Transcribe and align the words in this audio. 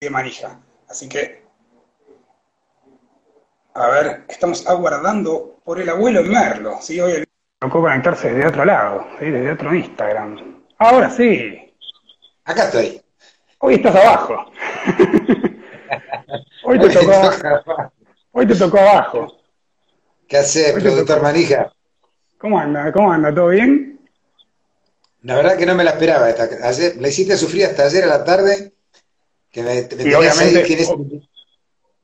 de 0.00 0.08
manija. 0.08 0.58
Así 0.88 1.10
que, 1.10 1.42
a 3.74 3.86
ver, 3.88 4.24
estamos 4.28 4.66
aguardando 4.66 5.60
por 5.62 5.78
el 5.78 5.90
abuelo 5.90 6.22
Merlo. 6.22 6.78
¿sí? 6.80 6.98
Hoy 6.98 7.12
el... 7.12 7.28
tocó 7.58 7.82
conectarse 7.82 8.32
desde 8.32 8.48
otro 8.48 8.64
lado, 8.64 9.06
¿sí? 9.18 9.26
desde 9.26 9.52
otro 9.52 9.74
Instagram. 9.74 10.64
Ahora 10.78 11.10
sí. 11.10 11.74
Acá 12.44 12.64
estoy. 12.64 13.02
Hoy 13.58 13.74
estás 13.74 13.94
abajo. 13.94 14.50
Hoy 16.64 16.78
te 16.78 16.88
tocó 16.88 17.12
abajo. 17.12 17.92
Hoy 18.32 18.46
te 18.46 18.54
tocó 18.54 18.78
abajo. 18.78 19.36
¿Qué 20.26 20.38
hace, 20.38 20.72
productor 20.80 21.20
Manija? 21.20 21.70
¿Cómo 22.38 22.58
anda? 22.58 22.90
¿Cómo 22.90 23.12
anda? 23.12 23.34
¿Todo 23.34 23.48
bien? 23.48 24.00
La 25.24 25.36
verdad 25.36 25.58
que 25.58 25.66
no 25.66 25.74
me 25.74 25.84
la 25.84 25.90
esperaba. 25.90 26.24
ayer, 26.62 26.96
la 26.96 27.08
hiciste 27.08 27.36
sufrir 27.36 27.66
hasta 27.66 27.84
ayer 27.84 28.04
a 28.04 28.06
la 28.06 28.24
tarde. 28.24 28.72
Que 29.50 29.62
me, 29.62 30.04
me 30.04 30.16
obviamente, 30.16 30.86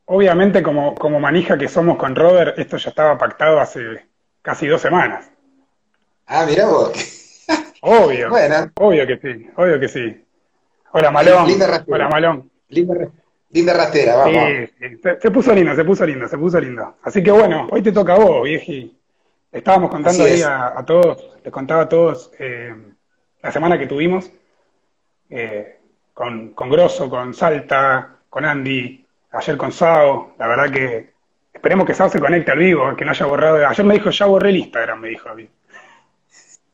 obviamente 0.06 0.62
como, 0.62 0.94
como 0.94 1.20
manija 1.20 1.56
que 1.56 1.68
somos 1.68 1.96
con 1.96 2.16
Robert, 2.16 2.58
esto 2.58 2.76
ya 2.76 2.90
estaba 2.90 3.16
pactado 3.16 3.60
hace 3.60 3.80
casi 4.42 4.66
dos 4.66 4.80
semanas. 4.80 5.30
Ah, 6.26 6.44
mira 6.48 6.66
vos. 6.66 6.92
Obvio. 7.82 8.28
bueno. 8.30 8.72
Obvio 8.74 9.06
que 9.06 9.18
sí, 9.18 9.50
obvio 9.56 9.78
que 9.78 9.88
sí. 9.88 10.24
Hola, 10.92 11.10
Malón. 11.10 11.46
Linda 11.46 11.84
Hola, 11.86 12.08
Malón. 12.08 12.50
Linda, 12.68 12.94
linda 13.50 13.74
rastera, 13.74 14.16
vamos. 14.16 14.34
Sí, 14.34 14.66
sí. 14.80 14.98
Se, 15.20 15.30
puso 15.30 15.54
lindo, 15.54 15.74
se 15.76 15.84
puso 15.84 16.04
lindo, 16.04 16.28
se 16.28 16.38
puso 16.38 16.60
lindo. 16.60 16.96
Así 17.02 17.22
que 17.22 17.30
bueno, 17.30 17.68
hoy 17.70 17.82
te 17.82 17.92
toca 17.92 18.14
a 18.14 18.18
vos, 18.18 18.42
vieji. 18.42 18.98
Estábamos 19.52 19.90
contando 19.90 20.24
ahí 20.24 20.42
a, 20.42 20.82
todos, 20.84 21.38
les 21.44 21.52
contaba 21.52 21.82
a 21.82 21.88
todos 21.88 22.32
eh, 22.38 22.74
la 23.40 23.52
semana 23.52 23.78
que 23.78 23.86
tuvimos 23.86 24.30
eh, 25.30 25.75
con, 26.16 26.54
con 26.54 26.70
Grosso, 26.70 27.10
con 27.10 27.34
Salta, 27.34 28.16
con 28.30 28.46
Andy, 28.46 29.04
ayer 29.32 29.56
con 29.58 29.70
Sao. 29.70 30.34
La 30.38 30.46
verdad 30.46 30.70
que 30.70 31.10
esperemos 31.52 31.86
que 31.86 31.92
Sao 31.92 32.08
se 32.08 32.18
conecte 32.18 32.52
al 32.52 32.58
vivo, 32.58 32.96
que 32.96 33.04
no 33.04 33.10
haya 33.10 33.26
borrado. 33.26 33.68
Ayer 33.68 33.84
me 33.84 33.92
dijo, 33.92 34.08
ya 34.08 34.24
borré 34.24 34.48
el 34.48 34.56
Instagram, 34.56 34.98
me 34.98 35.10
dijo. 35.10 35.28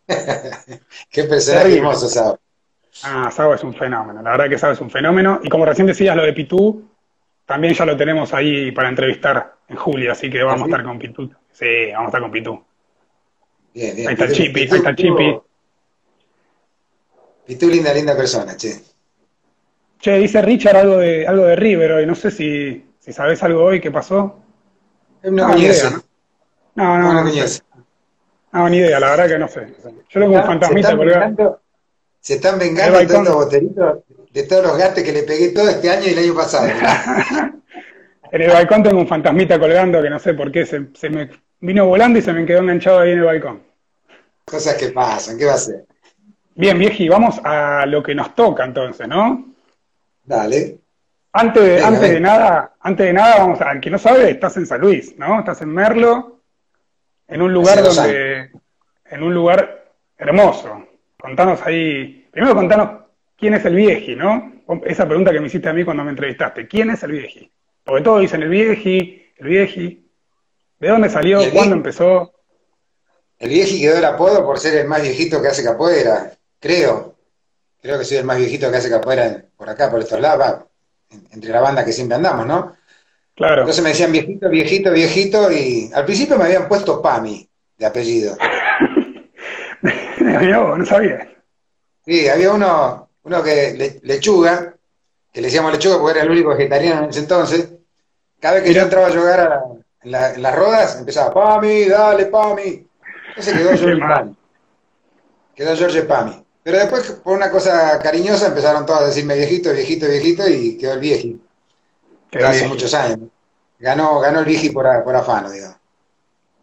Qué 1.10 1.24
personaje 1.24 1.76
hermoso, 1.76 2.08
Sao. 2.08 2.38
Ah, 3.02 3.32
Sao 3.32 3.52
es 3.52 3.64
un 3.64 3.74
fenómeno. 3.74 4.22
La 4.22 4.30
verdad 4.30 4.48
que 4.48 4.60
Sao 4.60 4.70
es 4.70 4.80
un 4.80 4.90
fenómeno. 4.90 5.40
Y 5.42 5.48
como 5.48 5.66
recién 5.66 5.88
decías 5.88 6.14
lo 6.14 6.22
de 6.22 6.34
Pitú, 6.34 6.88
también 7.44 7.74
ya 7.74 7.84
lo 7.84 7.96
tenemos 7.96 8.32
ahí 8.32 8.70
para 8.70 8.90
entrevistar 8.90 9.56
en 9.66 9.74
julio, 9.74 10.12
así 10.12 10.30
que 10.30 10.40
vamos 10.44 10.62
a 10.62 10.64
estar 10.66 10.84
con 10.84 11.00
Pitú. 11.00 11.34
Sí, 11.50 11.90
vamos 11.92 12.04
a 12.04 12.08
estar 12.10 12.20
con 12.20 12.30
Pitú. 12.30 12.64
Bien, 13.74 13.96
bien. 13.96 14.06
Ahí 14.06 14.14
está 14.14 14.30
Chipi, 14.30 14.60
ahí 14.60 14.68
está 14.68 14.94
Chipi. 14.94 15.36
Y 17.48 17.56
tú 17.56 17.68
linda, 17.68 17.92
linda 17.92 18.16
persona, 18.16 18.56
che. 18.56 18.91
Che, 20.02 20.18
dice 20.18 20.42
Richard 20.42 20.78
algo 20.78 20.98
de, 20.98 21.24
algo 21.28 21.44
de 21.44 21.54
River 21.54 21.92
hoy, 21.92 22.06
no 22.06 22.16
sé 22.16 22.32
si, 22.32 22.84
si 22.98 23.12
sabes 23.12 23.40
algo 23.44 23.62
hoy, 23.62 23.80
¿qué 23.80 23.92
pasó? 23.92 24.36
No, 25.22 25.30
no, 25.30 25.54
ni 25.54 25.62
idea, 25.62 25.90
¿no? 25.90 26.02
No, 26.74 26.98
no, 26.98 27.12
no, 27.12 27.22
no, 27.22 27.32
no, 28.52 28.68
ni 28.68 28.78
idea, 28.78 28.98
la 28.98 29.10
verdad 29.10 29.28
que 29.28 29.38
no 29.38 29.46
sé. 29.46 29.68
Yo 30.10 30.20
tengo 30.20 30.34
un 30.34 30.42
fantasmita 30.42 30.96
colgado. 30.96 31.60
Se 32.18 32.34
están 32.34 32.58
vengando 32.58 33.06
todos 33.06 33.24
los 33.24 33.34
boteritos 33.34 33.98
de 34.32 34.42
todos 34.42 34.64
los 34.64 34.76
gastos 34.76 35.04
que 35.04 35.12
le 35.12 35.22
pegué 35.22 35.50
todo 35.50 35.68
este 35.68 35.88
año 35.88 36.08
y 36.08 36.10
el 36.10 36.18
año 36.18 36.34
pasado. 36.34 36.66
en 38.32 38.42
el 38.42 38.50
balcón 38.50 38.82
tengo 38.82 38.98
un 38.98 39.06
fantasmita 39.06 39.60
colgando 39.60 40.02
que 40.02 40.10
no 40.10 40.18
sé 40.18 40.34
por 40.34 40.50
qué, 40.50 40.66
se, 40.66 40.88
se 40.94 41.10
me 41.10 41.30
vino 41.60 41.86
volando 41.86 42.18
y 42.18 42.22
se 42.22 42.32
me 42.32 42.44
quedó 42.44 42.58
enganchado 42.58 42.98
ahí 42.98 43.12
en 43.12 43.18
el 43.20 43.24
balcón. 43.24 43.62
Cosas 44.46 44.74
que 44.74 44.88
pasan, 44.88 45.38
¿qué 45.38 45.44
va 45.44 45.54
a 45.54 45.58
ser? 45.58 45.84
Bien, 46.56 46.76
vieji, 46.76 47.08
vamos 47.08 47.40
a 47.44 47.86
lo 47.86 48.02
que 48.02 48.16
nos 48.16 48.34
toca 48.34 48.64
entonces, 48.64 49.06
¿no? 49.06 49.51
Dale. 50.24 50.78
Antes, 51.32 51.62
de, 51.62 51.82
antes 51.82 52.10
de 52.10 52.20
nada, 52.20 52.74
antes 52.80 53.06
de 53.06 53.12
nada, 53.12 53.38
vamos 53.38 53.60
a, 53.60 53.70
al 53.70 53.80
que 53.80 53.90
no 53.90 53.98
sabe, 53.98 54.30
estás 54.30 54.56
en 54.58 54.66
San 54.66 54.80
Luis, 54.80 55.16
¿no? 55.16 55.38
Estás 55.38 55.62
en 55.62 55.70
Merlo, 55.70 56.42
en 57.26 57.40
un 57.40 57.52
lugar 57.52 57.82
donde, 57.82 58.50
en 59.06 59.22
un 59.22 59.32
lugar 59.32 59.92
hermoso. 60.18 60.86
Contanos 61.18 61.60
ahí, 61.64 62.28
primero 62.30 62.54
contanos 62.54 63.04
quién 63.36 63.54
es 63.54 63.64
el 63.64 63.74
vieji, 63.74 64.14
¿no? 64.14 64.52
Esa 64.84 65.06
pregunta 65.06 65.32
que 65.32 65.40
me 65.40 65.46
hiciste 65.46 65.68
a 65.68 65.72
mí 65.72 65.84
cuando 65.84 66.04
me 66.04 66.10
entrevistaste, 66.10 66.68
¿quién 66.68 66.90
es 66.90 67.02
el 67.02 67.12
vieji? 67.12 67.50
Porque 67.82 68.02
todos 68.02 68.20
dicen 68.20 68.42
el 68.42 68.48
vieji, 68.48 69.32
el 69.38 69.46
vieji. 69.46 70.10
¿De 70.78 70.88
dónde 70.88 71.08
salió? 71.08 71.40
¿Cuándo 71.52 71.76
empezó? 71.76 72.32
El 73.38 73.48
vieji 73.48 73.80
quedó 73.80 73.98
el 73.98 74.04
apodo 74.04 74.44
por 74.44 74.58
ser 74.58 74.76
el 74.78 74.86
más 74.86 75.02
viejito 75.02 75.40
que 75.40 75.48
hace 75.48 75.64
capoeira, 75.64 76.32
creo. 76.60 77.11
Creo 77.82 77.98
que 77.98 78.04
soy 78.04 78.18
el 78.18 78.24
más 78.24 78.38
viejito 78.38 78.70
que 78.70 78.76
hace 78.76 78.88
capoeira 78.88 79.44
por 79.56 79.68
acá, 79.68 79.90
por 79.90 79.98
estos 79.98 80.20
lados, 80.20 80.66
entre 81.32 81.50
la 81.50 81.60
banda 81.60 81.84
que 81.84 81.92
siempre 81.92 82.14
andamos, 82.14 82.46
¿no? 82.46 82.76
Claro. 83.34 83.62
Entonces 83.62 83.82
me 83.82 83.90
decían 83.90 84.12
viejito, 84.12 84.48
viejito, 84.48 84.92
viejito, 84.92 85.50
y 85.50 85.90
al 85.92 86.04
principio 86.04 86.38
me 86.38 86.44
habían 86.44 86.68
puesto 86.68 87.02
Pami, 87.02 87.48
de 87.76 87.86
apellido. 87.86 88.36
no 90.20 90.86
sabía. 90.86 91.28
Sí, 92.04 92.28
había 92.28 92.52
uno, 92.52 93.08
uno 93.24 93.42
que, 93.42 94.00
lechuga, 94.04 94.76
que 95.32 95.40
le 95.40 95.48
decíamos 95.48 95.72
lechuga 95.72 95.98
porque 95.98 96.18
era 96.18 96.24
el 96.24 96.30
único 96.30 96.50
vegetariano 96.50 97.04
en 97.04 97.10
ese 97.10 97.18
entonces. 97.20 97.68
Cada 98.38 98.54
vez 98.54 98.64
que 98.64 98.74
yo 98.74 98.82
entraba 98.82 99.08
a 99.08 99.10
jugar 99.10 99.40
a 99.40 99.64
la, 100.04 100.34
en, 100.34 100.42
las 100.42 100.54
rodas 100.54 100.98
empezaba, 101.00 101.34
Pami, 101.34 101.86
dale, 101.86 102.26
Pami. 102.26 102.86
Ese 103.36 103.52
quedó 103.52 103.70
George 103.76 103.98
Pami. 103.98 104.36
Quedó 105.56 105.76
George 105.76 106.02
Pami. 106.02 106.44
Pero 106.62 106.78
después, 106.78 107.10
por 107.24 107.36
una 107.36 107.50
cosa 107.50 107.98
cariñosa, 108.00 108.48
empezaron 108.48 108.86
todos 108.86 109.00
a 109.00 109.06
decirme 109.06 109.34
viejito, 109.34 109.72
viejito, 109.72 110.06
viejito, 110.06 110.48
y 110.48 110.76
quedó 110.78 110.92
el 110.94 111.00
vieji. 111.00 111.40
Quedó 112.30 112.48
hace 112.48 112.68
muchos 112.68 112.94
años. 112.94 113.18
Ganó, 113.78 114.20
ganó 114.20 114.40
el 114.40 114.44
vieji 114.44 114.70
por, 114.70 114.86
por 115.02 115.16
afano, 115.16 115.50
digo. 115.50 115.74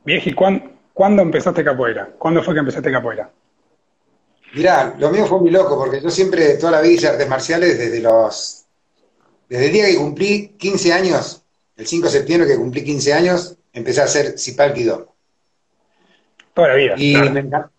Vieji, 0.05 0.33
¿cuándo, 0.33 1.21
empezaste 1.21 1.63
capoeira? 1.63 2.09
¿Cuándo 2.17 2.41
fue 2.41 2.53
que 2.53 2.61
empezaste 2.61 2.91
capoeira? 2.91 3.29
Mirá, 4.53 4.95
lo 4.97 5.09
mío 5.09 5.25
fue 5.25 5.39
muy 5.39 5.51
loco, 5.51 5.77
porque 5.77 6.01
yo 6.01 6.09
siempre, 6.09 6.55
toda 6.55 6.71
la 6.73 6.81
vida 6.81 6.93
hice 6.93 7.07
artes 7.07 7.27
marciales 7.27 7.77
desde 7.77 7.99
los... 7.99 8.65
Desde 9.49 9.65
el 9.65 9.73
día 9.73 9.85
que 9.87 9.97
cumplí 9.97 10.55
15 10.57 10.93
años, 10.93 11.43
el 11.75 11.87
5 11.87 12.05
de 12.05 12.11
septiembre 12.11 12.47
que 12.47 12.55
cumplí 12.55 12.83
15 12.83 13.13
años, 13.13 13.57
empecé 13.73 14.01
a 14.01 14.05
hacer 14.05 14.37
Sipalki 14.37 14.83
Do. 14.83 15.13
Toda 16.53 16.69
la 16.69 16.75
vida. 16.75 16.93
Y 16.97 17.15
me, 17.15 17.39
encantó, 17.39 17.71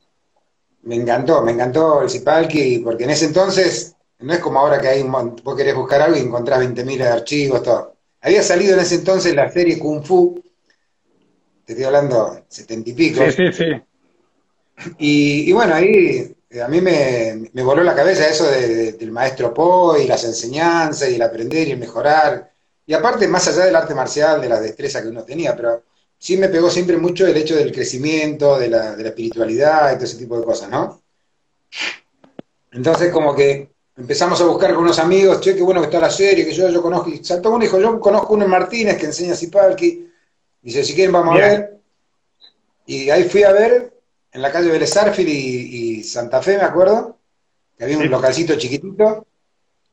me 0.82 0.96
encantó, 0.96 2.02
el 2.02 2.10
Sipalki, 2.10 2.78
porque 2.78 3.04
en 3.04 3.10
ese 3.10 3.26
entonces, 3.26 3.94
no 4.18 4.32
es 4.32 4.40
como 4.40 4.58
ahora 4.58 4.80
que 4.80 4.88
hay 4.88 5.02
un, 5.02 5.36
vos 5.42 5.56
querés 5.56 5.74
buscar 5.74 6.00
algo 6.02 6.16
y 6.16 6.20
encontrás 6.20 6.60
20.000 6.60 7.02
archivos, 7.02 7.62
todo. 7.62 7.94
Había 8.22 8.42
salido 8.42 8.74
en 8.74 8.80
ese 8.80 8.96
entonces 8.96 9.34
la 9.34 9.50
serie 9.50 9.78
Kung 9.78 10.02
Fu, 10.02 10.42
te 11.64 11.72
estoy 11.72 11.84
hablando, 11.84 12.44
setenta 12.48 12.90
y 12.90 12.92
pico. 12.92 13.22
Sí, 13.24 13.32
sí, 13.32 13.52
sí. 13.52 13.64
Y, 14.98 15.52
bueno, 15.52 15.74
ahí 15.74 16.34
a 16.62 16.68
mí 16.68 16.80
me, 16.80 17.62
voló 17.62 17.82
la 17.82 17.94
cabeza 17.94 18.28
eso 18.28 18.50
del 18.50 19.12
maestro 19.12 19.52
Po 19.52 19.96
y 19.96 20.06
las 20.06 20.24
enseñanzas 20.24 21.10
y 21.10 21.16
el 21.16 21.22
aprender 21.22 21.68
y 21.68 21.72
el 21.72 21.78
mejorar. 21.78 22.50
Y 22.86 22.94
aparte, 22.94 23.28
más 23.28 23.46
allá 23.46 23.66
del 23.66 23.76
arte 23.76 23.94
marcial, 23.94 24.40
de 24.40 24.48
la 24.48 24.60
destreza 24.60 25.02
que 25.02 25.08
uno 25.08 25.22
tenía, 25.22 25.54
pero 25.54 25.84
sí 26.20 26.36
me 26.36 26.48
pegó 26.48 26.70
siempre 26.70 26.96
mucho 26.96 27.26
el 27.26 27.36
hecho 27.36 27.56
del 27.56 27.72
crecimiento, 27.72 28.56
de 28.56 28.68
la, 28.68 28.94
de 28.94 29.02
la 29.02 29.08
espiritualidad 29.08 29.90
y 29.90 29.94
todo 29.96 30.04
ese 30.04 30.18
tipo 30.18 30.38
de 30.38 30.44
cosas, 30.44 30.70
¿no? 30.70 31.02
Entonces, 32.70 33.12
como 33.12 33.34
que 33.34 33.70
empezamos 33.96 34.40
a 34.40 34.44
buscar 34.44 34.72
con 34.72 34.84
unos 34.84 35.00
amigos, 35.00 35.40
che, 35.40 35.56
qué 35.56 35.62
bueno 35.62 35.80
que 35.80 35.86
está 35.86 35.98
la 35.98 36.10
serie, 36.10 36.44
que 36.44 36.52
yo, 36.52 36.68
yo 36.68 36.80
conozco. 36.80 37.10
Y 37.10 37.24
saltó 37.24 37.50
uno 37.50 37.64
y 37.64 37.66
dijo, 37.66 37.80
yo 37.80 37.98
conozco 37.98 38.34
uno 38.34 38.44
en 38.44 38.50
Martínez 38.50 38.96
que 38.96 39.06
enseña 39.06 39.34
Zipalki. 39.34 40.08
Dice, 40.62 40.84
si 40.84 40.94
quieren, 40.94 41.12
vamos 41.12 41.34
a 41.34 41.38
ver. 41.38 41.80
Y 42.86 43.10
ahí 43.10 43.24
fui 43.24 43.42
a 43.42 43.52
ver, 43.52 43.92
en 44.30 44.42
la 44.42 44.52
calle 44.52 44.70
Vélez 44.70 44.94
y, 45.18 46.04
Santa 46.04 46.40
Fe, 46.40 46.56
me 46.58 46.64
acuerdo, 46.64 47.18
que 47.76 47.84
había 47.84 47.98
un 47.98 48.08
localcito 48.08 48.54
chiquitito. 48.56 49.26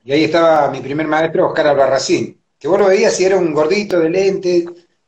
Y 0.04 0.12
ahí 0.12 0.26
estaba 0.26 0.70
mi 0.70 0.82
primer 0.82 1.08
maestro, 1.08 1.48
Oscar 1.48 1.68
Albarracín 1.68 2.38
que 2.60 2.68
vos 2.68 2.80
lo 2.80 2.88
veías 2.88 3.20
y 3.20 3.26
era 3.26 3.38
un 3.38 3.54
gordito 3.54 4.00
de 4.00 4.10
lente, 4.10 4.66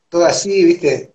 todo 0.08 0.26
así, 0.26 0.64
¿viste? 0.64 1.14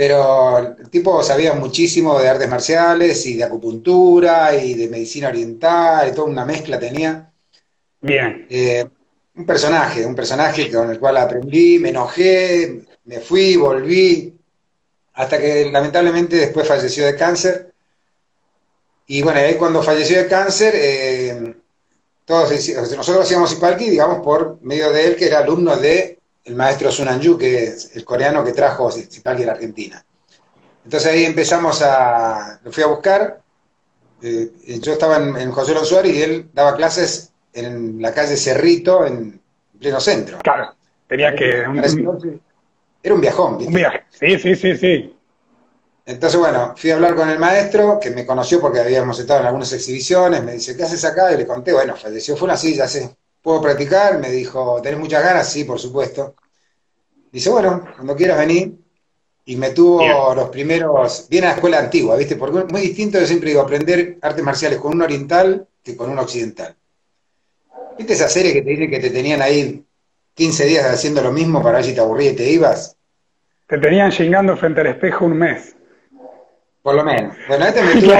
Pero 0.00 0.78
el 0.78 0.88
tipo 0.88 1.22
sabía 1.22 1.52
muchísimo 1.52 2.18
de 2.18 2.26
artes 2.26 2.48
marciales 2.48 3.26
y 3.26 3.36
de 3.36 3.44
acupuntura 3.44 4.56
y 4.56 4.72
de 4.72 4.88
medicina 4.88 5.28
oriental 5.28 6.08
y 6.08 6.14
toda 6.14 6.30
una 6.30 6.46
mezcla 6.46 6.78
tenía. 6.78 7.30
Bien. 8.00 8.46
Eh, 8.48 8.86
un 9.34 9.44
personaje, 9.44 10.06
un 10.06 10.14
personaje 10.14 10.72
con 10.72 10.88
el 10.90 10.98
cual 10.98 11.18
aprendí, 11.18 11.78
me 11.78 11.90
enojé, 11.90 12.80
me 13.04 13.20
fui, 13.20 13.56
volví, 13.56 14.34
hasta 15.12 15.38
que 15.38 15.70
lamentablemente 15.70 16.36
después 16.36 16.66
falleció 16.66 17.04
de 17.04 17.14
cáncer. 17.14 17.70
Y 19.06 19.20
bueno, 19.20 19.40
ahí 19.40 19.56
cuando 19.56 19.82
falleció 19.82 20.16
de 20.16 20.28
cáncer, 20.28 20.72
eh, 20.76 21.54
nosotros 22.26 23.18
hacíamos 23.20 23.52
Ipalki, 23.52 23.90
digamos, 23.90 24.24
por 24.24 24.62
medio 24.62 24.90
de 24.92 25.08
él, 25.08 25.16
que 25.16 25.26
era 25.26 25.40
alumno 25.40 25.76
de 25.76 26.19
el 26.50 26.56
maestro 26.56 26.90
Sunanju, 26.90 27.38
que 27.38 27.64
es 27.64 27.94
el 27.94 28.04
coreano 28.04 28.44
que 28.44 28.52
trajo 28.52 28.90
Ipalki 28.90 29.44
a 29.44 29.46
la 29.46 29.52
Argentina. 29.52 30.04
Entonces 30.84 31.12
ahí 31.12 31.24
empezamos 31.24 31.80
a, 31.82 32.58
lo 32.64 32.72
fui 32.72 32.82
a 32.82 32.88
buscar, 32.88 33.40
eh, 34.20 34.50
yo 34.82 34.92
estaba 34.92 35.16
en, 35.18 35.52
José 35.52 35.74
Luis 35.74 35.86
Suárez 35.86 36.12
y 36.12 36.22
él 36.22 36.50
daba 36.52 36.74
clases 36.76 37.32
en 37.52 38.02
la 38.02 38.12
calle 38.12 38.36
Cerrito, 38.36 39.06
en 39.06 39.40
pleno 39.78 40.00
centro. 40.00 40.38
Claro, 40.42 40.74
tenía 41.06 41.34
que... 41.36 41.60
era 43.02 43.14
un 43.14 43.20
viajón, 43.20 43.58
¿viste? 43.58 43.68
Un 43.68 43.76
viaje, 43.76 44.02
sí, 44.10 44.38
sí, 44.38 44.56
sí, 44.56 44.76
sí. 44.76 45.16
Entonces, 46.06 46.40
bueno, 46.40 46.74
fui 46.76 46.90
a 46.90 46.96
hablar 46.96 47.14
con 47.14 47.30
el 47.30 47.38
maestro, 47.38 48.00
que 48.00 48.10
me 48.10 48.26
conoció 48.26 48.60
porque 48.60 48.80
habíamos 48.80 49.20
estado 49.20 49.40
en 49.40 49.46
algunas 49.46 49.72
exhibiciones, 49.72 50.42
me 50.42 50.54
dice, 50.54 50.76
¿qué 50.76 50.82
haces 50.82 51.04
acá? 51.04 51.32
Y 51.32 51.36
le 51.36 51.46
conté, 51.46 51.72
bueno, 51.72 51.94
falleció, 51.94 52.36
fue 52.36 52.46
una 52.46 52.56
silla, 52.56 52.88
sé, 52.88 53.14
¿puedo 53.40 53.60
practicar? 53.62 54.18
Me 54.18 54.30
dijo, 54.30 54.80
¿tenés 54.82 54.98
muchas 54.98 55.22
ganas? 55.22 55.48
Sí, 55.48 55.62
por 55.62 55.78
supuesto. 55.78 56.34
Dice, 57.32 57.50
bueno, 57.50 57.84
cuando 57.94 58.16
quieras 58.16 58.38
venir. 58.38 58.74
Y 59.46 59.56
me 59.56 59.70
tuvo 59.70 60.34
los 60.34 60.48
primeros, 60.50 61.26
viene 61.28 61.46
a 61.46 61.50
la 61.50 61.56
escuela 61.56 61.78
antigua, 61.78 62.14
¿viste? 62.14 62.36
Porque 62.36 62.58
es 62.58 62.70
muy 62.70 62.82
distinto, 62.82 63.18
yo 63.18 63.26
siempre 63.26 63.50
digo, 63.50 63.62
aprender 63.62 64.18
artes 64.22 64.44
marciales 64.44 64.78
con 64.78 64.92
un 64.92 65.02
oriental 65.02 65.66
que 65.82 65.96
con 65.96 66.10
un 66.10 66.18
occidental. 66.18 66.76
¿Viste 67.98 68.12
esa 68.12 68.28
serie 68.28 68.52
que 68.52 68.62
te 68.62 68.70
dicen 68.70 68.90
que 68.90 69.00
te 69.00 69.10
tenían 69.10 69.42
ahí 69.42 69.84
15 70.34 70.66
días 70.66 70.86
haciendo 70.86 71.22
lo 71.22 71.32
mismo 71.32 71.62
para 71.62 71.76
ver 71.76 71.84
si 71.84 71.94
te 71.94 72.00
aburrías 72.00 72.34
y 72.34 72.36
te 72.36 72.50
ibas? 72.50 72.96
Te 73.66 73.78
tenían 73.78 74.10
chingando 74.10 74.56
frente 74.56 74.82
al 74.82 74.88
espejo 74.88 75.24
un 75.24 75.36
mes. 75.36 75.74
Por 76.82 76.94
lo 76.94 77.04
menos. 77.04 77.34
Bueno, 77.48 77.66
este 77.66 77.82
me 77.82 77.94
tuvo, 78.00 78.14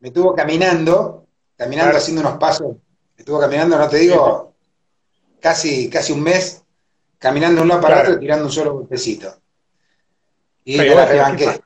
me 0.00 0.10
tuvo 0.10 0.34
caminando, 0.34 1.26
caminando 1.56 1.96
haciendo 1.96 2.22
unos 2.22 2.38
pasos. 2.38 2.76
Me 3.16 3.22
estuvo 3.22 3.40
caminando, 3.40 3.78
no 3.78 3.88
te 3.88 3.98
digo, 3.98 4.54
casi, 5.40 5.88
casi 5.88 6.12
un 6.12 6.22
mes, 6.22 6.62
caminando 7.18 7.56
de 7.56 7.62
un 7.62 7.68
lado 7.68 7.80
para 7.80 8.00
otro 8.00 8.14
y 8.14 8.20
tirando 8.20 8.46
un 8.46 8.52
solo 8.52 8.74
golpecito. 8.74 9.40
Y 10.64 10.76
yo 10.76 10.94
la 10.94 11.06
rebanqué. 11.06 11.60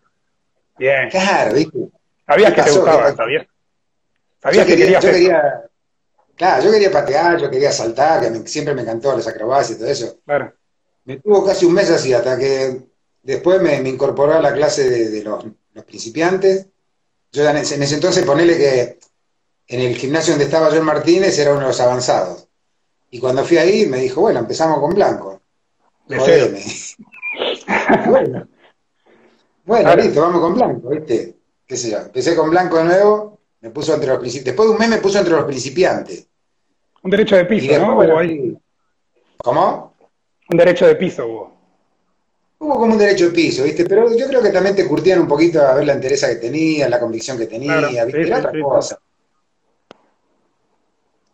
Bien. 0.78 1.10
Claro, 1.10 1.54
¿viste? 1.54 1.78
Sabías 2.26 2.54
que 2.54 2.62
te 2.62 2.70
gustaba, 2.70 3.14
¿sabías? 3.14 3.46
Sabías 4.40 4.66
que 4.66 4.76
quería, 4.76 5.00
yo 5.00 5.10
quería, 5.10 5.62
Claro, 6.36 6.64
yo 6.64 6.72
quería 6.72 6.90
patear, 6.90 7.38
yo 7.38 7.50
quería 7.50 7.72
saltar, 7.72 8.20
que 8.20 8.48
siempre 8.48 8.74
me 8.74 8.82
encantó 8.82 9.14
las 9.16 9.26
acrobacias 9.26 9.76
y 9.76 9.80
todo 9.80 9.90
eso. 9.90 10.18
Claro. 10.24 10.52
Me 11.04 11.18
tuvo 11.18 11.44
casi 11.44 11.66
un 11.66 11.74
mes 11.74 11.90
así, 11.90 12.12
hasta 12.12 12.38
que 12.38 12.80
después 13.22 13.60
me, 13.60 13.76
incorporó 13.88 14.34
a 14.34 14.40
la 14.40 14.52
clase 14.52 14.88
de, 14.88 15.22
los, 15.22 15.44
principiantes. 15.86 16.66
Yo 17.30 17.48
en 17.48 17.58
ese, 17.58 17.94
entonces 17.94 18.24
ponele 18.24 18.56
que 18.56 18.98
en 19.68 19.80
el 19.80 19.94
gimnasio 19.94 20.32
donde 20.32 20.44
estaba 20.46 20.70
yo 20.70 20.76
en 20.76 20.84
Martínez 20.84 21.38
era 21.38 21.52
uno 21.52 21.60
de 21.60 21.66
los 21.66 21.80
avanzados. 21.80 22.48
Y 23.10 23.18
cuando 23.18 23.44
fui 23.44 23.58
ahí 23.58 23.86
me 23.86 23.98
dijo, 23.98 24.20
bueno, 24.22 24.40
empezamos 24.40 24.80
con 24.80 24.94
Blanco. 24.94 25.41
Jodeme. 26.08 26.62
bueno, 28.08 28.48
bueno 29.64 29.96
listo, 29.96 30.20
vamos 30.20 30.40
con 30.40 30.54
Blanco, 30.54 30.88
¿viste? 30.90 31.36
¿Qué 31.66 31.76
sé 31.76 31.90
yo? 31.90 31.98
Empecé 31.98 32.36
con 32.36 32.50
Blanco 32.50 32.78
de 32.78 32.84
nuevo, 32.84 33.40
me 33.60 33.70
puso 33.70 33.94
entre 33.94 34.10
los 34.10 34.18
principiantes. 34.18 34.52
Después 34.52 34.68
de 34.68 34.72
un 34.74 34.78
mes 34.78 34.88
me 34.88 34.98
puso 34.98 35.18
entre 35.18 35.34
los 35.34 35.44
principiantes. 35.44 36.26
Un 37.02 37.10
derecho 37.10 37.36
de 37.36 37.44
piso, 37.44 37.78
¿no? 37.78 38.18
ahí? 38.18 38.56
¿Cómo? 39.38 39.94
Un 40.50 40.56
derecho 40.56 40.86
de 40.86 40.96
piso 40.96 41.26
hubo. 41.26 41.52
Hubo 42.58 42.74
como 42.74 42.92
un 42.92 42.98
derecho 42.98 43.26
de 43.26 43.32
piso, 43.32 43.64
¿viste? 43.64 43.84
Pero 43.84 44.16
yo 44.16 44.28
creo 44.28 44.40
que 44.40 44.50
también 44.50 44.76
te 44.76 44.86
curtían 44.86 45.20
un 45.20 45.26
poquito 45.26 45.60
a 45.60 45.74
ver 45.74 45.84
la 45.84 45.94
entereza 45.94 46.28
que 46.28 46.36
tenía, 46.36 46.88
la 46.88 47.00
convicción 47.00 47.36
que 47.36 47.46
tenía, 47.46 48.04
¿viste? 48.04 48.22
Era 48.22 48.38
otra 48.38 48.52
cosa. 48.62 48.98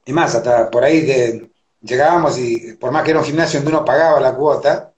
Y 0.07 0.13
más, 0.13 0.35
hasta 0.35 0.71
por 0.71 0.85
ahí 0.85 1.05
que 1.05 1.51
llegábamos 1.81 2.39
y 2.39 2.75
por 2.75 2.91
más 2.91 3.05
que 3.05 3.11
era 3.11 3.21
un 3.21 3.27
gimnasio 3.27 3.61
donde 3.61 3.77
uno 3.77 3.85
pagaba 3.85 4.21
la 4.21 4.35
cuota, 4.35 4.93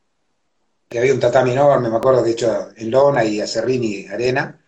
que 0.89 0.99
había 0.99 1.15
un 1.15 1.21
tatami 1.21 1.53
enorme, 1.53 1.89
me 1.89 1.97
acuerdo 1.97 2.25
que 2.25 2.31
hecho 2.31 2.71
en 2.77 2.91
lona 2.91 3.25
y 3.25 3.41
acerrín 3.41 3.85
y 3.85 4.07
arena. 4.07 4.59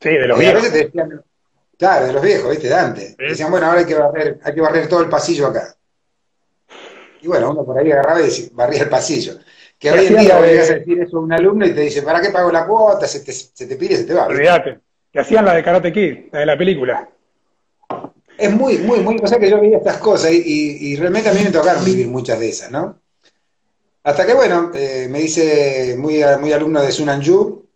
Sí, 0.00 0.10
de 0.10 0.26
los 0.26 0.38
viejos. 0.38 0.62
claro, 1.78 2.06
de 2.06 2.12
los 2.12 2.22
viejos, 2.22 2.50
¿viste? 2.50 2.68
Dante. 2.68 3.14
Decían, 3.18 3.50
bueno, 3.50 3.66
ahora 3.66 3.80
hay 3.80 3.86
que 3.86 3.94
barrer, 3.94 4.38
hay 4.42 4.54
que 4.54 4.60
barrer 4.60 4.88
todo 4.88 5.02
el 5.02 5.08
pasillo 5.08 5.48
acá. 5.48 5.74
Y 7.20 7.26
bueno, 7.26 7.50
uno 7.50 7.64
por 7.64 7.78
ahí 7.78 7.90
agarraba 7.90 8.20
y 8.20 8.50
barría 8.52 8.84
el 8.84 8.88
pasillo. 8.88 9.34
Que 9.78 9.90
hoy 9.90 10.06
en 10.06 10.16
día 10.16 10.38
obligas 10.38 10.70
a 10.70 10.74
decir 10.74 11.02
eso 11.02 11.18
a 11.18 11.20
un 11.20 11.32
alumno 11.32 11.66
y 11.66 11.74
te 11.74 11.80
dice, 11.82 12.02
¿para 12.02 12.20
qué 12.20 12.30
pago 12.30 12.50
la 12.50 12.66
cuota? 12.66 13.06
Se 13.06 13.20
te, 13.20 13.32
se 13.32 13.66
te 13.66 13.76
pide 13.76 13.94
y 13.94 13.96
se 13.98 14.04
te 14.04 14.14
va. 14.14 14.26
Olvídate. 14.26 14.78
Que 15.12 15.20
hacían 15.20 15.44
la 15.44 15.54
de 15.54 15.62
Karate 15.62 15.92
Kid, 15.92 16.32
la 16.32 16.40
de 16.40 16.46
la 16.46 16.56
película. 16.56 17.08
Es 18.38 18.52
muy, 18.52 18.78
muy, 18.78 19.00
muy, 19.00 19.16
o 19.22 19.26
sea 19.26 19.38
que 19.38 19.48
yo 19.48 19.60
veía 19.60 19.78
estas 19.78 19.98
cosas 19.98 20.32
y, 20.32 20.92
y, 20.92 20.96
realmente 20.96 21.30
a 21.30 21.32
mí 21.32 21.40
me 21.42 21.50
tocaron 21.50 21.84
vivir 21.84 22.06
muchas 22.08 22.38
de 22.38 22.48
esas, 22.48 22.70
¿no? 22.70 22.98
Hasta 24.02 24.26
que, 24.26 24.34
bueno, 24.34 24.70
eh, 24.74 25.08
me 25.10 25.20
hice 25.20 25.96
muy, 25.98 26.22
muy 26.38 26.52
alumno 26.52 26.82
de 26.82 26.92
Sunan 26.92 27.20
Yu, 27.20 27.66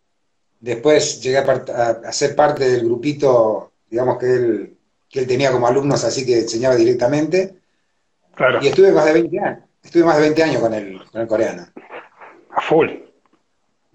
después 0.61 1.21
llegué 1.21 1.39
a, 1.39 2.13
ser 2.13 2.37
parte 2.37 2.69
del 2.69 2.85
grupito, 2.85 3.73
digamos, 3.89 4.19
que 4.19 4.27
él, 4.27 4.77
que 5.09 5.21
él 5.21 5.27
tenía 5.27 5.51
como 5.51 5.67
alumnos, 5.67 6.05
así 6.05 6.25
que 6.25 6.39
enseñaba 6.41 6.77
directamente. 6.77 7.57
Claro. 8.35 8.61
Y 8.63 8.69
estuve 8.69 8.93
más 8.93 9.07
de 9.07 9.15
20 9.15 9.41
años, 9.41 9.65
estuve 9.83 10.05
más 10.05 10.17
de 10.17 10.23
20 10.23 10.43
años 10.43 10.61
con 10.61 10.75
el, 10.75 11.05
con 11.11 11.21
el 11.21 11.27
coreano. 11.27 11.67
A 12.51 12.61
full. 12.61 12.89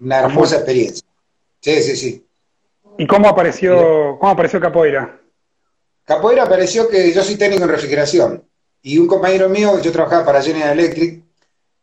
Una 0.00 0.18
hermosa 0.20 0.56
experiencia. 0.56 1.06
Sí, 1.60 1.82
sí, 1.82 1.96
sí. 1.96 2.26
¿Y 2.98 3.06
cómo 3.06 3.28
apareció, 3.28 4.18
cómo 4.18 4.32
apareció 4.32 4.60
Capoeira? 4.60 5.20
Capoeira 6.06 6.44
apareció 6.44 6.88
que 6.88 7.12
yo 7.12 7.22
soy 7.22 7.36
técnico 7.36 7.64
en 7.64 7.70
refrigeración. 7.70 8.44
Y 8.80 8.98
un 8.98 9.08
compañero 9.08 9.48
mío, 9.48 9.80
yo 9.82 9.90
trabajaba 9.90 10.24
para 10.24 10.40
General 10.40 10.78
Electric, 10.78 11.20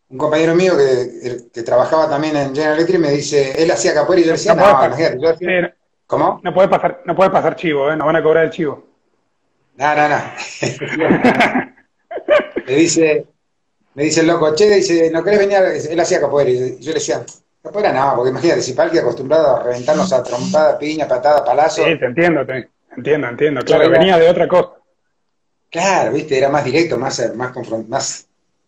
un 0.07 0.17
compañero 0.17 0.55
mío 0.55 0.73
que, 0.77 1.61
trabajaba 1.61 2.09
también 2.09 2.37
en 2.37 2.55
General 2.55 2.75
Electric 2.75 2.99
me 3.01 3.11
dice, 3.11 3.61
él 3.61 3.69
hacía 3.69 3.93
capoeira 3.93 4.23
y 4.23 4.27
yo 4.27 4.31
decía, 4.31 4.55
no, 4.55 4.97
yo 4.97 5.33
¿Cómo? 6.07 6.39
No 6.41 6.53
puede 6.53 6.69
pasar, 6.69 7.01
no 7.05 7.15
puede 7.15 7.31
pasar 7.31 7.57
chivo, 7.57 7.91
¿eh? 7.91 7.97
No 7.97 8.05
van 8.05 8.15
a 8.15 8.23
cobrar 8.23 8.45
el 8.45 8.51
chivo. 8.51 8.85
No, 9.75 9.95
no, 9.95 10.07
no. 10.07 10.17
me 12.67 12.73
dice, 12.73 13.25
me 13.95 14.03
dice 14.03 14.21
el 14.21 14.27
loco, 14.27 14.55
che, 14.55 14.69
dice, 14.69 15.11
¿no 15.11 15.21
querés 15.23 15.39
venir? 15.39 15.57
Él 15.89 15.99
hacía 15.99 16.21
capoeira. 16.21 16.51
Y 16.51 16.79
yo 16.79 16.91
le 16.91 16.99
decía, 16.99 17.25
capoeira 17.61 17.91
no, 17.91 18.15
porque 18.15 18.29
imagínate, 18.29 18.61
si 18.61 18.73
Palki 18.73 18.99
acostumbrado 18.99 19.57
a 19.57 19.63
reventarnos 19.63 20.13
a 20.13 20.23
trompada, 20.23 20.77
piña, 20.79 21.07
patada, 21.09 21.43
palazo. 21.43 21.83
Sí, 21.83 21.99
te 21.99 22.05
entiendo, 22.05 22.45
te 22.45 22.69
entiendo, 22.97 23.27
entiendo. 23.27 23.61
Claro, 23.61 23.89
venía 23.89 24.17
de 24.17 24.29
otra 24.29 24.47
cosa. 24.47 24.71
Claro, 25.69 26.11
viste, 26.13 26.37
era 26.37 26.49
más 26.49 26.63
directo, 26.63 26.97
más, 26.97 27.33
más, 27.35 27.53
más 27.87 28.27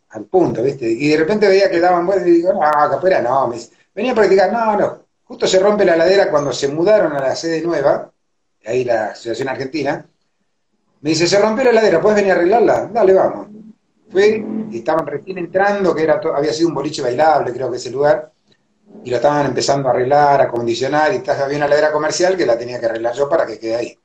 al 0.10 0.26
punto, 0.26 0.64
viste. 0.64 0.90
Y 0.90 1.10
de 1.10 1.18
repente 1.18 1.48
veía 1.48 1.70
que 1.70 1.80
daban 1.80 2.06
vueltas 2.06 2.28
y 2.28 2.32
digo, 2.32 2.54
no, 2.54 2.60
capoeira 2.60 3.22
no. 3.22 3.48
Me 3.48 3.58
venía 3.94 4.12
a 4.12 4.16
practicar, 4.16 4.52
no, 4.52 4.78
no. 4.78 5.06
Justo 5.26 5.48
se 5.48 5.60
rompe 5.60 5.86
la 5.86 5.96
ladera 5.96 6.30
cuando 6.30 6.52
se 6.54 6.68
mudaron 6.68 7.14
a 7.14 7.20
la 7.20 7.36
sede 7.36 7.62
nueva, 7.62 8.12
ahí 8.66 8.84
la 8.84 9.08
Asociación 9.08 9.50
Argentina. 9.50 10.06
Me 11.02 11.12
dice, 11.12 11.28
se 11.28 11.40
rompió 11.40 11.66
la 11.66 11.74
ladera, 11.74 12.02
¿puedes 12.02 12.16
venir 12.16 12.32
a 12.32 12.36
arreglarla? 12.36 12.90
Dale, 12.92 13.14
vamos. 13.14 13.48
Fui, 14.10 14.46
y 14.72 14.78
estaban 14.78 15.06
recién 15.06 15.38
entrando, 15.38 15.94
que 15.94 16.04
era 16.04 16.20
había 16.36 16.54
sido 16.54 16.70
un 16.70 16.76
boliche 16.76 17.02
bailable, 17.02 17.54
creo 17.54 17.70
que 17.70 17.78
ese 17.78 17.92
lugar, 17.92 18.32
y 19.04 19.10
lo 19.10 19.18
estaban 19.18 19.46
empezando 19.46 19.88
a 19.88 19.92
arreglar, 19.92 20.42
a 20.42 20.48
condicionar, 20.48 21.14
y 21.14 21.30
había 21.30 21.58
una 21.58 21.68
ladera 21.68 21.92
comercial 21.92 22.36
que 22.38 22.46
la 22.46 22.58
tenía 22.58 22.80
que 22.80 22.88
arreglar 22.88 23.14
yo 23.14 23.30
para 23.30 23.46
que 23.46 23.60
quede 23.60 23.76
ahí. 23.76 24.00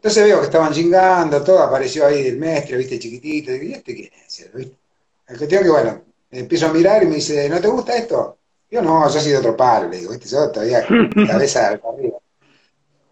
Entonces 0.00 0.24
veo 0.24 0.38
que 0.38 0.46
estaban 0.46 0.72
chingando, 0.72 1.44
todo, 1.44 1.58
apareció 1.58 2.06
ahí 2.06 2.26
el 2.26 2.38
mestre, 2.38 2.78
viste, 2.78 2.98
chiquitito, 2.98 3.54
y 3.54 3.74
este 3.74 3.94
quién 3.94 4.10
es? 4.26 4.50
¿viste? 4.54 4.74
El 5.28 5.36
cuestión 5.36 5.62
que, 5.62 5.68
bueno, 5.68 6.02
empiezo 6.30 6.68
a 6.68 6.72
mirar 6.72 7.02
y 7.02 7.06
me 7.06 7.16
dice, 7.16 7.50
¿no 7.50 7.60
te 7.60 7.68
gusta 7.68 7.94
esto? 7.94 8.38
Yo 8.70 8.80
no, 8.80 9.12
yo 9.12 9.20
soy 9.20 9.32
de 9.32 9.36
otro 9.36 9.54
palo, 9.54 9.90
le 9.90 9.98
digo, 9.98 10.12
viste, 10.12 10.26
yo 10.26 10.50
todavía 10.50 10.86
cabeza 11.28 11.68
arriba. 11.68 12.16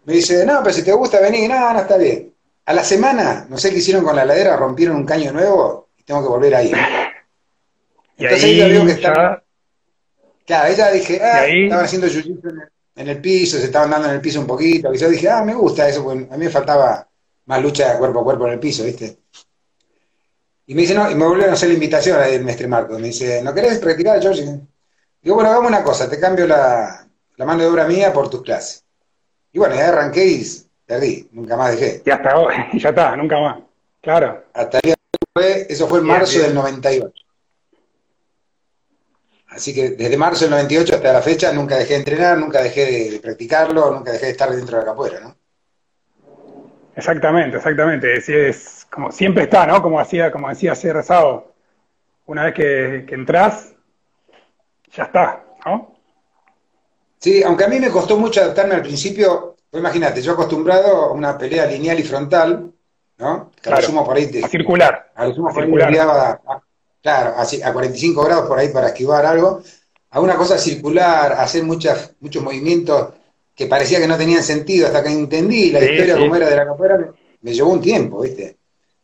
Me 0.05 0.13
dice, 0.13 0.43
no, 0.47 0.63
pero 0.63 0.73
si 0.73 0.81
te 0.81 0.91
gusta 0.91 1.21
venir, 1.21 1.47
no, 1.47 1.73
no 1.73 1.79
está 1.79 1.95
bien. 1.95 2.33
A 2.65 2.73
la 2.73 2.83
semana, 2.83 3.45
no 3.47 3.59
sé 3.59 3.69
qué 3.69 3.77
hicieron 3.77 4.03
con 4.03 4.15
la 4.15 4.25
ladera, 4.25 4.57
rompieron 4.57 4.95
un 4.95 5.05
caño 5.05 5.31
nuevo 5.31 5.89
y 5.95 6.01
tengo 6.01 6.23
que 6.23 6.29
volver 6.29 6.55
ahí. 6.55 6.71
Y 8.17 8.23
Entonces 8.23 8.45
ahí, 8.47 8.55
ella 8.55 8.67
vio 8.67 8.85
que 8.85 8.91
estaba. 8.91 9.43
Claro, 10.45 10.73
ella 10.73 10.91
dije, 10.91 11.21
ah, 11.23 11.45
estaban 11.47 11.85
haciendo 11.85 12.07
jiu 12.09 12.21
en 12.21 12.59
el, 12.59 12.69
piso, 13.21 13.57
se 13.57 13.65
estaban 13.65 13.89
dando 13.89 14.09
en 14.09 14.15
el 14.15 14.21
piso 14.21 14.39
un 14.39 14.47
poquito. 14.47 14.93
Y 14.93 14.97
yo 14.97 15.09
dije, 15.09 15.29
ah, 15.29 15.43
me 15.43 15.53
gusta 15.53 15.87
eso, 15.87 16.03
porque 16.03 16.27
a 16.31 16.37
mí 16.37 16.45
me 16.45 16.49
faltaba 16.49 17.07
más 17.45 17.61
lucha 17.61 17.97
cuerpo 17.97 18.19
a 18.19 18.23
cuerpo 18.23 18.47
en 18.47 18.53
el 18.53 18.59
piso, 18.59 18.83
¿viste? 18.83 19.19
Y 20.67 20.75
me 20.75 20.81
dice, 20.81 20.93
no, 20.93 21.09
y 21.09 21.15
me 21.15 21.25
volvieron 21.25 21.51
a 21.51 21.53
hacer 21.53 21.69
la 21.69 21.75
invitación 21.75 22.19
ahí 22.19 22.35
el 22.35 22.43
maestro 22.43 22.67
Marco. 22.67 22.99
Me 22.99 23.07
dice, 23.07 23.41
¿no 23.41 23.53
querés 23.53 23.79
practicar, 23.79 24.21
George? 24.21 24.43
Digo, 25.21 25.35
bueno, 25.35 25.49
hagamos 25.49 25.69
una 25.69 25.83
cosa, 25.83 26.09
te 26.09 26.19
cambio 26.19 26.45
la, 26.45 27.07
la 27.37 27.45
mano 27.45 27.63
de 27.63 27.67
obra 27.67 27.87
mía 27.87 28.13
por 28.13 28.29
tus 28.29 28.43
clases. 28.43 28.83
Y 29.51 29.59
bueno, 29.59 29.75
ya 29.75 29.87
arranqué 29.87 30.25
y 30.25 30.45
Perdí, 30.85 31.29
nunca 31.33 31.55
más 31.55 31.71
dejé. 31.71 32.01
Y 32.03 32.09
hasta 32.09 32.37
hoy, 32.37 32.55
ya 32.79 32.89
está, 32.89 33.15
nunca 33.15 33.39
más. 33.39 33.59
Claro. 34.01 34.43
Hasta 34.53 34.79
el 34.79 34.95
fue, 35.33 35.67
eso 35.69 35.87
fue 35.87 35.99
en 35.99 36.05
marzo 36.05 36.39
del 36.39 36.55
98. 36.55 37.13
Así 39.49 39.73
que 39.73 39.91
desde 39.91 40.17
marzo 40.17 40.45
del 40.45 40.51
98 40.51 40.95
hasta 40.95 41.13
la 41.13 41.21
fecha 41.21 41.51
nunca 41.51 41.77
dejé 41.77 41.93
de 41.93 41.99
entrenar, 41.99 42.37
nunca 42.37 42.61
dejé 42.61 43.09
de, 43.11 43.19
practicarlo, 43.19 43.91
nunca 43.91 44.11
dejé 44.11 44.27
de 44.27 44.31
estar 44.31 44.49
dentro 44.51 44.77
de 44.77 44.83
la 44.83 44.91
capoeira, 44.91 45.19
¿no? 45.21 45.35
Exactamente, 46.95 47.57
exactamente. 47.57 48.17
Es, 48.17 48.29
es, 48.29 48.87
como 48.91 49.11
siempre 49.11 49.43
está, 49.43 49.65
¿no? 49.65 49.81
Como 49.81 49.99
hacía, 49.99 50.31
como 50.31 50.49
decía 50.49 50.73
hace 50.73 51.01
Sábado. 51.01 51.53
Una 52.27 52.45
vez 52.45 52.53
que, 52.53 53.05
que 53.07 53.15
entras, 53.15 53.73
ya 54.93 55.03
está, 55.03 55.43
¿no? 55.65 55.95
Sí, 57.17 57.41
aunque 57.43 57.65
a 57.65 57.67
mí 57.67 57.79
me 57.79 57.89
costó 57.89 58.17
mucho 58.17 58.41
adaptarme 58.41 58.75
al 58.75 58.81
principio, 58.83 59.55
pues 59.69 59.81
imagínate, 59.81 60.21
yo 60.21 60.33
acostumbrado 60.33 61.05
a 61.05 61.11
una 61.11 61.37
pelea 61.37 61.65
lineal 61.65 61.99
y 61.99 62.03
frontal, 62.03 62.71
¿no? 63.17 63.51
Que 63.55 63.69
claro, 63.69 64.05
por 64.05 64.15
ahí 64.15 64.41
a 64.43 64.47
circular. 64.47 65.11
A 65.15 65.25
lo 65.25 65.33
sumo 65.33 65.49
por 65.49 65.63
circular. 65.63 65.89
ahí 65.89 66.59
claro, 67.01 67.33
así, 67.37 67.61
a 67.61 67.73
45 67.73 68.23
grados 68.23 68.47
por 68.47 68.59
ahí 68.59 68.69
para 68.69 68.87
esquivar 68.87 69.25
algo, 69.25 69.61
a 70.11 70.19
una 70.19 70.35
cosa 70.35 70.57
circular, 70.57 71.33
hacer 71.33 71.63
muchas, 71.63 72.15
muchos 72.19 72.43
movimientos 72.43 73.13
que 73.55 73.67
parecía 73.67 73.99
que 73.99 74.07
no 74.07 74.17
tenían 74.17 74.41
sentido 74.41 74.87
hasta 74.87 75.03
que 75.03 75.09
entendí 75.09 75.71
la 75.71 75.83
historia 75.83 76.17
como 76.17 76.35
era 76.35 76.49
de 76.49 76.55
la 76.55 76.65
capoeira, 76.65 77.13
me, 77.41 77.53
llevó 77.53 77.71
un 77.71 77.81
tiempo, 77.81 78.21
¿viste? 78.21 78.57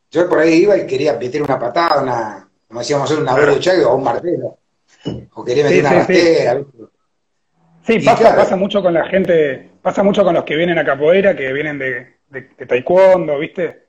Yo 0.09 0.29
por 0.29 0.39
ahí 0.39 0.63
iba 0.63 0.77
y 0.77 0.87
quería 0.87 1.13
meter 1.17 1.41
una 1.41 1.59
patada, 1.59 2.01
una, 2.01 2.49
como 2.67 2.79
decíamos, 2.79 3.11
una 3.11 3.35
claro. 3.35 3.89
o 3.89 3.95
un 3.95 4.03
martelo, 4.03 4.57
o 5.33 5.43
quería 5.43 5.65
meter 5.65 5.81
una 5.81 5.93
rastera, 5.93 6.53
¿viste? 6.55 6.95
Sí, 7.85 7.99
pasa, 7.99 8.35
pasa 8.35 8.55
mucho 8.55 8.81
con 8.81 8.93
la 8.93 9.05
gente, 9.05 9.69
pasa 9.81 10.01
mucho 10.01 10.23
con 10.23 10.33
los 10.33 10.43
que 10.43 10.55
vienen 10.55 10.79
a 10.79 10.85
capoeira, 10.85 11.35
que 11.35 11.53
vienen 11.53 11.77
de, 11.77 12.15
de, 12.29 12.65
taekwondo, 12.65 13.37
¿viste? 13.37 13.84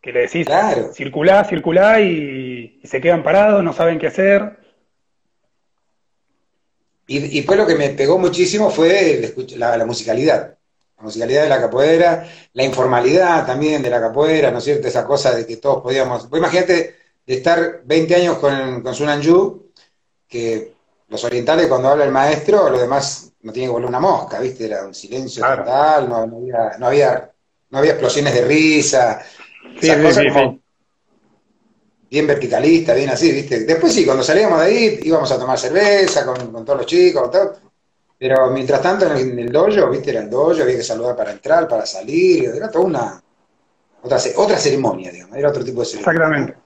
Que 0.00 0.12
le 0.12 0.20
decís, 0.20 0.46
claro. 0.46 0.92
circulá, 0.94 1.44
circulá 1.44 2.00
y, 2.00 2.80
se 2.84 3.00
quedan 3.00 3.22
parados, 3.22 3.62
no 3.62 3.72
saben 3.72 3.98
qué 3.98 4.06
hacer. 4.06 4.58
Y, 7.06 7.38
y 7.38 7.42
pues 7.42 7.58
lo 7.58 7.66
que 7.66 7.74
me 7.74 7.90
pegó 7.90 8.18
muchísimo 8.18 8.70
fue 8.70 9.34
la, 9.56 9.76
la, 9.76 9.84
musicalidad. 9.84 10.56
La 10.96 11.02
musicalidad 11.02 11.42
de 11.42 11.48
la 11.48 11.60
capoeira, 11.60 12.26
la 12.52 12.64
informalidad 12.64 13.46
también 13.46 13.82
de 13.82 13.90
la 13.90 14.00
capoeira, 14.00 14.50
¿no 14.50 14.58
es 14.58 14.64
cierto? 14.64 14.88
Esa 14.88 15.04
cosa 15.04 15.34
de 15.34 15.46
que 15.46 15.56
todos 15.56 15.82
podíamos. 15.82 16.28
Pues 16.28 16.40
imagínate 16.40 16.96
de 17.26 17.34
estar 17.34 17.82
20 17.84 18.14
años 18.14 18.38
con, 18.38 18.82
con 18.82 18.94
Sunan 18.94 19.20
Yu, 19.20 19.70
que 20.26 20.72
los 21.08 21.24
orientales 21.24 21.66
cuando 21.66 21.88
habla 21.88 22.04
el 22.04 22.12
maestro, 22.12 22.70
los 22.70 22.80
demás 22.80 23.32
no 23.42 23.52
tienen 23.52 23.68
que 23.68 23.72
volver 23.72 23.88
una 23.88 24.00
mosca, 24.00 24.38
¿viste? 24.38 24.66
Era 24.66 24.84
un 24.84 24.94
silencio 24.94 25.44
total, 25.44 26.08
no, 26.08 26.16
había, 26.16 26.78
no, 26.78 26.86
había, 26.86 27.30
no 27.70 27.78
había 27.78 27.92
explosiones 27.92 28.34
de 28.34 28.44
risa, 28.44 29.20
sí, 29.80 29.90
como 30.28 30.60
bien 32.10 32.26
verticalista, 32.26 32.92
bien 32.94 33.10
así, 33.10 33.30
¿viste? 33.30 33.60
Después 33.60 33.92
sí, 33.92 34.04
cuando 34.04 34.24
salíamos 34.24 34.60
de 34.60 34.66
ahí 34.66 35.00
íbamos 35.04 35.30
a 35.30 35.38
tomar 35.38 35.58
cerveza 35.58 36.26
con, 36.26 36.64
todos 36.64 36.80
los 36.80 36.86
chicos, 36.86 37.30
todo, 37.30 37.56
pero 38.18 38.50
mientras 38.50 38.82
tanto 38.82 39.06
en 39.14 39.38
el, 39.38 39.52
dojo, 39.52 39.90
¿viste? 39.90 40.10
Era 40.10 40.20
el 40.20 40.30
dojo, 40.30 40.50
había 40.50 40.76
que 40.76 40.82
saludar 40.82 41.14
para 41.16 41.30
entrar, 41.30 41.68
para 41.68 41.86
salir, 41.86 42.46
era 42.46 42.68
toda 42.68 42.84
una 42.84 43.22
otra, 44.02 44.18
otra 44.36 44.56
ceremonia, 44.56 45.12
digamos, 45.12 45.36
era 45.36 45.50
otro 45.50 45.64
tipo 45.64 45.80
de 45.80 45.86
ceremonia. 45.86 46.12
Exactamente. 46.12 46.58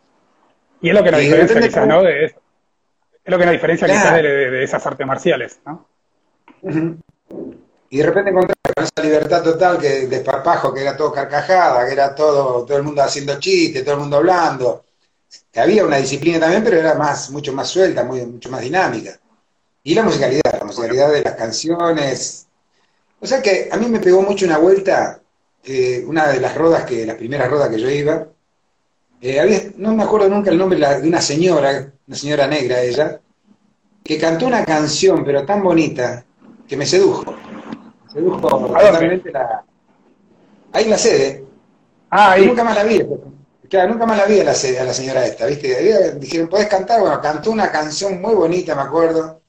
Y 0.81 0.89
es 0.89 0.95
lo 0.95 1.05
que 1.05 1.11
nos 1.11 1.21
diferencia 1.21 1.61
quizás, 1.61 1.87
¿no? 1.87 2.03
De. 2.03 2.25
Es 2.25 3.33
lo 3.33 3.39
que 3.39 3.45
nos 3.45 3.53
diferencia 3.53 3.87
quizás 3.87 4.15
de, 4.15 4.65
esas 4.65 4.87
artes 4.87 5.07
marciales, 5.07 5.61
¿no? 5.65 5.87
Y 7.95 7.99
de 7.99 8.07
repente 8.07 8.31
encontré 8.31 8.57
con 8.75 8.85
esa 8.85 9.07
libertad 9.07 9.41
total 9.41 9.79
que 9.79 10.09
de 10.09 10.25
que 10.25 10.81
era 10.81 10.97
todo 10.97 11.13
carcajada, 11.13 11.87
que 11.87 11.93
era 11.93 12.13
todo, 12.13 12.65
todo 12.65 12.77
el 12.77 12.83
mundo 12.83 13.01
haciendo 13.01 13.39
chistes, 13.39 13.85
todo 13.85 13.95
el 13.95 14.01
mundo 14.01 14.17
hablando. 14.17 14.85
Había 15.55 15.87
una 15.87 15.99
disciplina 15.99 16.41
también, 16.41 16.65
pero 16.65 16.77
era 16.77 16.95
más, 16.95 17.31
mucho 17.31 17.53
más 17.53 17.69
suelta, 17.69 18.03
mucho 18.03 18.51
más 18.51 18.63
dinámica. 18.63 19.17
Y 19.85 19.95
la 19.95 20.03
musicalidad, 20.03 20.59
la 20.59 20.65
musicalidad 20.65 21.13
de 21.13 21.23
las 21.23 21.35
canciones. 21.37 22.49
O 23.21 23.29
sea 23.29 23.41
que 23.41 23.69
a 23.71 23.77
mí 23.77 23.87
me 23.87 24.01
pegó 24.01 24.23
mucho 24.23 24.45
una 24.45 24.59
vuelta, 24.59 25.21
una 26.05 26.27
de 26.27 26.41
las 26.41 26.53
rodas 26.57 26.83
que, 26.83 27.07
las 27.07 27.15
primeras 27.15 27.49
rodas 27.49 27.69
que 27.69 27.79
yo 27.79 27.89
iba, 27.89 28.27
eh, 29.21 29.73
no 29.77 29.95
me 29.95 30.03
acuerdo 30.03 30.29
nunca 30.29 30.51
el 30.51 30.59
nombre 30.59 30.81
de 30.81 31.07
una 31.07 31.21
señora, 31.21 31.93
una 32.09 32.17
señora 32.17 32.49
negra 32.49 32.81
ella, 32.81 33.21
que 34.03 34.19
cantó 34.19 34.49
una 34.49 34.65
canción, 34.65 35.25
pero 35.25 35.47
tan 35.47 35.63
bonita, 35.63 36.25
que 36.67 36.77
me 36.77 36.87
sedujo. 36.87 37.44
Sedujo 38.15 38.41
totalmente 38.41 39.33
la... 39.33 39.65
Ahí 40.73 40.85
en 40.85 40.91
la 40.91 40.99
sede. 40.99 41.45
Ah, 42.11 42.33
ahí. 42.33 42.47
nunca 42.47 42.63
más 42.63 42.77
la 42.77 42.85
vi. 42.85 43.05
Claro, 43.69 43.91
nunca 43.91 44.07
más 44.07 44.17
la 44.17 44.27
vi 44.27 44.39
a 44.39 44.45
la, 44.45 44.53
a 44.53 44.85
la 44.85 44.95
señora 44.95 45.27
esta, 45.27 45.47
¿viste? 45.47 46.13
Dijeron, 46.21 46.49
¿podés 46.49 46.69
cantar? 46.69 47.01
Bueno, 47.01 47.21
cantó 47.21 47.51
una 47.51 47.73
canción 47.73 48.21
muy 48.21 48.35
bonita, 48.35 48.77
me 48.77 48.83
acuerdo, 48.83 49.43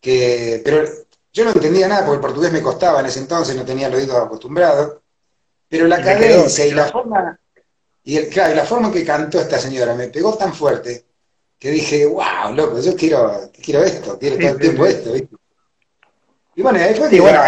que, 0.00 0.60
pero 0.64 0.84
yo 1.32 1.44
no 1.44 1.52
entendía 1.52 1.86
nada 1.86 2.04
porque 2.04 2.16
el 2.16 2.20
portugués 2.20 2.52
me 2.52 2.60
costaba 2.60 3.00
en 3.00 3.06
ese 3.06 3.20
entonces, 3.20 3.54
no 3.54 3.64
tenía 3.64 3.86
el 3.86 3.94
oído 3.94 4.16
acostumbrado, 4.16 5.02
pero 5.68 5.86
la 5.86 6.02
cadencia 6.02 6.66
y 6.66 6.72
la 6.72 6.86
forma, 6.86 7.38
y, 8.02 8.16
el, 8.16 8.28
claro, 8.30 8.54
la 8.54 8.64
forma 8.64 8.88
en 8.88 8.94
que 8.94 9.04
cantó 9.04 9.40
esta 9.40 9.58
señora 9.58 9.94
me 9.94 10.08
pegó 10.08 10.36
tan 10.36 10.52
fuerte 10.52 11.04
que 11.56 11.70
dije, 11.70 12.06
wow, 12.06 12.52
loco, 12.54 12.80
yo 12.80 12.96
quiero, 12.96 13.48
quiero 13.62 13.84
esto, 13.84 14.18
quiero 14.18 14.38
todo 14.38 14.48
el 14.48 14.58
tiempo 14.58 14.86
esto, 14.86 15.12
¿viste? 15.12 15.36
Y 16.56 16.62
bueno, 16.62 16.80
ahí 16.80 16.94
fue 16.94 17.08
que 17.08 17.20
bueno, 17.20 17.40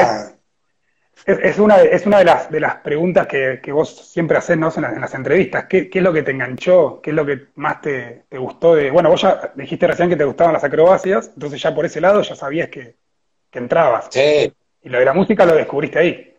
es, 1.26 1.58
una, 1.58 1.80
es 1.82 2.06
una 2.06 2.18
de 2.18 2.24
las, 2.24 2.50
de 2.50 2.60
las 2.60 2.76
preguntas 2.76 3.26
que, 3.26 3.60
vos 3.72 4.10
siempre 4.10 4.38
haces 4.38 4.56
¿no? 4.56 4.72
en, 4.76 5.00
las, 5.00 5.14
entrevistas. 5.14 5.66
¿Qué, 5.68 5.90
es 5.92 6.02
lo 6.02 6.12
que 6.12 6.22
te 6.22 6.32
enganchó? 6.32 7.00
¿Qué 7.02 7.10
es 7.10 7.16
lo 7.16 7.24
que 7.24 7.48
más 7.56 7.80
te, 7.80 8.24
gustó? 8.30 8.74
de 8.74 8.90
Bueno, 8.90 9.10
vos 9.10 9.22
ya 9.22 9.52
dijiste 9.54 9.86
recién 9.86 10.08
que 10.08 10.16
te 10.16 10.24
gustaban 10.24 10.52
las 10.52 10.64
acrobacias, 10.64 11.30
entonces 11.34 11.60
ya 11.60 11.74
por 11.74 11.86
ese 11.86 12.00
lado 12.00 12.22
ya 12.22 12.34
sabías 12.34 12.68
que, 12.68 12.96
que 13.50 13.58
entrabas. 13.58 14.08
Sí. 14.10 14.52
Y 14.82 14.88
lo 14.88 14.98
de 14.98 15.04
la 15.04 15.14
música 15.14 15.46
lo 15.46 15.54
descubriste 15.54 15.98
ahí. 15.98 16.36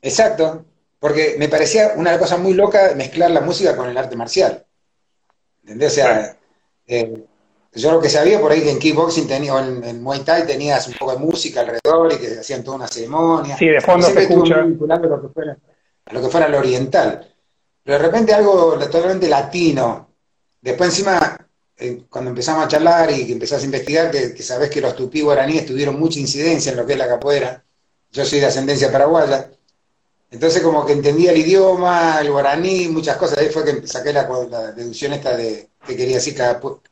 Exacto. 0.00 0.64
Porque 1.00 1.36
me 1.38 1.48
parecía 1.48 1.92
una 1.96 2.18
cosa 2.18 2.36
muy 2.36 2.54
loca 2.54 2.92
mezclar 2.96 3.30
la 3.30 3.40
música 3.40 3.76
con 3.76 3.88
el 3.88 3.96
arte 3.96 4.16
marcial. 4.16 4.64
¿Entendés? 5.62 5.92
O 5.92 5.94
sea, 5.94 6.36
eh, 6.86 7.24
yo 7.78 7.92
lo 7.92 8.00
que 8.00 8.08
sabía 8.08 8.40
por 8.40 8.52
ahí 8.52 8.62
que 8.62 8.70
en 8.70 8.78
kickboxing 8.78 9.26
tenía, 9.26 9.54
o 9.54 9.58
en, 9.58 10.02
Muay 10.02 10.20
Thai 10.20 10.46
tenías 10.46 10.86
un 10.88 10.94
poco 10.94 11.12
de 11.12 11.18
música 11.18 11.60
alrededor 11.60 12.12
y 12.12 12.16
que 12.16 12.38
hacían 12.38 12.62
toda 12.62 12.76
una 12.76 12.88
ceremonia. 12.88 13.56
Sí, 13.56 13.66
de 13.66 13.80
fondo 13.80 14.06
se 14.06 14.22
escucha. 14.22 14.62
Vinculando 14.62 15.06
a 15.06 15.10
lo, 15.10 15.22
que 15.22 15.28
fuera, 15.28 15.58
a 16.06 16.14
lo 16.14 16.22
que 16.22 16.28
fuera 16.28 16.48
lo 16.48 16.58
oriental. 16.58 17.26
Pero 17.82 17.98
de 17.98 18.04
repente 18.04 18.34
algo 18.34 18.78
totalmente 18.78 19.28
latino. 19.28 20.08
Después 20.60 20.90
encima, 20.90 21.38
eh, 21.76 22.02
cuando 22.08 22.30
empezamos 22.30 22.64
a 22.64 22.68
charlar 22.68 23.10
y 23.10 23.26
que 23.26 23.32
empezás 23.32 23.62
a 23.62 23.64
investigar, 23.64 24.10
que, 24.10 24.34
que 24.34 24.42
sabés 24.42 24.70
que 24.70 24.80
los 24.80 24.94
tupí 24.94 25.20
guaraníes 25.20 25.66
tuvieron 25.66 25.98
mucha 25.98 26.18
incidencia 26.18 26.72
en 26.72 26.78
lo 26.78 26.86
que 26.86 26.92
es 26.92 26.98
la 26.98 27.08
capoeira. 27.08 27.64
Yo 28.10 28.24
soy 28.24 28.40
de 28.40 28.46
ascendencia 28.46 28.90
paraguaya. 28.90 29.50
Entonces 30.30 30.62
como 30.62 30.84
que 30.84 30.92
entendía 30.92 31.32
el 31.32 31.38
idioma, 31.38 32.20
el 32.20 32.30
guaraní, 32.30 32.88
muchas 32.88 33.16
cosas. 33.16 33.38
Ahí 33.38 33.48
fue 33.48 33.64
que 33.64 33.86
saqué 33.86 34.12
la, 34.12 34.26
deducción 34.72 35.12
esta 35.14 35.36
de 35.36 35.70
que 35.88 35.96
quería 35.96 36.16
decir 36.16 36.36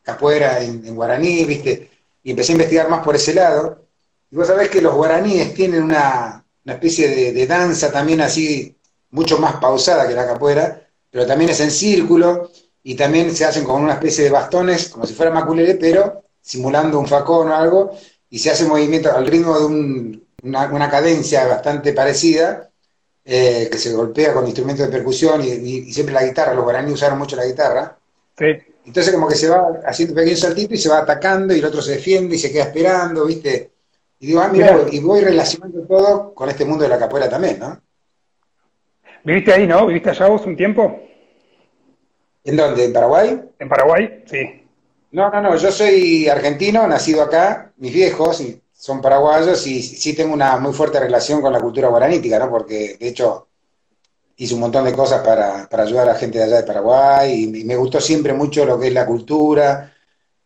capoeira 0.02 0.60
en, 0.60 0.94
guaraní, 0.94 1.44
¿viste? 1.44 1.90
Y 2.22 2.30
empecé 2.30 2.52
a 2.52 2.54
investigar 2.54 2.88
más 2.88 3.04
por 3.04 3.14
ese 3.14 3.34
lado. 3.34 3.86
Y 4.30 4.36
vos 4.36 4.46
sabés 4.46 4.70
que 4.70 4.80
los 4.80 4.94
guaraníes 4.94 5.54
tienen 5.54 5.82
una, 5.82 6.44
especie 6.64 7.32
de, 7.32 7.46
danza 7.46 7.92
también 7.92 8.20
así, 8.22 8.76
mucho 9.10 9.38
más 9.38 9.56
pausada 9.56 10.08
que 10.08 10.14
la 10.14 10.26
capoeira, 10.26 10.82
pero 11.10 11.26
también 11.26 11.50
es 11.50 11.60
en 11.60 11.70
círculo 11.70 12.50
y 12.82 12.94
también 12.94 13.34
se 13.34 13.44
hacen 13.44 13.64
con 13.64 13.82
una 13.82 13.94
especie 13.94 14.24
de 14.24 14.30
bastones, 14.30 14.88
como 14.88 15.06
si 15.06 15.14
fuera 15.14 15.30
maculere, 15.30 15.74
pero 15.74 16.24
simulando 16.40 16.98
un 16.98 17.06
facón 17.06 17.50
o 17.50 17.54
algo, 17.54 17.96
y 18.30 18.38
se 18.38 18.50
hace 18.50 18.64
movimiento 18.64 19.12
al 19.12 19.26
ritmo 19.26 19.58
de 19.58 20.20
una 20.42 20.90
cadencia 20.90 21.46
bastante 21.46 21.92
parecida 21.92 22.70
eh, 23.28 23.68
que 23.68 23.78
se 23.78 23.92
golpea 23.92 24.32
con 24.32 24.46
instrumentos 24.46 24.86
de 24.86 24.92
percusión 24.92 25.42
y, 25.42 25.92
siempre 25.92 26.14
la 26.14 26.24
guitarra, 26.24 26.54
los 26.54 26.62
guaraníes 26.62 26.94
usaron 26.94 27.18
mucho 27.18 27.34
la 27.34 27.44
guitarra. 27.44 27.98
Entonces 28.86 29.12
como 29.12 29.26
que 29.26 29.34
se 29.34 29.48
va 29.48 29.80
haciendo 29.84 30.14
pequeño 30.14 30.36
saltito 30.36 30.74
y 30.74 30.78
se 30.78 30.88
va 30.88 30.98
atacando 30.98 31.52
y 31.52 31.58
el 31.58 31.64
otro 31.64 31.82
se 31.82 31.92
defiende 31.92 32.36
y 32.36 32.38
se 32.38 32.52
queda 32.52 32.64
esperando, 32.64 33.26
¿viste? 33.26 33.72
Y 34.20 34.28
digo, 34.28 34.40
ah, 34.40 34.48
mira, 34.48 34.78
y 34.90 35.00
voy 35.00 35.20
relacionando 35.20 35.82
todo 35.82 36.32
con 36.32 36.48
este 36.48 36.64
mundo 36.64 36.84
de 36.84 36.90
la 36.90 36.98
capoeira 36.98 37.28
también, 37.28 37.58
¿no? 37.58 37.80
¿Viviste 39.24 39.52
ahí, 39.52 39.66
no? 39.66 39.86
¿Viviste 39.86 40.10
allá 40.10 40.28
vos 40.28 40.46
un 40.46 40.56
tiempo? 40.56 41.00
¿En 42.44 42.56
dónde? 42.56 42.84
¿En 42.84 42.92
Paraguay? 42.92 43.42
En 43.58 43.68
Paraguay, 43.68 44.22
sí. 44.24 44.62
No, 45.10 45.30
no, 45.30 45.42
no, 45.42 45.56
yo 45.56 45.72
soy 45.72 46.28
argentino, 46.28 46.86
nacido 46.86 47.22
acá, 47.22 47.72
mis 47.78 47.92
viejos, 47.92 48.40
son 48.72 49.00
paraguayos 49.02 49.66
y 49.66 49.82
sí 49.82 50.14
tengo 50.14 50.32
una 50.32 50.58
muy 50.58 50.72
fuerte 50.72 51.00
relación 51.00 51.40
con 51.40 51.52
la 51.52 51.60
cultura 51.60 51.88
guaranítica, 51.88 52.38
¿no? 52.38 52.48
Porque 52.50 52.96
de 53.00 53.08
hecho 53.08 53.45
hice 54.36 54.54
un 54.54 54.60
montón 54.60 54.84
de 54.84 54.92
cosas 54.92 55.22
para, 55.24 55.68
ayudar 55.82 56.08
a 56.08 56.12
la 56.12 56.18
gente 56.18 56.38
de 56.38 56.44
allá 56.44 56.56
de 56.56 56.62
Paraguay 56.66 57.44
y, 57.44 57.64
me 57.64 57.76
gustó 57.76 58.00
siempre 58.00 58.32
mucho 58.32 58.64
lo 58.64 58.78
que 58.78 58.88
es 58.88 58.92
la 58.92 59.06
cultura, 59.06 59.94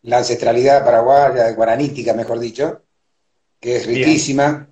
la 0.03 0.19
ancestralidad 0.19 0.85
paraguaya, 0.85 1.51
guaranítica, 1.53 2.15
mejor 2.15 2.39
dicho, 2.39 2.83
que 3.59 3.77
es 3.77 3.87
riquísima. 3.87 4.67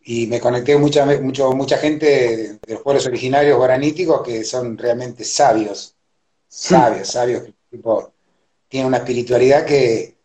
Y 0.00 0.26
me 0.26 0.40
conecté 0.40 0.76
mucha, 0.78 1.04
mucho, 1.04 1.52
mucha 1.52 1.76
gente 1.76 2.58
de 2.66 2.74
los 2.74 2.82
pueblos 2.82 3.06
originarios 3.06 3.58
guaraníticos 3.58 4.22
que 4.22 4.44
son 4.44 4.78
realmente 4.78 5.24
sabios, 5.24 5.96
sabios, 6.46 7.08
sabios, 7.12 7.42
tipo, 7.70 8.12
tienen 8.68 8.86
una 8.86 8.98
espiritualidad 8.98 9.66
que, 9.66 10.16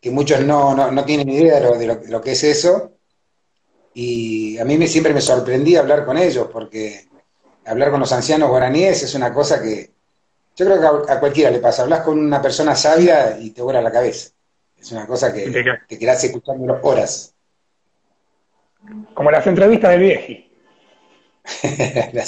que 0.00 0.10
muchos 0.10 0.40
no, 0.40 0.74
no, 0.74 1.04
tienen 1.04 1.30
idea 1.30 1.60
de 1.60 2.08
lo, 2.08 2.20
que 2.20 2.32
es 2.32 2.44
eso. 2.44 2.92
Y 3.94 4.58
a 4.58 4.64
mí 4.64 4.76
me, 4.76 4.86
siempre 4.86 5.14
me 5.14 5.20
sorprendí 5.20 5.76
hablar 5.76 6.04
con 6.04 6.18
ellos, 6.18 6.48
porque 6.52 7.06
hablar 7.66 7.90
con 7.90 8.00
los 8.00 8.12
ancianos 8.12 8.48
guaraníes 8.48 9.02
es 9.02 9.14
una 9.14 9.32
cosa 9.32 9.62
que 9.62 9.90
yo 10.56 10.66
creo 10.66 11.04
que 11.04 11.12
a, 11.12 11.20
cualquiera 11.20 11.50
le 11.50 11.58
pasa. 11.58 11.82
Hablas 11.82 12.00
con 12.02 12.18
una 12.18 12.40
persona 12.40 12.76
sabia 12.76 13.38
y 13.38 13.50
te 13.50 13.62
vuela 13.62 13.80
la 13.80 13.90
cabeza. 13.90 14.30
Es 14.76 14.92
una 14.92 15.06
cosa 15.06 15.32
que 15.32 15.50
te 15.88 15.98
quedas 15.98 16.22
escuchando 16.22 16.78
horas. 16.82 17.34
Como 19.14 19.30
las 19.30 19.46
entrevistas 19.46 19.90
del 19.90 20.00
vieji. 20.00 20.50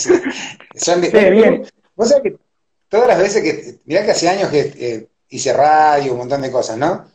Son 0.75 1.00
bien. 1.00 1.66
¿Vos 1.95 2.09
sabés 2.09 2.23
que 2.23 2.38
todas 2.88 3.09
las 3.09 3.19
veces 3.19 3.43
que, 3.43 3.78
mirá 3.85 4.05
que 4.05 4.11
hace 4.11 4.28
años 4.28 4.50
que 4.50 4.73
eh, 4.76 5.09
hice 5.28 5.52
radio, 5.52 6.12
un 6.12 6.19
montón 6.19 6.43
de 6.43 6.50
cosas, 6.50 6.76
¿no? 6.76 7.07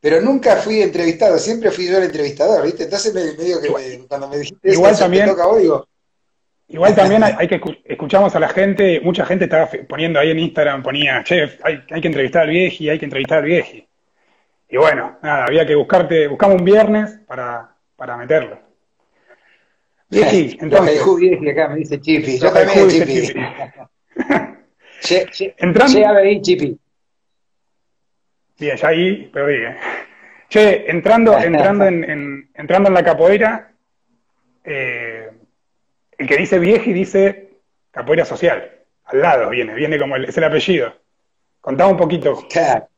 Pero 0.00 0.20
nunca 0.20 0.56
fui 0.56 0.82
entrevistado, 0.82 1.38
siempre 1.38 1.70
fui 1.70 1.86
yo 1.86 1.98
el 1.98 2.04
entrevistador, 2.04 2.64
¿viste? 2.64 2.84
Entonces 2.84 3.14
me, 3.14 3.22
digo 3.32 3.60
que 3.60 4.04
cuando 4.08 4.28
me 4.28 4.38
dijiste 4.38 4.72
igual 4.72 4.98
también, 4.98 5.28
toca 5.28 5.46
Igual 6.72 6.94
también 6.94 7.22
hay, 7.22 7.46
que 7.48 7.60
escuchamos 7.84 8.34
a 8.34 8.40
la 8.40 8.48
gente, 8.48 8.98
mucha 9.00 9.26
gente 9.26 9.44
estaba 9.44 9.68
poniendo 9.86 10.18
ahí 10.18 10.30
en 10.30 10.38
Instagram, 10.38 10.82
ponía, 10.82 11.22
chef, 11.22 11.60
hay, 11.62 11.82
que 12.00 12.08
entrevistar 12.08 12.44
al 12.44 12.48
vieji, 12.48 12.88
hay 12.88 12.98
que 12.98 13.04
entrevistar 13.04 13.40
al 13.40 13.44
vieji. 13.44 13.86
Y 14.70 14.78
bueno, 14.78 15.18
nada, 15.22 15.44
había 15.44 15.66
que 15.66 15.74
buscarte, 15.74 16.28
buscamos 16.28 16.56
un 16.56 16.64
viernes 16.64 17.20
para, 17.26 17.74
para 17.94 18.16
meterlo. 18.16 18.58
Vieji, 20.08 20.56
entonces. 20.62 21.02
Vieji 21.18 21.50
acá 21.50 21.68
me 21.68 21.76
dice 21.76 22.00
Chipi, 22.00 22.38
yo 22.38 22.50
también 22.50 22.88
Chipi. 22.88 23.34
che, 25.02 25.26
che, 25.30 25.54
Entrando... 25.58 25.92
che, 25.92 26.06
ahí, 26.06 26.40
Chipi. 26.40 26.78
Bien, 28.58 28.76
ya 28.78 28.88
ahí 28.88 29.28
perdí. 29.30 29.56
¿eh? 29.56 29.76
Che, 30.48 30.90
entrando, 30.90 31.38
entrando, 31.38 31.84
en, 31.84 32.48
entrando 32.54 32.88
en 32.88 32.94
la 32.94 33.04
capoeira, 33.04 33.72
eh, 34.64 35.11
el 36.22 36.28
que 36.28 36.36
dice 36.36 36.58
vieji 36.58 36.92
dice 36.92 37.50
capoeira 37.90 38.24
social. 38.24 38.70
Al 39.04 39.20
lado 39.20 39.50
viene, 39.50 39.74
viene 39.74 39.98
como 39.98 40.16
el, 40.16 40.24
es 40.26 40.36
el 40.36 40.44
apellido. 40.44 40.94
Contame 41.60 41.92
un 41.92 41.98
poquito. 41.98 42.46
Claro. 42.48 42.88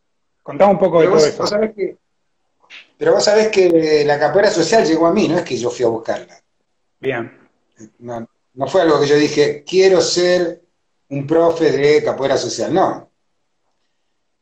Un 0.45 0.79
poco 0.79 1.01
de 1.01 1.07
todo 1.07 1.17
eso. 1.17 1.45
pero 2.99 3.13
vos 3.13 3.25
sabés 3.25 3.49
que 3.49 4.05
la 4.07 4.19
capoeira 4.19 4.51
social 4.51 4.85
llegó 4.85 5.07
a 5.07 5.13
mí, 5.13 5.27
no 5.27 5.39
es 5.39 5.45
que 5.45 5.57
yo 5.57 5.71
fui 5.71 5.85
a 5.85 5.89
buscarla. 5.89 6.39
Bien. 7.01 7.49
No, 7.99 8.29
no 8.53 8.67
fue 8.67 8.83
algo 8.83 9.01
que 9.01 9.07
yo 9.07 9.17
dije, 9.17 9.65
quiero 9.67 10.03
ser 10.03 10.61
un 11.09 11.27
profe 11.27 11.73
de 11.73 12.05
capoeira 12.05 12.37
social. 12.37 12.73
No, 12.75 13.11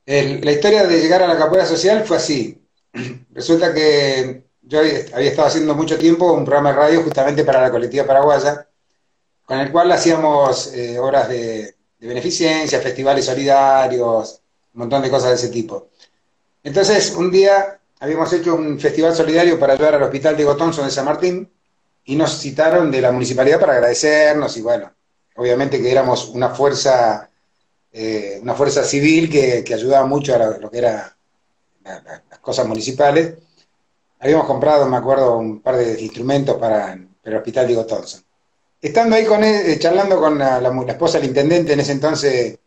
la 0.05 0.53
historia 0.53 0.87
de 0.87 1.01
llegar 1.01 1.23
a 1.23 1.29
la 1.29 1.39
capoeira 1.39 1.67
social 1.67 2.05
fue 2.05 2.17
así. 2.17 2.61
Resulta 3.31 3.73
que 3.73 4.45
yo 4.62 4.81
había 4.81 5.31
estado 5.31 5.49
haciendo 5.49 5.75
mucho 5.75 5.99
tiempo 5.99 6.33
un 6.33 6.45
programa 6.45 6.71
de 6.71 6.77
radio 6.77 7.03
justamente 7.03 7.45
para 7.45 7.61
la 7.61 7.71
colectiva 7.71 8.07
paraguaya, 8.07 8.67
con 9.52 9.61
el 9.61 9.71
cual 9.71 9.92
hacíamos 9.92 10.73
eh, 10.73 10.99
obras 10.99 11.28
de, 11.28 11.75
beneficencia, 12.00 12.80
festivales 12.80 13.26
solidarios, 13.26 14.40
un 14.73 14.78
montón 14.78 15.02
de 15.02 15.11
cosas 15.11 15.28
de 15.28 15.35
ese 15.35 15.50
tipo. 15.50 15.90
Entonces, 16.64 17.14
un 17.14 17.30
día 17.30 17.78
habíamos 18.00 18.32
hecho 18.32 18.54
un 18.54 18.80
festival 18.80 19.14
solidario 19.14 19.61
para 19.61 19.75
ayudar 19.75 19.97
al 19.97 20.04
hospital 20.04 20.38
de 20.38 20.47
Thompson 20.47 20.87
de 20.87 20.90
San 20.90 21.04
Martín 21.04 21.52
y 22.06 22.16
nos 22.16 22.38
citaron 22.38 22.90
de 22.90 23.02
la 23.02 23.12
municipalidad 23.12 23.61
para 23.61 23.75
agradecernos 23.75 24.56
y 24.56 24.62
bueno, 24.62 24.90
obviamente 25.37 25.82
que 25.82 25.92
éramos 25.92 26.30
una 26.30 26.49
fuerza 26.49 27.28
eh, 27.92 28.38
una 28.40 28.54
fuerza 28.54 28.82
civil 28.85 29.28
que, 29.28 29.62
ayudaba 29.75 30.06
mucho 30.06 30.35
a 30.35 30.38
lo, 30.38 30.71
que 30.71 30.78
eran 30.78 31.04
las 31.85 32.38
cosas 32.40 32.66
municipales. 32.66 33.35
Habíamos 34.18 34.47
comprado, 34.47 34.88
me 34.88 34.97
acuerdo, 34.97 35.37
un 35.37 35.61
par 35.61 35.76
de 35.76 36.00
instrumentos 36.00 36.56
para, 36.56 36.94
el 36.94 37.37
hospital 37.37 37.66
Diego 37.66 37.85
Thompson. 37.85 38.23
Estando 38.83 39.17
ahí 39.17 39.25
con 39.25 39.43
él, 39.43 39.71
eh, 39.71 39.79
charlando 39.79 40.21
con 40.21 40.39
la, 40.39 40.61
esposa 40.89 41.19
del 41.19 41.29
intendente 41.29 41.73
en 41.73 41.81
ese 41.81 41.93
entonces, 41.93 42.59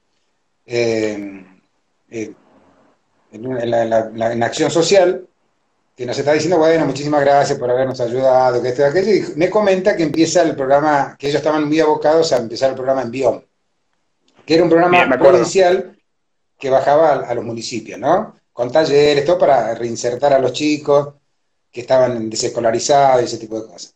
eh, 0.65 1.45
en, 2.09 2.41
la, 3.69 4.45
acción 4.45 4.71
social, 4.71 5.27
que 5.95 6.05
nos 6.07 6.17
está 6.17 6.33
diciendo, 6.33 6.57
bueno, 6.57 6.85
muchísimas 6.87 7.21
gracias 7.21 7.59
por 7.59 7.69
habernos 7.69 7.99
ayudado, 7.99 8.61
que 8.61 8.69
esto 8.69 8.81
y 8.81 8.85
aquello, 8.85 9.13
y 9.13 9.37
me 9.37 9.49
comenta 9.49 9.95
que 9.95 10.03
empieza 10.03 10.41
el 10.41 10.55
programa, 10.55 11.15
que 11.19 11.27
ellos 11.27 11.39
estaban 11.39 11.67
muy 11.67 11.79
abocados 11.79 12.31
a 12.33 12.37
empezar 12.37 12.69
el 12.69 12.75
programa 12.75 13.03
en 13.03 13.11
Biom 13.11 13.41
que 14.45 14.53
era 14.53 14.63
un 14.63 14.69
programa 14.69 15.17
provincial 15.17 15.97
que 16.57 16.69
bajaba 16.69 17.13
a, 17.13 17.33
los 17.33 17.43
municipios, 17.43 17.99
¿no? 17.99 18.35
Con 18.53 18.71
talleres, 18.71 19.25
todo 19.25 19.39
para 19.39 19.73
reinsertar 19.75 20.33
a 20.33 20.39
los 20.39 20.53
chicos 20.53 21.15
que 21.71 21.81
estaban 21.81 22.29
desescolarizados 22.29 23.23
y 23.23 23.25
ese 23.25 23.37
tipo 23.37 23.59
de 23.59 23.67
cosas. 23.67 23.94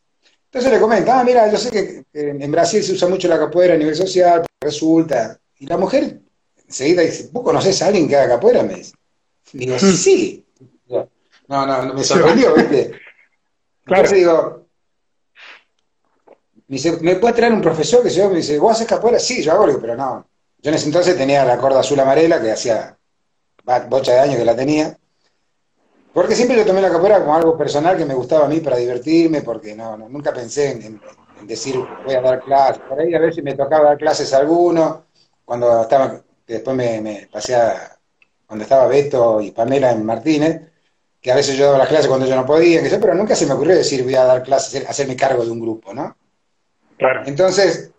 Entonces 0.51 0.71
le 0.71 0.79
comenta, 0.79 1.19
ah, 1.19 1.23
mira, 1.23 1.51
yo 1.51 1.57
sé 1.59 1.69
que, 1.69 2.05
en 2.11 2.51
Brasil 2.51 2.83
se 2.83 2.93
usa 2.93 3.07
mucho 3.07 3.27
la 3.27 3.37
capoeira 3.37 3.75
a 3.75 3.77
nivel 3.77 3.95
social, 3.95 4.43
resulta. 4.59 5.39
Y 5.59 5.67
la 5.67 5.77
mujer 5.77 6.21
enseguida 6.67 7.03
dice, 7.03 7.29
¿vos 7.31 7.43
conocés 7.43 7.79
a 7.83 7.87
alguien 7.87 8.07
que 8.07 8.15
haga 8.15 8.35
capoeira? 8.35 8.63
Me 8.63 8.75
dice. 8.75 8.93
digo, 9.53 9.77
sí, 9.77 9.95
sí. 9.95 10.45
No, 11.47 11.65
no, 11.65 11.93
me 11.93 12.03
sorprendió, 12.03 12.55
¿viste? 12.55 12.91
Claro. 13.85 14.03
Entonces 14.03 14.17
digo, 14.17 14.65
me 16.67 16.75
dice, 16.75 16.97
¿me 17.01 17.15
puede 17.17 17.33
traer 17.35 17.53
un 17.53 17.61
profesor 17.61 18.01
que 18.01 18.09
se 18.09 18.27
me 18.27 18.35
dice, 18.35 18.57
¿vos 18.57 18.71
haces 18.71 18.87
capoeira? 18.87 19.19
Sí, 19.19 19.43
yo 19.43 19.51
hago, 19.51 19.79
pero 19.79 19.95
no, 19.95 20.27
yo 20.61 20.69
en 20.69 20.75
ese 20.75 20.87
entonces 20.87 21.15
tenía 21.15 21.45
la 21.45 21.57
corda 21.57 21.81
azul 21.81 21.99
amarela, 21.99 22.41
que 22.41 22.51
hacía 22.51 22.97
bocha 23.87 24.13
de 24.13 24.19
años 24.19 24.37
que 24.37 24.45
la 24.45 24.55
tenía. 24.55 24.97
Porque 26.19 26.35
siempre 26.35 26.57
yo 26.57 26.65
tomé 26.65 26.81
la 26.81 26.91
capoeira 26.91 27.21
como 27.21 27.33
algo 27.33 27.57
personal 27.57 27.95
que 27.95 28.03
me 28.03 28.13
gustaba 28.13 28.45
a 28.45 28.49
mí 28.49 28.59
para 28.59 28.75
divertirme, 28.75 29.41
porque 29.41 29.73
no, 29.73 29.95
nunca 29.95 30.33
pensé 30.33 30.71
en, 30.71 30.99
decir 31.43 31.77
voy 32.05 32.13
a 32.13 32.19
dar 32.19 32.41
clases. 32.41 32.81
Por 32.89 32.99
ahí 32.99 33.15
a 33.15 33.31
si 33.31 33.41
me 33.41 33.53
tocaba 33.53 33.85
dar 33.85 33.97
clases 33.97 34.33
a 34.33 34.39
alguno, 34.39 35.05
cuando 35.45 35.81
estaba, 35.81 36.21
después 36.45 36.75
me, 36.75 37.29
pasé 37.31 37.55
a, 37.55 37.97
cuando 38.45 38.63
estaba 38.63 38.87
Beto 38.87 39.39
y 39.39 39.51
Pamela 39.51 39.91
en 39.91 40.05
Martínez, 40.05 40.61
que 41.21 41.31
a 41.31 41.35
veces 41.35 41.55
yo 41.55 41.67
daba 41.67 41.77
las 41.77 41.87
clases 41.87 42.07
cuando 42.09 42.25
yo 42.25 42.35
no 42.35 42.45
podía, 42.45 42.83
que 42.83 42.89
pero 42.97 43.15
nunca 43.15 43.33
se 43.33 43.45
me 43.45 43.53
ocurrió 43.53 43.77
decir 43.77 44.03
voy 44.03 44.15
a 44.15 44.25
dar 44.25 44.43
clases, 44.43 44.89
hacerme 44.89 45.15
cargo 45.15 45.45
de 45.45 45.51
un 45.51 45.61
grupo, 45.61 45.93
¿no? 45.93 46.17
Claro. 46.97 47.21
Entonces, 47.27 47.91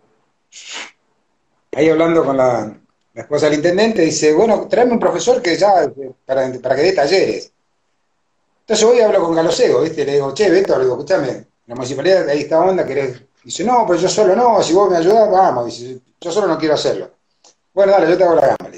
ahí 1.71 1.89
hablando 1.89 2.23
con 2.23 2.37
la, 2.37 2.71
esposa 3.15 3.47
del 3.47 3.55
intendente, 3.55 4.03
dice, 4.03 4.31
bueno, 4.31 4.67
tráeme 4.67 4.93
un 4.93 4.99
profesor 4.99 5.41
que 5.41 5.57
ya, 5.57 5.91
para, 6.23 6.51
para 6.61 6.75
que 6.75 6.83
dé 6.83 6.91
talleres. 6.93 7.51
Entonces 8.61 8.85
voy 8.85 8.97
y 8.97 9.01
hablo 9.01 9.21
con 9.21 9.35
Galosego, 9.35 9.81
¿viste? 9.81 10.05
Le 10.05 10.13
digo, 10.13 10.33
che, 10.33 10.49
Beto, 10.49 10.77
le 10.77 10.83
digo, 10.83 10.95
escúchame, 10.95 11.45
la 11.67 11.75
municipalidad 11.75 12.25
de 12.25 12.31
ahí 12.31 12.41
está 12.41 12.59
onda, 12.61 12.85
querés. 12.85 13.21
Dice, 13.43 13.63
no, 13.63 13.85
pues 13.85 14.01
yo 14.01 14.07
solo 14.07 14.35
no, 14.35 14.61
si 14.61 14.73
vos 14.73 14.89
me 14.89 14.97
ayudás, 14.97 15.29
vamos. 15.29 15.65
Dice, 15.65 15.99
yo 16.19 16.31
solo 16.31 16.47
no 16.47 16.57
quiero 16.57 16.75
hacerlo. 16.75 17.11
Bueno, 17.73 17.91
dale, 17.93 18.09
yo 18.09 18.17
te 18.17 18.23
hago 18.23 18.35
la 18.35 18.47
gama, 18.47 18.71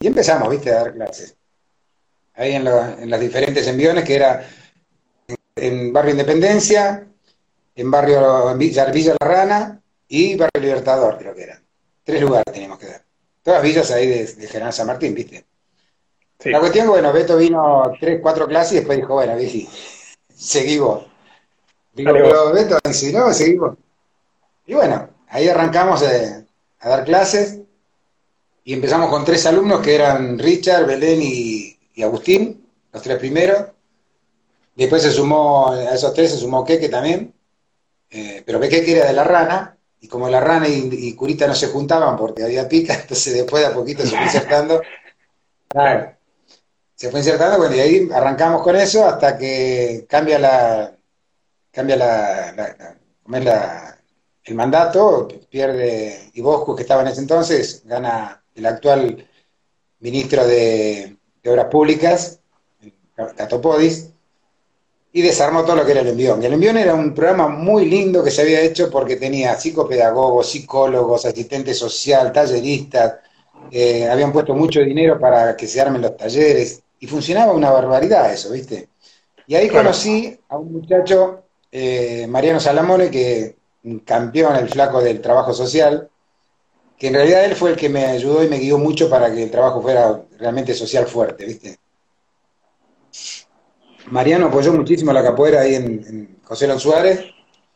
Y 0.00 0.06
empezamos, 0.06 0.50
¿viste? 0.50 0.70
A 0.70 0.76
dar 0.76 0.94
clases. 0.94 1.36
Ahí 2.34 2.52
en, 2.52 2.66
en 2.66 3.10
las 3.10 3.20
diferentes 3.20 3.66
enviones, 3.66 4.04
que 4.04 4.14
era 4.14 4.46
en 5.54 5.92
Barrio 5.92 6.12
Independencia, 6.12 7.06
en 7.74 7.90
Barrio 7.90 8.54
Villa, 8.56 8.86
Villa 8.86 9.14
La 9.20 9.26
Rana 9.26 9.80
y 10.08 10.36
Barrio 10.36 10.60
Libertador, 10.60 11.18
creo 11.18 11.34
que 11.34 11.42
era. 11.42 11.62
Tres 12.04 12.20
lugares 12.20 12.52
teníamos 12.52 12.78
que 12.78 12.86
dar. 12.86 13.02
Todas 13.42 13.62
villas 13.62 13.90
ahí 13.90 14.06
de, 14.06 14.26
General 14.48 14.72
San 14.72 14.86
Martín, 14.86 15.14
¿viste? 15.14 15.44
La 16.44 16.60
cuestión, 16.60 16.88
bueno, 16.88 17.12
Beto 17.12 17.36
vino 17.36 17.92
tres, 17.98 18.20
cuatro 18.22 18.46
clases 18.46 18.72
y 18.72 18.76
después 18.76 18.98
dijo, 18.98 19.14
bueno, 19.14 19.36
Vigi, 19.36 19.68
seguimos. 20.34 21.06
Digo, 21.94 22.12
pero 22.12 22.52
Beto 22.52 22.78
dice, 22.84 23.12
no, 23.12 23.32
seguimos. 23.32 23.76
Y 24.66 24.74
bueno, 24.74 25.08
ahí 25.28 25.48
arrancamos 25.48 26.02
a 26.02 26.88
dar 26.88 27.04
clases 27.04 27.60
y 28.66 28.74
empezamos 28.74 29.08
con 29.10 29.24
tres 29.24 29.46
alumnos 29.46 29.80
que 29.80 29.94
eran 29.94 30.40
Richard, 30.40 30.86
Belén 30.86 31.20
y, 31.22 32.02
Agustín, 32.02 32.66
los 32.92 33.00
tres 33.00 33.16
primeros. 33.16 33.66
Después 34.74 35.02
se 35.02 35.12
sumó, 35.12 35.70
a 35.70 35.94
esos 35.94 36.12
tres 36.12 36.32
se 36.32 36.38
sumó 36.38 36.64
Keke 36.64 36.88
también, 36.88 37.32
eh, 38.10 38.42
pero 38.44 38.58
Keke 38.58 38.90
era 38.90 39.06
de 39.06 39.12
la 39.12 39.22
rana, 39.22 39.78
y 40.00 40.08
como 40.08 40.28
la 40.28 40.40
rana 40.40 40.66
y, 40.68 41.12
Curita 41.14 41.46
no 41.46 41.54
se 41.54 41.68
juntaban 41.68 42.16
porque 42.16 42.42
había 42.42 42.68
pica, 42.68 42.94
entonces 43.00 43.34
después 43.34 43.62
de 43.62 43.68
a 43.68 43.74
poquito 43.74 44.02
se 44.02 44.10
fue 44.10 44.24
insertando. 44.24 44.82
Claro. 45.68 46.15
Se 46.96 47.10
fue 47.10 47.20
insertando, 47.20 47.58
bueno, 47.58 47.76
y 47.76 47.80
ahí 47.80 48.08
arrancamos 48.10 48.62
con 48.62 48.74
eso 48.74 49.06
hasta 49.06 49.36
que 49.36 50.06
cambia 50.08 50.38
la, 50.38 50.96
cambia 51.70 51.96
la, 51.96 53.98
el 54.44 54.54
mandato, 54.54 55.28
pierde 55.50 56.30
Iboscu, 56.32 56.74
que 56.74 56.82
estaba 56.82 57.02
en 57.02 57.08
ese 57.08 57.20
entonces, 57.20 57.82
gana 57.84 58.42
el 58.54 58.64
actual 58.64 59.28
ministro 60.00 60.46
de, 60.46 61.18
de 61.42 61.50
Obras 61.50 61.66
Públicas, 61.66 62.40
Catopodis, 63.36 64.08
y 65.12 65.20
desarmó 65.20 65.64
todo 65.64 65.76
lo 65.76 65.84
que 65.84 65.92
era 65.92 66.00
el 66.00 66.08
envión. 66.08 66.42
El 66.42 66.54
envión 66.54 66.78
era 66.78 66.94
un 66.94 67.12
programa 67.12 67.48
muy 67.48 67.84
lindo 67.84 68.24
que 68.24 68.30
se 68.30 68.40
había 68.40 68.62
hecho 68.62 68.90
porque 68.90 69.16
tenía 69.16 69.54
psicopedagogos, 69.54 70.50
psicólogos, 70.50 71.26
asistentes 71.26 71.78
social, 71.78 72.32
talleristas, 72.32 73.16
eh, 73.70 74.08
habían 74.08 74.32
puesto 74.32 74.54
mucho 74.54 74.80
dinero 74.80 75.18
para 75.18 75.54
que 75.54 75.66
se 75.66 75.80
armen 75.80 76.00
los 76.00 76.16
talleres 76.16 76.82
y 77.00 77.06
funcionaba 77.06 77.52
una 77.52 77.70
barbaridad 77.70 78.32
eso, 78.32 78.50
¿viste? 78.52 78.88
Y 79.46 79.54
ahí 79.54 79.68
conocí 79.68 80.38
a 80.48 80.58
un 80.58 80.72
muchacho, 80.72 81.44
eh, 81.70 82.26
Mariano 82.28 82.60
Salamone, 82.60 83.10
que 83.10 83.56
campeón, 84.04 84.56
el 84.56 84.68
flaco 84.68 85.00
del 85.00 85.20
trabajo 85.20 85.52
social, 85.52 86.08
que 86.98 87.08
en 87.08 87.14
realidad 87.14 87.44
él 87.44 87.54
fue 87.54 87.70
el 87.70 87.76
que 87.76 87.88
me 87.88 88.06
ayudó 88.06 88.42
y 88.42 88.48
me 88.48 88.58
guió 88.58 88.78
mucho 88.78 89.08
para 89.08 89.32
que 89.32 89.44
el 89.44 89.50
trabajo 89.50 89.82
fuera 89.82 90.22
realmente 90.38 90.74
social 90.74 91.06
fuerte, 91.06 91.44
¿viste? 91.44 91.78
Mariano 94.06 94.46
apoyó 94.46 94.72
muchísimo 94.72 95.12
la 95.12 95.22
capoeira 95.22 95.60
ahí 95.60 95.74
en, 95.74 96.36
José 96.44 96.68
Lon 96.68 96.78
Suárez, 96.78 97.24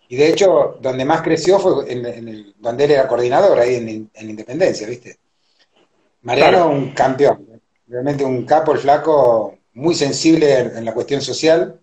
y 0.09 0.17
de 0.17 0.29
hecho, 0.29 0.79
donde 0.81 1.05
más 1.05 1.23
creció 1.23 1.59
fue 1.59 1.93
en, 1.93 2.05
el, 2.07 2.55
donde 2.59 2.85
él 2.85 2.93
era 2.93 3.09
coordinador, 3.09 3.59
ahí 3.59 3.75
en, 3.75 4.29
Independencia, 4.29 4.87
¿viste? 4.87 5.19
Mariano, 6.23 6.69
un 6.71 6.93
campeón. 6.93 7.50
Realmente 7.91 8.25
un 8.25 8.47
capo, 8.47 8.71
el 8.71 8.79
flaco, 8.79 9.59
muy 9.75 9.97
sensible 9.97 10.61
en, 10.61 10.85
la 10.85 10.95
cuestión 10.95 11.21
social. 11.21 11.81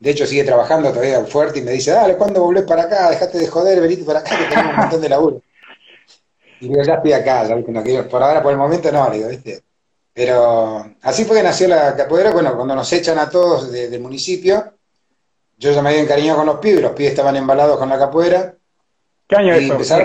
De 0.00 0.10
hecho, 0.10 0.24
sigue 0.24 0.44
trabajando 0.44 0.88
todavía 0.88 1.22
fuerte 1.26 1.58
y 1.58 1.62
me 1.62 1.72
dice, 1.72 1.90
dale, 1.90 2.16
¿cuándo 2.16 2.42
volvés 2.42 2.64
para 2.64 2.84
acá? 2.84 3.10
Dejate 3.10 3.38
de 3.38 3.46
joder, 3.46 3.78
venite 3.82 4.04
para 4.04 4.20
acá, 4.20 4.30
que 4.38 4.44
tenemos 4.46 4.72
un 4.72 4.80
montón 4.80 5.00
de 5.02 5.08
laburo. 5.10 5.42
Y 6.58 6.68
digo, 6.68 6.82
ya 6.82 6.94
estoy 6.94 7.12
acá, 7.12 7.44
ya, 7.44 7.54
no 7.54 7.82
quiero, 7.82 8.08
por 8.08 8.22
ahora, 8.22 8.42
por 8.42 8.50
el 8.50 8.56
momento 8.56 8.90
no, 8.90 9.10
digo, 9.10 9.28
¿viste? 9.28 9.60
Pero 10.14 10.86
así 11.02 11.26
fue 11.26 11.36
que 11.36 11.42
nació 11.42 11.68
la 11.68 11.94
capoeira, 11.94 12.30
bueno, 12.30 12.56
cuando 12.56 12.74
nos 12.74 12.90
echan 12.94 13.18
a 13.18 13.28
todos 13.28 13.70
del 13.70 14.00
municipio, 14.00 14.72
yo 15.58 15.70
ya 15.70 15.82
me 15.82 15.90
había 15.90 16.00
encariñado 16.00 16.38
con 16.38 16.46
los 16.46 16.56
pibes, 16.60 16.80
los 16.80 16.92
pibes 16.92 17.10
estaban 17.10 17.36
embalados 17.36 17.76
con 17.76 17.90
la 17.90 17.98
capoeira. 17.98 18.54
¿Qué 19.28 19.36
año 19.36 19.60
y 19.60 19.70
eso? 19.70 19.98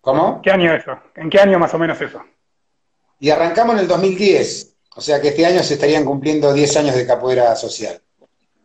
¿Cómo? 0.00 0.40
¿Qué 0.40 0.52
año 0.52 0.72
eso? 0.72 0.92
¿En 1.16 1.28
qué 1.28 1.40
año 1.40 1.58
más 1.58 1.74
o 1.74 1.78
menos 1.78 2.00
eso? 2.00 2.22
Y 3.24 3.30
arrancamos 3.30 3.76
en 3.76 3.80
el 3.80 3.88
2010, 3.88 4.74
o 4.96 5.00
sea 5.00 5.18
que 5.18 5.28
este 5.28 5.46
año 5.46 5.62
se 5.62 5.74
estarían 5.74 6.04
cumpliendo 6.04 6.52
10 6.52 6.76
años 6.76 6.94
de 6.94 7.06
capoeira 7.06 7.56
social. 7.56 7.98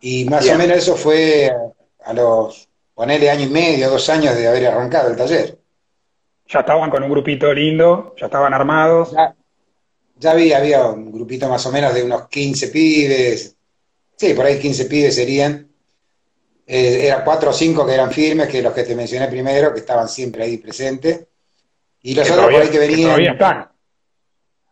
Y 0.02 0.26
más 0.26 0.50
o 0.50 0.56
menos 0.58 0.80
eso 0.80 0.98
fue 0.98 1.50
a 2.04 2.12
los, 2.12 2.68
ponele 2.94 3.30
año 3.30 3.46
y 3.46 3.50
medio, 3.50 3.90
dos 3.90 4.10
años 4.10 4.36
de 4.36 4.50
haber 4.50 4.68
arrancado 4.68 5.12
el 5.12 5.16
taller. 5.16 5.58
Ya 6.50 6.60
estaban 6.60 6.90
con 6.90 7.02
un 7.04 7.10
grupito 7.10 7.54
lindo, 7.54 8.14
ya 8.20 8.26
estaban 8.26 8.54
armados. 8.54 9.16
Ya, 10.18 10.32
había, 10.32 10.58
había 10.58 10.88
un 10.88 11.10
grupito 11.10 11.48
más 11.48 11.66
o 11.66 11.72
menos 11.72 11.94
de 11.94 12.04
unos 12.04 12.28
15 12.28 12.68
pibes, 12.68 13.56
sí, 14.18 14.34
por 14.34 14.46
ahí 14.46 14.60
15 14.60 14.86
pibes 14.88 15.16
serían. 15.16 15.70
Eh, 16.68 17.08
eran 17.08 17.24
cuatro 17.24 17.52
o 17.52 17.54
cinco 17.54 17.86
que 17.86 17.94
eran 17.94 18.12
firmes, 18.12 18.50
que 18.50 18.62
los 18.62 18.74
que 18.74 18.84
te 18.84 18.94
mencioné 18.94 19.30
primero, 19.30 19.74
que 19.74 19.80
estaban 19.80 20.10
siempre 20.10 20.44
ahí 20.44 20.58
presentes. 20.58 21.28
Y 22.02 22.14
los 22.14 22.30
otros 22.30 22.48
por 22.48 22.62
ahí 22.62 22.68
que 22.68 22.80
venían. 22.80 23.04
todavía 23.04 23.32
están. 23.32 23.79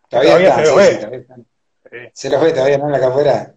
Todavía, 0.09 0.37
están, 0.37 0.65
se, 0.65 0.71
los 0.71 0.75
ve. 0.75 1.25
se 2.13 2.29
los 2.29 2.41
ve 2.41 2.51
todavía, 2.51 2.77
¿no? 2.77 2.85
En 2.85 2.91
la 2.91 2.99
cafuera. 2.99 3.53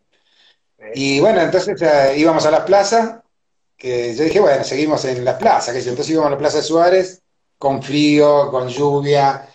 Y 0.95 1.21
bueno, 1.21 1.41
entonces 1.41 1.81
íbamos 2.17 2.45
a 2.47 2.51
las 2.51 2.61
plazas, 2.61 3.21
que 3.77 4.15
yo 4.15 4.25
dije, 4.25 4.41
bueno, 4.41 4.65
seguimos 4.65 5.05
en 5.05 5.25
las 5.25 5.37
plazas, 5.37 5.75
que 5.75 5.81
entonces 5.81 6.11
íbamos 6.11 6.29
a 6.29 6.33
la 6.33 6.39
Plaza 6.39 6.59
de 6.59 6.65
Suárez, 6.65 7.23
con 7.59 7.83
frío, 7.83 8.51
con 8.51 8.69
lluvia, 8.69 9.47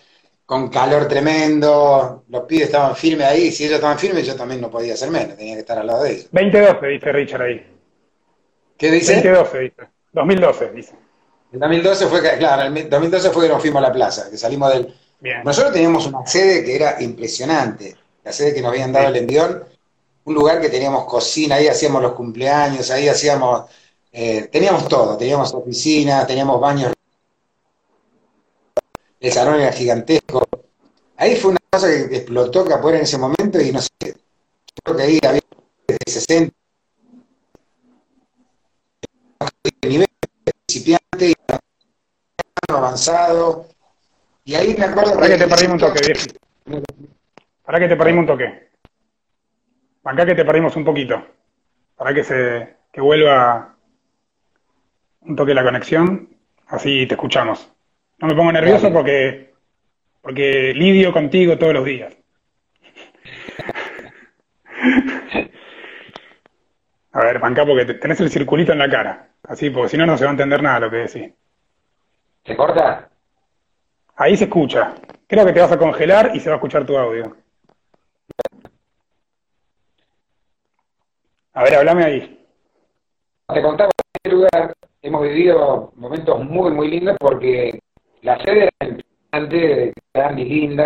con 0.46 0.68
calor 0.68 1.08
tremendo, 1.08 2.24
los 2.28 2.42
pibes 2.44 2.66
estaban 2.66 2.94
firmes 2.94 3.26
ahí, 3.26 3.50
si 3.50 3.64
ellos 3.64 3.76
estaban 3.76 3.98
firmes 3.98 4.24
yo 4.26 4.36
también 4.36 4.60
no 4.60 4.70
podía 4.70 4.94
hacer 4.94 5.10
menos, 5.10 5.36
tenía 5.36 5.54
que 5.54 5.60
estar 5.60 5.78
al 5.78 5.88
lado 5.88 6.04
de 6.04 6.12
ellos. 6.12 6.28
2012 6.30 6.86
dice 6.86 7.12
Richard 7.12 7.42
ahí. 7.42 7.66
¿Qué 8.78 8.90
dice? 8.90 9.14
2012 9.16 9.58
dice. 9.60 9.82
2012 10.12 10.70
dice. 10.70 10.94
En 11.52 11.60
2012 11.60 12.06
fue 12.06 12.22
que, 12.22 12.38
claro, 12.38 12.62
en 12.62 12.88
2012 12.88 13.30
fue 13.30 13.44
que 13.44 13.52
nos 13.52 13.60
fuimos 13.60 13.82
a 13.82 13.88
la 13.88 13.92
plaza, 13.92 14.30
que 14.30 14.36
salimos 14.36 14.72
del... 14.72 14.94
Nosotros 15.44 15.72
teníamos 15.72 16.06
una 16.06 16.26
sede 16.26 16.64
que 16.64 16.76
era 16.76 17.02
impresionante, 17.02 17.96
la 18.22 18.32
sede 18.32 18.54
que 18.54 18.60
nos 18.60 18.70
habían 18.70 18.92
dado 18.92 19.08
el 19.08 19.16
envión, 19.16 19.64
un 20.24 20.34
lugar 20.34 20.60
que 20.60 20.68
teníamos 20.68 21.04
cocina, 21.04 21.56
ahí 21.56 21.68
hacíamos 21.68 22.02
los 22.02 22.12
cumpleaños, 22.12 22.90
ahí 22.90 23.08
hacíamos, 23.08 23.64
eh, 24.12 24.48
teníamos 24.52 24.86
todo, 24.88 25.16
teníamos 25.16 25.52
oficina, 25.54 26.26
teníamos 26.26 26.60
baños 26.60 26.92
el 29.18 29.32
salón 29.32 29.60
era 29.60 29.72
gigantesco. 29.72 30.46
Ahí 31.16 31.36
fue 31.36 31.52
una 31.52 31.60
cosa 31.70 31.88
que 31.88 32.16
explotó 32.16 32.64
Capoeira 32.64 32.98
en 32.98 33.04
ese 33.04 33.18
momento 33.18 33.60
y 33.60 33.72
no 33.72 33.80
sé, 33.80 33.90
creo 34.84 34.96
que 34.96 35.02
ahí 35.02 35.18
había 35.22 35.40
desde 35.86 36.20
60 36.20 36.54
nivel 39.82 40.06
principiante 40.66 41.30
y 41.30 41.34
avanzado. 42.68 43.66
Y 44.46 44.54
ahí 44.54 44.74
me 44.78 44.84
acuerdo... 44.84 45.14
Para 45.14 45.26
que 45.26 45.38
te 45.38 45.48
perdimos 45.48 45.72
un 45.72 45.80
toque, 45.80 46.00
viejo. 46.06 46.24
Para 47.64 47.80
que 47.80 47.88
te 47.88 47.96
perdimos 47.96 48.20
un 48.20 48.26
toque. 48.28 48.68
Acá 50.04 50.24
que 50.24 50.36
te 50.36 50.44
perdimos 50.44 50.76
un 50.76 50.84
poquito. 50.84 51.26
Para 51.96 52.14
que 52.14 52.22
se 52.22 52.76
que 52.92 53.00
vuelva 53.00 53.74
un 55.22 55.34
toque 55.34 55.52
la 55.52 55.64
conexión. 55.64 56.28
Así 56.68 57.08
te 57.08 57.14
escuchamos. 57.14 57.72
No 58.18 58.28
me 58.28 58.36
pongo 58.36 58.52
nervioso 58.52 58.92
porque, 58.92 59.52
porque 60.22 60.72
lidio 60.74 61.12
contigo 61.12 61.58
todos 61.58 61.74
los 61.74 61.84
días. 61.84 62.16
A 67.12 67.24
ver, 67.24 67.40
panca, 67.40 67.66
porque 67.66 67.94
tenés 67.94 68.20
el 68.20 68.30
circulito 68.30 68.70
en 68.72 68.78
la 68.78 68.88
cara. 68.88 69.30
Así, 69.42 69.70
porque 69.70 69.88
si 69.88 69.96
no, 69.96 70.06
no 70.06 70.16
se 70.16 70.24
va 70.24 70.30
a 70.30 70.34
entender 70.34 70.62
nada 70.62 70.78
lo 70.80 70.90
que 70.90 70.98
decís. 70.98 71.32
¿Se 72.44 72.56
corta? 72.56 73.10
Ahí 74.16 74.36
se 74.36 74.44
escucha. 74.44 74.94
Creo 75.26 75.44
que 75.44 75.52
te 75.52 75.60
vas 75.60 75.72
a 75.72 75.78
congelar 75.78 76.32
y 76.34 76.40
se 76.40 76.48
va 76.48 76.54
a 76.54 76.58
escuchar 76.58 76.86
tu 76.86 76.96
audio. 76.96 77.36
A 81.52 81.62
ver, 81.62 81.74
hablame 81.74 82.04
ahí. 82.04 82.46
Te 83.52 83.62
contaba 83.62 83.90
en 83.90 84.14
este 84.14 84.30
lugar 84.30 84.76
hemos 85.06 85.22
vivido 85.22 85.92
momentos 85.96 86.44
muy, 86.44 86.72
muy 86.72 86.90
lindos 86.90 87.16
porque 87.20 87.78
la 88.22 88.38
sede 88.42 88.68
era 88.80 88.90
importante, 88.90 89.92
grande 90.12 90.42
y 90.42 90.44
linda. 90.44 90.84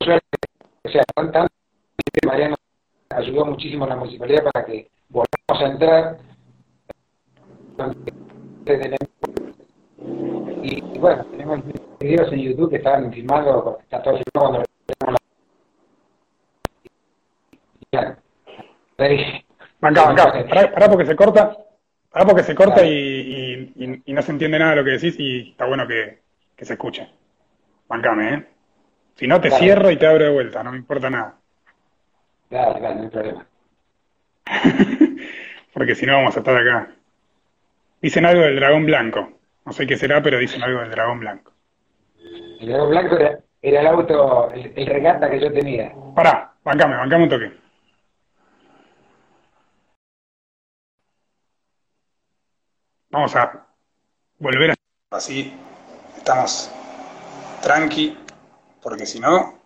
O 0.00 0.04
sea, 0.04 0.20
Mariano 2.26 2.56
ayudó 3.10 3.46
muchísimo 3.46 3.84
a 3.84 3.88
la 3.88 3.96
municipalidad 3.96 4.44
para 4.52 4.66
que 4.66 4.90
volvamos 5.08 5.62
a 5.62 5.66
entrar. 5.66 6.18
Y 10.62 10.80
bueno, 10.98 11.24
tenemos 11.26 11.60
videos 12.04 12.32
en 12.32 12.40
YouTube 12.40 12.70
que 12.70 12.76
estaban 12.76 13.12
filmando, 13.12 13.78
está 13.82 14.02
todo 14.02 14.18
filmado 14.18 14.64
cuando 19.80 20.00
Acá, 20.00 20.10
acá, 20.10 20.70
pará, 20.72 20.88
porque 20.88 21.06
se 21.06 21.14
corta, 21.14 21.56
pará 22.10 22.24
porque 22.24 22.42
se 22.42 22.54
corta 22.54 22.84
y, 22.84 23.72
y, 23.76 24.02
y, 24.06 24.12
no 24.12 24.22
se 24.22 24.32
entiende 24.32 24.58
nada 24.58 24.70
de 24.70 24.76
lo 24.76 24.84
que 24.84 24.92
decís 24.92 25.14
y 25.18 25.50
está 25.50 25.66
bueno 25.66 25.86
que, 25.86 26.20
que 26.56 26.64
se 26.64 26.72
escuche. 26.72 27.08
Bancame, 27.86 28.34
¿eh? 28.34 28.46
Si 29.16 29.26
no, 29.26 29.40
te 29.40 29.50
cierro 29.50 29.90
y 29.90 29.96
te 29.96 30.06
abro 30.06 30.24
de 30.24 30.30
vuelta, 30.30 30.62
no 30.62 30.72
me 30.72 30.78
importa 30.78 31.10
nada. 31.10 31.36
Claro, 32.48 32.78
claro, 32.78 32.94
no 32.94 33.02
hay 33.02 33.08
problema. 33.08 33.46
Porque 35.74 35.94
si 35.94 36.06
no, 36.06 36.14
vamos 36.14 36.36
a 36.36 36.38
estar 36.40 36.56
acá. 36.56 36.94
Dicen 38.00 38.24
algo 38.24 38.42
del 38.42 38.56
dragón 38.56 38.86
blanco. 38.86 39.32
No 39.66 39.72
sé 39.72 39.86
qué 39.86 39.96
será, 39.96 40.22
pero 40.22 40.38
dicen 40.38 40.62
algo 40.62 40.80
del 40.80 40.90
dragón 40.90 41.20
blanco. 41.20 41.53
El 42.60 42.68
dragón 42.68 42.90
blanco 42.90 43.16
era, 43.16 43.40
el 43.62 43.86
auto, 43.86 44.50
el, 44.50 44.86
regata 44.86 45.30
que 45.30 45.40
yo 45.40 45.52
tenía. 45.52 45.94
Pará, 46.14 46.54
bancame, 46.64 46.96
bancame 46.96 47.24
un 47.24 47.28
toque. 47.30 47.52
Vamos 53.10 53.34
a 53.36 53.66
volver 54.38 54.72
a 54.72 54.74
así 55.16 55.54
estamos 56.16 56.70
tranqui, 57.62 58.18
porque 58.82 59.06
si 59.06 59.20
no, 59.20 59.58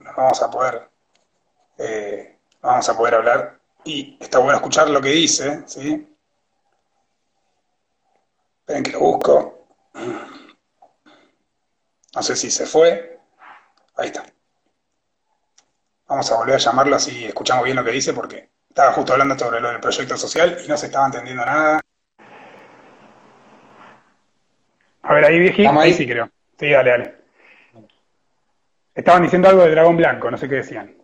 no 0.00 0.10
vamos 0.16 0.42
a 0.42 0.50
poder, 0.50 0.88
eh, 1.78 2.38
vamos 2.60 2.88
a 2.88 2.96
poder 2.96 3.14
hablar. 3.14 3.58
Y 3.84 4.16
está 4.20 4.38
bueno 4.38 4.56
escuchar 4.56 4.88
lo 4.90 5.00
que 5.00 5.08
dice, 5.08 5.62
¿sí? 5.66 6.08
Esperen 8.60 8.82
que 8.84 8.92
lo 8.92 9.00
busco. 9.00 9.66
No 12.14 12.22
sé 12.22 12.36
si 12.36 12.50
se 12.50 12.66
fue. 12.66 13.18
Ahí 13.96 14.08
está. 14.08 14.24
Vamos 16.06 16.30
a 16.30 16.36
volver 16.36 16.56
a 16.56 16.58
llamarlo 16.58 16.96
así 16.96 17.24
escuchamos 17.24 17.64
bien 17.64 17.76
lo 17.76 17.84
que 17.84 17.90
dice, 17.90 18.12
porque 18.12 18.50
estaba 18.68 18.92
justo 18.92 19.12
hablando 19.12 19.38
sobre 19.38 19.60
lo 19.60 19.70
del 19.70 19.80
proyecto 19.80 20.16
social 20.16 20.58
y 20.62 20.68
no 20.68 20.76
se 20.76 20.86
estaba 20.86 21.06
entendiendo 21.06 21.44
nada. 21.44 21.80
A 25.02 25.14
ver, 25.14 25.24
ahí 25.24 25.38
viejito. 25.38 25.70
Ahí? 25.80 25.94
sí, 25.94 26.06
creo. 26.06 26.30
Sí, 26.58 26.70
dale, 26.70 26.90
dale. 26.90 27.16
Estaban 28.94 29.22
diciendo 29.22 29.48
algo 29.48 29.62
del 29.62 29.72
dragón 29.72 29.96
blanco, 29.96 30.30
no 30.30 30.36
sé 30.36 30.48
qué 30.48 30.56
decían. 30.56 30.94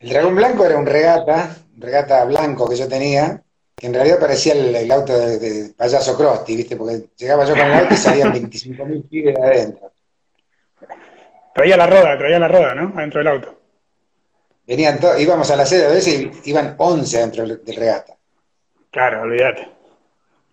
El 0.00 0.08
dragón 0.08 0.34
blanco 0.34 0.66
era 0.66 0.76
un 0.76 0.86
regata, 0.86 1.56
un 1.76 1.80
regata 1.80 2.24
blanco 2.24 2.68
que 2.68 2.76
yo 2.76 2.88
tenía, 2.88 3.43
en 3.86 3.92
realidad 3.92 4.18
parecía 4.18 4.54
el, 4.54 4.90
auto 4.90 5.12
de, 5.18 5.72
payaso 5.76 6.16
Crosti, 6.16 6.56
¿viste? 6.56 6.76
Porque 6.76 7.04
llegaba 7.16 7.44
yo 7.44 7.54
con 7.54 7.66
el 7.66 7.72
auto 7.72 7.94
y 7.94 7.96
salían 7.96 8.32
25.000 8.32 9.08
pibes 9.08 9.34
de 9.34 9.42
adentro. 9.42 9.92
Traía 11.54 11.76
la 11.76 11.86
roda, 11.86 12.16
traía 12.16 12.38
la 12.38 12.48
roda, 12.48 12.74
¿no? 12.74 12.92
Adentro 12.96 13.20
del 13.20 13.28
auto. 13.28 13.60
Venían 14.66 14.98
todos, 14.98 15.20
íbamos 15.20 15.50
a 15.50 15.56
la 15.56 15.66
sede 15.66 15.86
a 15.86 15.90
veces 15.90 16.14
y 16.14 16.50
iban 16.50 16.74
11 16.78 17.18
dentro 17.18 17.46
del 17.46 17.76
regata. 17.76 18.16
Claro, 18.90 19.22
olvídate. 19.22 19.68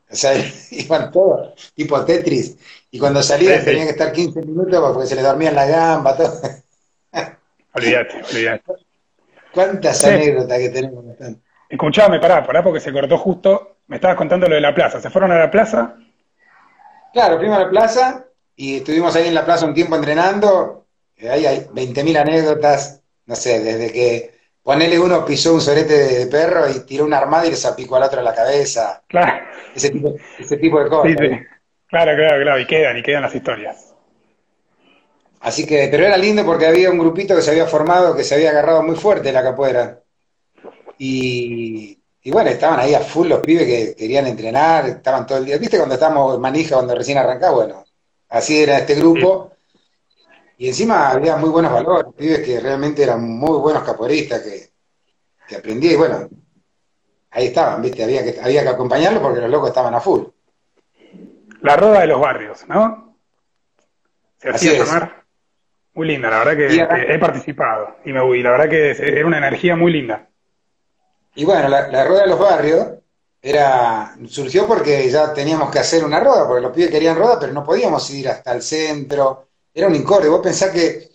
O 0.09 0.15
sea, 0.15 0.33
iban 0.71 1.11
todos, 1.11 1.71
tipo 1.73 2.03
Tetris. 2.03 2.57
Y 2.91 2.99
cuando 2.99 3.23
salían 3.23 3.63
tenían 3.63 3.85
que 3.85 3.91
estar 3.91 4.11
15 4.11 4.41
minutos 4.41 4.91
porque 4.91 5.07
se 5.07 5.15
les 5.15 5.23
dormían 5.23 5.55
la 5.55 5.65
gamba, 5.65 6.17
todo. 6.17 6.41
Olvídate, 7.73 8.21
olvídate. 8.29 8.73
¿Cuántas 9.53 10.03
anécdotas 10.03 10.59
que 10.59 10.69
tenemos? 10.69 11.05
Escuchame, 11.71 12.19
pará, 12.19 12.45
pará, 12.45 12.61
porque 12.61 12.81
se 12.81 12.91
cortó 12.91 13.17
justo. 13.17 13.77
Me 13.87 13.95
estabas 13.95 14.17
contando 14.17 14.47
lo 14.47 14.55
de 14.55 14.61
la 14.61 14.75
plaza. 14.75 14.99
¿Se 14.99 15.09
fueron 15.09 15.31
a 15.31 15.39
la 15.39 15.49
plaza? 15.49 15.95
Claro, 17.13 17.37
fuimos 17.37 17.57
a 17.57 17.63
la 17.63 17.69
plaza 17.69 18.25
y 18.55 18.77
estuvimos 18.77 19.15
ahí 19.15 19.27
en 19.27 19.35
la 19.35 19.45
plaza 19.45 19.65
un 19.65 19.73
tiempo 19.73 19.95
entrenando, 19.95 20.85
ahí 21.19 21.45
hay 21.45 21.59
20.000 21.73 22.17
anécdotas, 22.17 23.01
no 23.25 23.35
sé, 23.35 23.59
desde 23.59 23.91
que 23.91 24.39
ponele 24.63 24.99
uno 24.99 25.25
pisó 25.25 25.53
un 25.53 25.61
sorete 25.61 25.93
de, 25.93 26.27
perro 26.27 26.69
y 26.69 26.81
tiró 26.85 27.05
una 27.05 27.17
armada 27.17 27.47
y 27.47 27.51
le 27.51 27.55
zapicó 27.55 27.95
al 27.95 28.03
otro 28.03 28.19
en 28.19 28.25
la 28.25 28.35
cabeza. 28.35 29.03
Claro. 29.07 29.45
Ese 29.73 29.89
tipo, 29.89 30.15
ese 30.39 30.57
tipo 30.57 30.83
de 30.83 30.89
cosas. 30.89 31.15
Claro, 31.87 32.15
claro, 32.15 32.41
claro, 32.43 32.59
y 32.59 32.65
quedan, 32.65 32.97
y 32.97 33.03
quedan 33.03 33.21
las 33.23 33.35
historias. 33.35 33.93
Así 35.39 35.65
que, 35.65 35.87
pero 35.89 36.05
era 36.05 36.17
lindo 36.17 36.45
porque 36.45 36.67
había 36.67 36.91
un 36.91 36.99
grupito 36.99 37.35
que 37.35 37.41
se 37.41 37.51
había 37.51 37.65
formado, 37.65 38.15
que 38.15 38.23
se 38.23 38.35
había 38.35 38.51
agarrado 38.51 38.83
muy 38.83 38.95
fuerte 38.95 39.31
la 39.31 39.41
capoeira. 39.41 40.00
Y, 41.03 41.97
y 42.21 42.29
bueno, 42.29 42.51
estaban 42.51 42.79
ahí 42.79 42.93
a 42.93 42.99
full 42.99 43.27
los 43.27 43.39
pibes 43.39 43.65
que 43.65 43.95
querían 43.95 44.27
entrenar, 44.27 44.85
estaban 44.85 45.25
todo 45.25 45.39
el 45.39 45.45
día. 45.45 45.57
¿Viste 45.57 45.77
cuando 45.77 45.95
estábamos 45.95 46.35
en 46.35 46.41
manija, 46.41 46.75
cuando 46.75 46.93
recién 46.93 47.17
arrancaba? 47.17 47.55
Bueno, 47.55 47.83
así 48.29 48.61
era 48.61 48.77
este 48.77 48.93
grupo. 48.93 49.51
Y 50.59 50.67
encima 50.67 51.09
había 51.09 51.37
muy 51.37 51.49
buenos 51.49 51.73
valores, 51.73 52.13
pibes 52.15 52.41
que 52.41 52.59
realmente 52.59 53.01
eran 53.01 53.27
muy 53.27 53.57
buenos 53.57 53.81
capoeiristas, 53.81 54.41
que, 54.41 54.69
que 55.47 55.55
aprendí, 55.55 55.87
y 55.87 55.95
bueno, 55.95 56.29
ahí 57.31 57.47
estaban, 57.47 57.81
¿viste? 57.81 58.03
Había 58.03 58.23
que, 58.23 58.39
había 58.39 58.61
que 58.61 58.69
acompañarlos 58.69 59.23
porque 59.23 59.41
los 59.41 59.49
locos 59.49 59.69
estaban 59.69 59.95
a 59.95 59.99
full. 59.99 60.25
La 61.61 61.77
roda 61.77 62.01
de 62.01 62.07
los 62.07 62.21
barrios, 62.21 62.63
¿no? 62.67 63.15
Se 64.37 64.49
hacía 64.49 64.73
llamar. 64.73 65.23
Muy 65.95 66.05
linda, 66.05 66.29
la 66.29 66.43
verdad 66.43 66.55
que, 66.55 67.15
he 67.15 67.17
participado 67.17 67.97
y 68.05 68.13
me 68.13 68.37
y 68.37 68.43
la 68.43 68.51
verdad 68.51 68.69
que 68.69 68.91
era 68.91 69.25
una 69.25 69.39
energía 69.39 69.75
muy 69.75 69.91
linda. 69.91 70.27
Y 71.35 71.45
bueno, 71.45 71.69
la, 71.69 72.03
rueda 72.05 72.23
de 72.23 72.27
los 72.27 72.39
barrios 72.39 72.87
era 73.41 74.15
surgió 74.27 74.67
porque 74.67 75.09
ya 75.09 75.33
teníamos 75.33 75.71
que 75.71 75.79
hacer 75.79 76.03
una 76.03 76.19
roda, 76.19 76.47
porque 76.47 76.61
los 76.61 76.71
pibes 76.71 76.91
querían 76.91 77.17
roda, 77.17 77.39
pero 77.39 77.53
no 77.53 77.63
podíamos 77.63 78.09
ir 78.11 78.29
hasta 78.29 78.51
el 78.53 78.61
centro. 78.61 79.47
Era 79.73 79.87
un 79.87 79.95
incorre. 79.95 80.27
Vos 80.29 80.41
pensás 80.41 80.71
que 80.71 81.09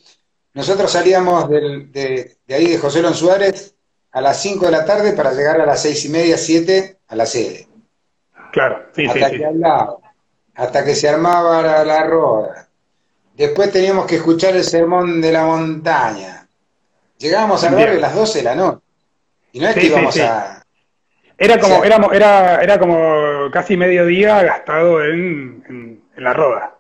nosotros 0.55 0.90
salíamos 0.90 1.48
de, 1.48 2.38
ahí 2.48 2.68
de 2.68 2.79
José 2.79 3.02
Lon 3.02 3.14
Suárez 3.14 3.74
a 4.12 4.20
las 4.22 4.40
5 4.40 4.64
de 4.64 4.72
la 4.72 4.85
tarde 4.87 5.12
para 5.12 5.33
llegar 5.33 5.61
a 5.61 5.66
las 5.66 5.83
seis 5.83 6.02
y 6.07 6.09
media, 6.09 6.38
7 6.38 7.00
a 7.09 7.16
la 7.16 7.26
sede. 7.26 7.68
Claro, 8.52 8.87
sí, 8.94 9.07
hasta 9.07 9.29
sí, 9.29 9.37
que 9.37 9.46
hasta 10.55 10.85
que 10.85 10.94
se 10.94 11.09
armaba 11.09 11.61
la, 11.61 11.85
la 11.85 12.05
roda. 12.05 12.68
Después 13.35 13.70
teníamos 13.70 14.07
que 14.07 14.16
escuchar 14.16 14.57
el 14.57 14.64
sermón 14.64 15.20
de 15.20 15.31
la 15.31 15.44
montaña. 15.44 16.48
Llegábamos 17.18 17.62
al 17.64 17.74
barrio 17.74 17.98
a 17.98 18.00
las 18.00 18.14
12 18.14 18.38
de 18.38 18.44
la 18.44 18.55
noche. 18.55 18.86
Y 19.56 19.58
no 19.58 19.68
es 19.68 19.74
que 19.74 19.86
íbamos 19.86 20.18
a. 20.18 20.62
Era 21.38 21.58
como, 21.58 21.82
era, 21.82 22.62
era 22.62 22.78
como 22.78 23.50
casi 23.50 23.74
mediodía 23.74 24.42
gastado 24.42 25.02
en, 25.02 26.02
la 26.18 26.34
roda. 26.34 26.76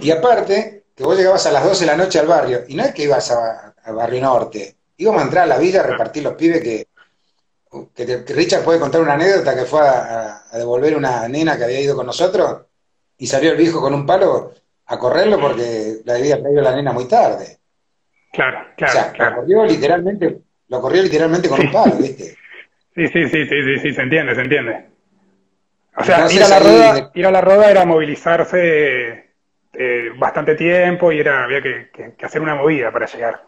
Y, 0.00 0.10
aparte, 0.10 0.84
que 0.96 1.04
vos 1.04 1.18
llegabas 1.18 1.44
a 1.44 1.52
las 1.52 1.62
12 1.62 1.84
de 1.84 1.90
la 1.90 1.98
noche 1.98 2.18
al 2.18 2.26
barrio, 2.26 2.60
y 2.66 2.74
no 2.74 2.84
es 2.84 2.94
que 2.94 3.02
ibas 3.02 3.30
al 3.30 3.94
Barrio 3.94 4.22
Norte, 4.22 4.74
íbamos 4.96 5.20
a 5.20 5.24
entrar 5.26 5.44
a 5.44 5.48
la 5.48 5.58
villa 5.58 5.80
a 5.80 5.86
repartir 5.86 6.22
los 6.22 6.32
pibes 6.32 6.62
que, 6.62 6.86
que, 7.94 8.24
Richard 8.32 8.64
puede 8.64 8.80
contar 8.80 9.02
una 9.02 9.12
anécdota 9.12 9.54
que 9.54 9.66
fue 9.66 9.80
a, 9.86 10.44
devolver 10.54 10.96
una 10.96 11.28
nena 11.28 11.58
que 11.58 11.64
había 11.64 11.80
ido 11.80 11.94
con 11.94 12.06
nosotros 12.06 12.62
y 13.18 13.26
salió 13.26 13.50
el 13.50 13.58
viejo 13.58 13.82
con 13.82 13.92
un 13.92 14.06
palo 14.06 14.54
a 14.86 14.98
correrlo 14.98 15.38
porque 15.38 15.98
la 16.06 16.14
había 16.14 16.40
traído 16.40 16.62
la 16.62 16.74
nena 16.74 16.92
muy 16.92 17.06
tarde. 17.06 17.58
Claro, 18.32 18.60
claro. 18.78 19.12
claro. 19.12 19.36
corrió 19.36 19.64
literalmente 19.66 20.43
lo 20.68 20.80
corrió 20.80 21.02
literalmente 21.02 21.48
con 21.48 21.60
un 21.60 21.72
palo, 21.72 21.96
¿viste? 21.96 22.36
Sí, 22.94 23.08
sí, 23.08 23.28
sí, 23.28 23.46
sí, 23.46 23.78
sí, 23.82 23.92
se 23.92 24.02
entiende, 24.02 24.34
se 24.34 24.40
entiende. 24.40 24.86
O 25.96 26.04
sea, 26.04 26.30
ir 26.30 26.42
a, 26.42 26.48
la 26.48 26.58
roda, 26.58 27.10
ir 27.14 27.26
a 27.26 27.30
la 27.30 27.40
roda 27.40 27.70
era 27.70 27.84
movilizarse 27.84 29.32
eh, 29.72 30.10
bastante 30.16 30.54
tiempo 30.54 31.10
y 31.12 31.20
era 31.20 31.44
había 31.44 31.60
que, 31.62 32.14
hacer 32.22 32.40
una 32.40 32.54
movida 32.54 32.92
para 32.92 33.06
llegar. 33.06 33.44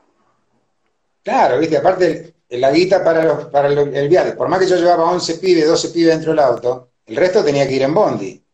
Claro, 1.22 1.58
viste, 1.58 1.76
aparte 1.76 2.34
la 2.50 2.70
guita 2.70 3.02
para, 3.02 3.24
los, 3.24 3.46
para 3.46 3.68
el, 3.68 4.08
viaje, 4.08 4.32
por 4.32 4.48
más 4.48 4.60
que 4.60 4.68
yo 4.68 4.76
llevaba 4.76 5.10
11 5.10 5.34
pibes, 5.36 5.66
12 5.66 5.88
pibes 5.90 6.14
dentro 6.14 6.30
del 6.32 6.40
auto, 6.40 6.90
el 7.06 7.16
resto 7.16 7.44
tenía 7.44 7.66
que 7.66 7.74
ir 7.74 7.82
en 7.82 7.94
bondi. 7.94 8.44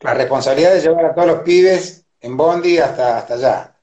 La 0.00 0.14
responsabilidad 0.14 0.74
de 0.74 0.80
llevar 0.80 1.04
a 1.06 1.14
todos 1.14 1.28
los 1.28 1.40
pibes 1.40 2.04
en 2.20 2.36
bondi 2.36 2.78
hasta, 2.78 3.18
hasta 3.18 3.34
allá. 3.34 3.76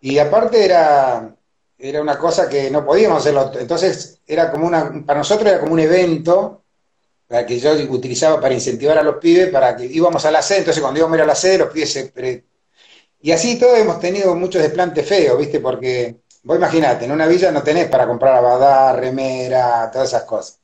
Y 0.00 0.18
aparte 0.18 0.64
era, 0.64 1.34
era 1.78 2.02
una 2.02 2.18
cosa 2.18 2.48
que 2.48 2.70
no 2.70 2.84
podíamos 2.84 3.20
hacerlo. 3.20 3.52
Entonces, 3.58 4.20
era 4.26 4.50
como 4.50 4.66
una, 4.66 5.04
para 5.06 5.20
nosotros 5.20 5.48
era 5.48 5.60
como 5.60 5.72
un 5.72 5.80
evento 5.80 6.64
que 7.46 7.60
yo 7.60 7.72
utilizaba 7.90 8.40
para 8.40 8.54
incentivar 8.54 8.96
a 8.98 9.02
los 9.02 9.16
pibes, 9.16 9.48
para 9.50 9.76
que 9.76 9.84
íbamos 9.84 10.24
a 10.24 10.30
la 10.30 10.40
sede, 10.40 10.60
entonces 10.60 10.80
cuando 10.80 10.98
íbamos 10.98 11.14
a 11.14 11.18
ir 11.18 11.22
a 11.22 11.26
la 11.26 11.34
sede, 11.34 11.58
los 11.58 11.70
pibes 11.70 11.92
se... 11.92 12.44
Y 13.20 13.32
así 13.32 13.58
todos 13.58 13.78
hemos 13.78 14.00
tenido 14.00 14.34
muchos 14.34 14.62
desplantes 14.62 15.06
feos, 15.06 15.36
¿viste? 15.38 15.60
Porque, 15.60 16.16
vos 16.42 16.56
imaginate, 16.56 17.04
en 17.04 17.12
una 17.12 17.26
villa 17.26 17.50
no 17.50 17.62
tenés 17.62 17.88
para 17.88 18.06
comprar 18.06 18.36
abadá, 18.36 18.92
remera, 18.94 19.90
todas 19.92 20.08
esas 20.08 20.22
cosas. 20.22 20.58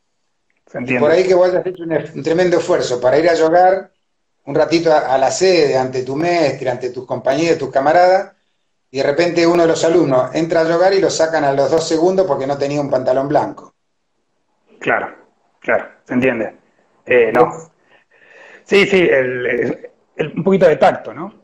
Y 0.86 0.98
por 0.98 1.10
ahí 1.10 1.24
que 1.24 1.34
vos 1.34 1.48
hayas 1.48 1.66
hecho 1.66 1.82
un, 1.82 2.22
tremendo 2.22 2.58
esfuerzo 2.58 3.00
para 3.00 3.18
ir 3.18 3.28
a 3.28 3.36
jugar 3.36 3.90
un 4.46 4.54
ratito 4.54 4.92
a, 4.92 5.14
a, 5.14 5.18
la 5.18 5.30
sede, 5.30 5.76
ante 5.76 6.02
tu 6.02 6.16
mestre, 6.16 6.70
ante 6.70 6.90
tus 6.90 7.06
compañeros, 7.06 7.58
tus 7.58 7.70
camaradas, 7.70 8.32
y 8.94 8.98
de 8.98 9.02
repente 9.02 9.44
uno 9.44 9.62
de 9.62 9.68
los 9.70 9.82
alumnos 9.82 10.32
entra 10.36 10.60
a 10.60 10.72
jugar 10.72 10.94
y 10.94 11.00
lo 11.00 11.10
sacan 11.10 11.42
a 11.42 11.52
los 11.52 11.68
dos 11.68 11.88
segundos 11.88 12.28
porque 12.28 12.46
no 12.46 12.56
tenía 12.56 12.80
un 12.80 12.88
pantalón 12.88 13.26
blanco. 13.26 13.74
Claro, 14.78 15.12
claro, 15.58 15.88
se 16.04 16.14
entiende. 16.14 16.54
Eh, 17.04 17.32
no. 17.34 17.72
Sí, 18.62 18.86
sí, 18.86 19.10
un 20.36 20.44
poquito 20.44 20.68
de 20.68 20.76
tacto, 20.76 21.12
¿no? 21.12 21.34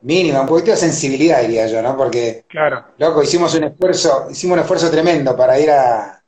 Mínimo, 0.00 0.40
un 0.40 0.48
poquito 0.48 0.72
de 0.72 0.76
sensibilidad, 0.76 1.40
diría 1.42 1.68
yo, 1.68 1.82
¿no? 1.82 1.96
Porque, 1.96 2.44
claro. 2.48 2.86
loco, 2.98 3.22
hicimos 3.22 3.54
un 3.54 3.62
esfuerzo, 3.62 4.26
hicimos 4.32 4.56
un 4.56 4.62
esfuerzo 4.62 4.90
tremendo 4.90 5.36
para 5.36 5.60
ir 5.60 5.70
a. 5.70 6.20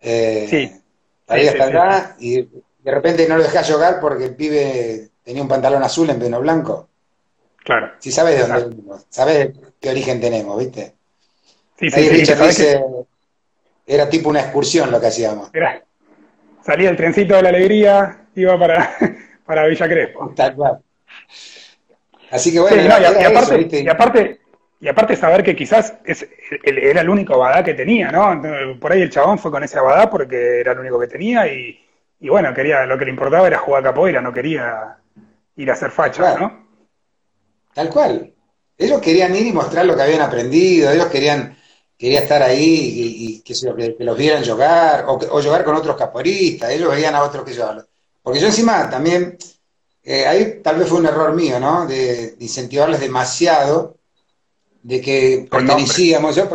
Eh, 0.00 0.48
sí. 0.50 0.82
Para 1.24 1.40
ir 1.40 1.50
hasta 1.50 1.64
acá 1.66 2.16
y 2.18 2.42
de 2.42 2.90
repente 2.90 3.28
no 3.28 3.36
lo 3.36 3.44
dejás 3.44 3.70
jugar 3.70 4.00
porque 4.00 4.24
el 4.24 4.34
pibe 4.34 5.10
tenía 5.22 5.42
un 5.42 5.48
pantalón 5.48 5.84
azul 5.84 6.10
en 6.10 6.18
vez 6.18 6.28
de 6.28 6.38
blanco. 6.38 6.88
Claro. 7.64 7.92
Si 7.98 8.10
sabes 8.10 8.36
de 8.36 8.46
dónde 8.46 8.68
venimos, 8.68 9.06
sabes 9.08 9.50
qué 9.80 9.90
origen 9.90 10.20
tenemos, 10.20 10.58
¿viste? 10.58 10.94
Sí, 11.78 11.90
sí, 11.90 12.00
Ahí 12.00 12.08
Richard 12.08 12.46
dice, 12.46 12.84
era 13.86 14.08
tipo 14.08 14.28
una 14.30 14.40
excursión 14.40 14.90
lo 14.90 15.00
que 15.00 15.06
hacíamos. 15.06 15.50
Era, 15.52 15.82
salía 16.64 16.90
el 16.90 16.96
trencito 16.96 17.34
de 17.34 17.42
la 17.42 17.48
alegría, 17.50 18.26
iba 18.34 18.58
para, 18.58 18.96
para 19.46 19.66
Villa 19.66 19.88
Crespo. 19.88 20.32
Tal 20.34 20.54
cual. 20.54 20.78
Así 22.30 22.52
que 22.52 22.60
bueno, 22.60 22.82
y, 22.82 22.86
aparte, 23.24 23.82
y, 23.82 23.88
aparte, 23.88 24.40
y 24.80 24.88
aparte 24.88 25.16
saber 25.16 25.42
que 25.42 25.54
quizás 25.54 25.94
es, 26.04 26.26
era 26.64 27.02
el 27.02 27.10
único 27.10 27.34
abadá 27.34 27.62
que 27.62 27.74
tenía, 27.74 28.10
¿no? 28.10 28.40
Por 28.80 28.92
ahí 28.92 29.02
el 29.02 29.10
chabón 29.10 29.38
fue 29.38 29.50
con 29.50 29.62
ese 29.62 29.78
abadá 29.78 30.08
porque 30.08 30.60
era 30.60 30.72
el 30.72 30.78
único 30.78 30.98
que 30.98 31.08
tenía 31.08 31.46
y, 31.46 31.78
y 32.20 32.28
bueno, 32.30 32.54
quería, 32.54 32.86
lo 32.86 32.96
que 32.96 33.04
le 33.04 33.10
importaba 33.10 33.46
era 33.46 33.58
jugar 33.58 33.82
capoeira, 33.82 34.22
no 34.22 34.32
quería 34.32 34.96
ir 35.56 35.70
a 35.70 35.74
hacer 35.74 35.90
fachas, 35.90 36.40
¿no? 36.40 36.61
Tal 37.74 37.88
cual. 37.88 38.34
Ellos 38.76 39.00
querían 39.00 39.34
ir 39.34 39.46
y 39.46 39.52
mostrar 39.52 39.86
lo 39.86 39.94
que 39.94 40.02
habían 40.02 40.22
aprendido, 40.22 40.90
ellos 40.90 41.06
querían, 41.06 41.56
quería 41.96 42.20
estar 42.20 42.42
ahí 42.42 42.94
y, 42.96 43.40
que, 43.40 43.54
que, 43.54 44.04
los 44.04 44.16
vieran 44.16 44.44
jugar, 44.44 45.04
o, 45.06 45.14
o 45.14 45.42
jugar 45.42 45.64
con 45.64 45.76
otros 45.76 45.96
caporistas, 45.96 46.70
ellos 46.70 46.90
veían 46.90 47.14
a 47.14 47.22
otros 47.22 47.44
que 47.44 47.54
yo. 47.54 47.70
Porque 48.22 48.40
yo 48.40 48.46
encima 48.46 48.88
también, 48.90 49.36
eh, 50.02 50.26
ahí 50.26 50.60
tal 50.62 50.78
vez 50.78 50.88
fue 50.88 50.98
un 50.98 51.06
error 51.06 51.34
mío, 51.34 51.60
¿no? 51.60 51.86
De, 51.86 52.36
incentivarles 52.40 53.00
demasiado, 53.00 53.96
de 54.82 55.00
que 55.00 55.46
pertenecíamos. 55.50 56.34
Yo, 56.34 56.48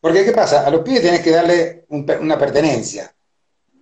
porque, 0.00 0.24
¿qué 0.24 0.32
pasa? 0.32 0.66
A 0.66 0.70
los 0.70 0.82
pibes 0.82 1.02
tenés 1.02 1.20
que 1.20 1.30
darle 1.30 1.84
una 1.88 2.38
pertenencia, 2.38 3.14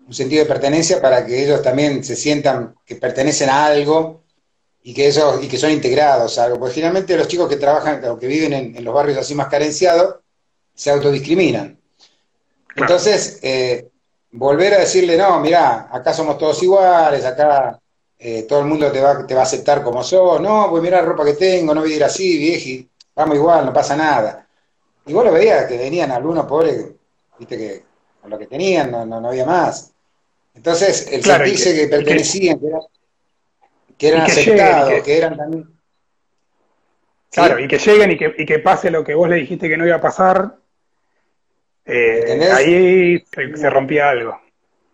un 0.06 0.14
sentido 0.14 0.44
de 0.44 0.48
pertenencia 0.48 1.00
para 1.00 1.24
que 1.24 1.44
ellos 1.44 1.62
también 1.62 2.04
se 2.04 2.16
sientan 2.16 2.74
que 2.84 2.96
pertenecen 2.96 3.50
a 3.50 3.66
algo 3.66 4.24
y 4.82 4.94
que, 4.94 5.08
eso, 5.08 5.40
y 5.42 5.48
que 5.48 5.58
son 5.58 5.70
integrados 5.70 6.38
algo. 6.38 6.58
Porque 6.58 6.74
finalmente 6.74 7.16
los 7.16 7.28
chicos 7.28 7.48
que 7.48 7.56
trabajan 7.56 8.04
o 8.06 8.18
que 8.18 8.26
viven 8.26 8.52
en, 8.52 8.84
los 8.84 8.94
barrios 8.94 9.18
así 9.18 9.34
más 9.34 9.48
carenciados 9.48 10.16
se 10.74 10.90
autodiscriminan. 10.90 11.78
Entonces, 12.76 13.38
eh, 13.42 13.88
volver 14.30 14.74
a 14.74 14.78
decirle, 14.78 15.16
no, 15.16 15.40
mira, 15.40 15.88
acá 15.90 16.12
somos 16.12 16.38
todos 16.38 16.62
iguales, 16.62 17.24
acá 17.24 17.78
eh, 18.18 18.44
todo 18.44 18.60
el 18.60 18.66
mundo 18.66 18.90
te 18.92 19.00
va, 19.00 19.26
te 19.26 19.34
va 19.34 19.40
a 19.40 19.44
aceptar 19.44 19.82
como 19.82 20.02
sos, 20.02 20.40
no, 20.40 20.68
pues 20.70 20.82
mira 20.82 21.00
la 21.00 21.06
ropa 21.06 21.24
que 21.24 21.34
tengo, 21.34 21.74
no 21.74 21.80
voy 21.82 21.92
a 21.92 21.96
ir 21.96 22.04
así, 22.04 22.38
vieji, 22.38 22.88
vamos 23.14 23.36
igual, 23.36 23.66
no 23.66 23.72
pasa 23.72 23.96
nada. 23.96 24.46
Y 25.06 25.12
vos 25.12 25.24
lo 25.24 25.32
veías 25.32 25.66
que 25.66 25.78
venían 25.78 26.10
algunos 26.10 26.46
pobres, 26.46 26.86
viste 27.38 27.56
que 27.56 27.84
con 28.20 28.30
lo 28.30 28.38
que 28.38 28.46
tenían 28.46 28.90
no, 28.90 29.06
no, 29.06 29.28
había 29.28 29.46
más. 29.46 29.92
Entonces, 30.54 31.08
el 31.12 31.22
sentirse 31.22 31.74
que, 31.74 31.86
pertenecían, 31.86 32.58
que, 32.58 32.66
que 32.66 32.72
eran 34.06 34.22
aceptados, 34.22 35.02
que, 35.02 35.18
eran 35.18 35.36
también... 35.36 35.68
Claro, 37.30 37.58
y 37.58 37.66
que 37.66 37.78
lleguen 37.78 38.12
y 38.12 38.16
que, 38.16 38.34
y 38.38 38.46
que 38.46 38.60
pase 38.60 38.90
lo 38.90 39.02
que 39.04 39.14
vos 39.14 39.28
le 39.28 39.36
dijiste 39.36 39.68
que 39.68 39.76
no 39.76 39.84
iba 39.84 39.96
a 39.96 40.00
pasar, 40.00 40.54
eh, 41.84 42.50
ahí 42.52 43.24
se, 43.32 43.70
rompía 43.70 44.10
algo. 44.10 44.38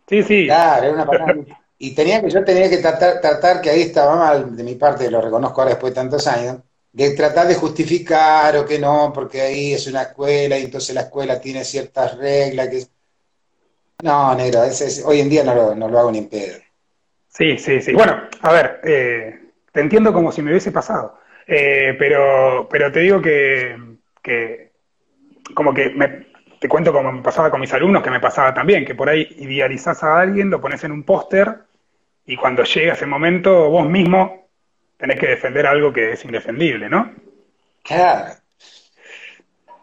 Sí, 0.09 0.23
sí. 0.23 0.47
Claro, 0.47 0.87
era 0.87 1.03
una 1.03 1.35
y 1.79 1.95
tenía 1.95 2.23
que, 2.23 2.31
yo 2.31 2.45
tenía 2.45 2.71
que 2.71 2.79
tratar, 2.79 3.21
tratar, 3.21 3.61
que 3.61 3.71
ahí 3.71 3.83
estaba 3.83 4.17
mal, 4.17 4.57
de 4.57 4.63
mi 4.63 4.77
parte, 4.77 5.11
lo 5.11 5.21
reconozco 5.21 5.61
ahora 5.61 5.75
después 5.75 5.93
de 5.93 6.01
tantos 6.01 6.27
años, 6.27 6.59
de 6.93 7.11
tratar 7.11 7.49
de 7.49 7.57
justificar 7.57 8.57
o 8.57 8.65
que 8.65 8.79
no, 8.79 9.13
porque 9.13 9.41
ahí 9.41 9.75
es 9.75 9.87
una 9.89 10.03
escuela 10.03 10.57
y 10.57 10.65
entonces 10.65 10.95
la 10.95 11.03
escuela 11.03 11.41
tiene 11.41 11.65
ciertas 11.65 12.17
reglas 12.17 12.69
que... 12.69 12.87
No, 14.03 14.35
negro, 14.35 14.63
hoy 15.05 15.21
en 15.21 15.29
día 15.29 15.45
no 15.45 15.55
lo, 15.55 15.75
no 15.75 15.89
lo, 15.89 15.99
hago 15.99 16.13
ni 16.13 16.19
en 16.19 16.29
pedo. 16.29 16.59
Sí, 17.35 17.59
sí, 17.59 17.81
sí. 17.83 17.93
Bueno, 17.93 18.29
a 18.43 18.53
ver, 18.53 18.81
eh, 18.85 19.41
te 19.73 19.81
entiendo 19.81 20.13
como 20.13 20.31
si 20.31 20.41
me 20.41 20.51
hubiese 20.53 20.71
pasado, 20.71 21.19
eh, 21.49 21.97
pero, 21.99 22.69
pero 22.71 22.93
te 22.93 23.01
digo 23.01 23.21
que, 23.21 23.77
que 24.23 24.71
como 25.53 25.75
que 25.75 25.91
me, 25.91 26.29
te 26.61 26.69
cuento 26.69 26.93
como 26.93 27.11
me 27.11 27.23
pasaba 27.23 27.51
con 27.51 27.61
mis 27.61 27.73
alumnos, 27.73 28.05
que 28.05 28.11
me 28.11 28.21
pasaba 28.21 28.55
también, 28.55 28.85
que 28.85 28.95
por 28.95 29.09
ahí 29.09 29.27
idealizás 29.39 30.05
a 30.05 30.21
alguien, 30.21 30.49
lo 30.49 30.61
pones 30.61 30.85
en 30.85 30.93
un 30.93 31.03
póster 31.03 31.59
y 32.25 32.37
cuando 32.37 32.63
llega 32.63 32.93
ese 32.93 33.07
momento 33.07 33.69
vos 33.69 33.89
mismo 33.89 34.47
tenés 34.97 35.19
que 35.19 35.27
defender 35.27 35.67
algo 35.67 35.93
que 35.93 36.13
es 36.13 36.25
indefendible, 36.25 36.89
¿no? 36.89 37.13
Claro. 37.83 38.33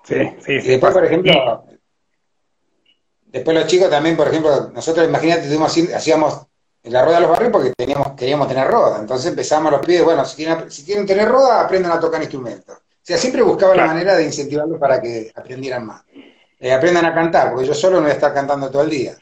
Sí, 0.03 0.31
sí, 0.39 0.61
sí. 0.61 0.67
Y 0.67 0.71
después, 0.71 0.93
por 0.93 1.03
ejemplo, 1.03 1.65
después 3.25 3.57
los 3.57 3.67
chicos 3.67 3.89
también, 3.89 4.15
por 4.15 4.29
ejemplo, 4.29 4.71
nosotros, 4.73 5.05
imagínate, 5.05 5.47
tuvimos, 5.47 5.77
hacíamos 5.93 6.47
la 6.83 7.03
rueda 7.03 7.17
de 7.17 7.21
los 7.21 7.31
barrios 7.31 7.51
porque 7.51 7.73
teníamos, 7.77 8.13
queríamos 8.13 8.47
tener 8.47 8.67
roda. 8.67 8.99
Entonces 8.99 9.27
empezamos 9.27 9.71
los 9.71 9.85
pibes, 9.85 10.03
bueno, 10.03 10.25
si 10.25 10.35
quieren, 10.35 10.71
si 10.71 10.83
quieren 10.83 11.05
tener 11.05 11.27
roda, 11.27 11.61
aprendan 11.61 11.91
a 11.91 11.99
tocar 11.99 12.21
instrumentos. 12.21 12.75
O 12.75 13.03
sea, 13.03 13.17
siempre 13.17 13.41
buscaba 13.41 13.75
la 13.75 13.87
manera 13.87 14.15
de 14.15 14.25
incentivarlos 14.25 14.79
para 14.79 15.01
que 15.01 15.31
aprendieran 15.35 15.85
más. 15.85 16.03
Eh, 16.59 16.71
aprendan 16.71 17.05
a 17.05 17.13
cantar, 17.13 17.51
porque 17.51 17.67
yo 17.67 17.73
solo 17.73 17.97
no 17.97 18.03
voy 18.03 18.11
a 18.11 18.15
estar 18.15 18.33
cantando 18.33 18.69
todo 18.69 18.83
el 18.83 18.89
día. 18.89 19.17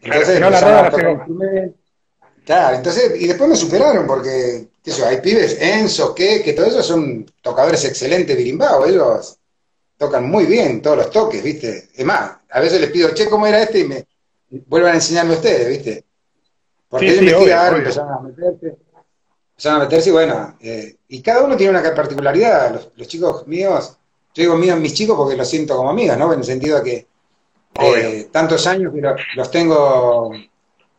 Entonces, 0.00 0.40
no, 0.40 0.50
la 0.50 0.90
Claro, 2.44 2.76
entonces, 2.76 3.12
y 3.20 3.26
después 3.26 3.48
me 3.48 3.56
superaron 3.56 4.06
porque, 4.06 4.68
qué 4.82 4.90
sé 4.90 5.04
hay 5.04 5.20
pibes, 5.20 5.58
Enzo, 5.60 6.14
que, 6.14 6.42
que 6.42 6.52
todos 6.52 6.70
esos 6.70 6.86
son 6.86 7.24
tocadores 7.40 7.84
excelentes 7.86 8.36
birimbao, 8.36 8.84
ellos 8.84 9.38
tocan 9.96 10.28
muy 10.28 10.44
bien 10.44 10.82
todos 10.82 10.98
los 10.98 11.10
toques, 11.10 11.42
¿viste? 11.42 11.88
Es 11.94 12.04
más, 12.04 12.32
a 12.50 12.60
veces 12.60 12.80
les 12.80 12.90
pido, 12.90 13.14
che, 13.14 13.30
¿cómo 13.30 13.46
era 13.46 13.62
este? 13.62 13.78
Y 13.78 13.84
me 13.84 14.06
vuelvan 14.66 14.92
a 14.92 14.96
enseñarme 14.96 15.34
ustedes, 15.34 15.68
¿viste? 15.68 16.04
Porque 16.98 17.10
ellos 17.10 17.22
investigaron, 17.22 17.78
empezaron 17.80 18.12
a 18.12 18.20
meterse, 18.20 18.76
empezaron 19.50 19.80
a 19.80 19.84
meterse 19.84 20.08
y 20.08 20.12
bueno, 20.12 20.56
eh, 20.60 20.96
y 21.08 21.22
cada 21.22 21.42
uno 21.42 21.56
tiene 21.56 21.78
una 21.78 21.94
particularidad, 21.94 22.80
los, 22.94 23.08
chicos 23.08 23.46
míos, 23.46 23.96
yo 24.34 24.42
digo 24.42 24.56
míos, 24.56 24.78
mis 24.78 24.94
chicos 24.94 25.16
porque 25.16 25.36
los 25.36 25.48
siento 25.48 25.76
como 25.76 25.90
amigos, 25.90 26.16
¿no? 26.16 26.32
En 26.32 26.38
el 26.38 26.44
sentido 26.44 26.80
de 26.80 26.84
que 26.84 27.06
eh, 27.80 28.28
tantos 28.30 28.66
años 28.66 28.92
que 28.94 29.00
los, 29.34 29.50
tengo... 29.50 30.32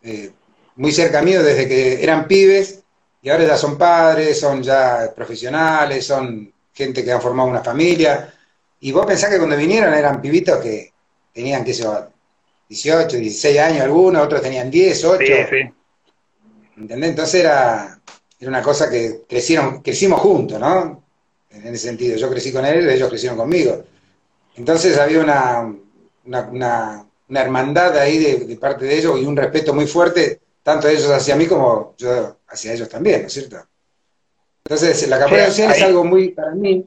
Eh, 0.03 0.31
muy 0.75 0.91
cerca 0.91 1.21
mío 1.21 1.41
desde 1.43 1.67
que 1.67 2.03
eran 2.03 2.27
pibes 2.27 2.83
y 3.21 3.29
ahora 3.29 3.45
ya 3.45 3.57
son 3.57 3.77
padres, 3.77 4.39
son 4.39 4.61
ya 4.61 5.11
profesionales, 5.15 6.05
son 6.05 6.51
gente 6.73 7.03
que 7.03 7.11
han 7.11 7.21
formado 7.21 7.49
una 7.49 7.63
familia. 7.63 8.31
Y 8.81 8.91
vos 8.91 9.05
pensás 9.05 9.31
que 9.31 9.37
cuando 9.37 9.57
vinieron 9.57 9.93
eran 9.93 10.21
pibitos 10.21 10.61
que 10.61 10.93
tenían, 11.33 11.63
qué 11.63 11.73
sé 11.73 11.83
yo, 11.83 12.07
18, 12.69 13.17
16 13.17 13.59
años 13.59 13.81
algunos, 13.81 14.23
otros 14.23 14.41
tenían 14.41 14.69
10, 14.69 15.05
8. 15.05 15.25
Sí, 15.25 15.33
sí. 15.49 15.73
¿Entendés? 16.77 17.11
Entonces 17.11 17.41
era, 17.41 17.99
era 18.39 18.49
una 18.49 18.61
cosa 18.61 18.89
que 18.89 19.21
crecieron, 19.27 19.81
crecimos 19.81 20.19
juntos, 20.19 20.59
¿no? 20.59 21.03
En 21.49 21.67
ese 21.67 21.87
sentido, 21.87 22.17
yo 22.17 22.29
crecí 22.29 22.51
con 22.51 22.65
él, 22.65 22.89
ellos 22.89 23.09
crecieron 23.09 23.37
conmigo. 23.37 23.83
Entonces 24.57 24.97
había 24.97 25.21
una, 25.21 25.73
una, 26.25 27.05
una, 27.29 27.41
hermandad 27.41 27.97
ahí 27.97 28.17
de, 28.17 28.45
de, 28.45 28.55
parte 28.57 28.85
de 28.85 28.97
ellos 28.97 29.19
y 29.19 29.25
un 29.25 29.37
respeto 29.37 29.73
muy 29.73 29.87
fuerte 29.87 30.41
tanto 30.65 30.87
ellos 30.87 31.11
hacia 31.11 31.35
mí 31.35 31.45
como 31.45 31.93
yo 31.95 32.39
hacia 32.47 32.73
ellos 32.73 32.89
también, 32.89 33.21
¿no 33.21 33.27
es 33.27 33.33
cierto? 33.33 33.57
Entonces, 34.65 35.07
la 35.07 35.19
capacidad 35.19 35.47
social 35.49 35.71
es 35.71 35.83
algo 35.83 36.03
muy, 36.03 36.29
para 36.29 36.55
mí, 36.55 36.83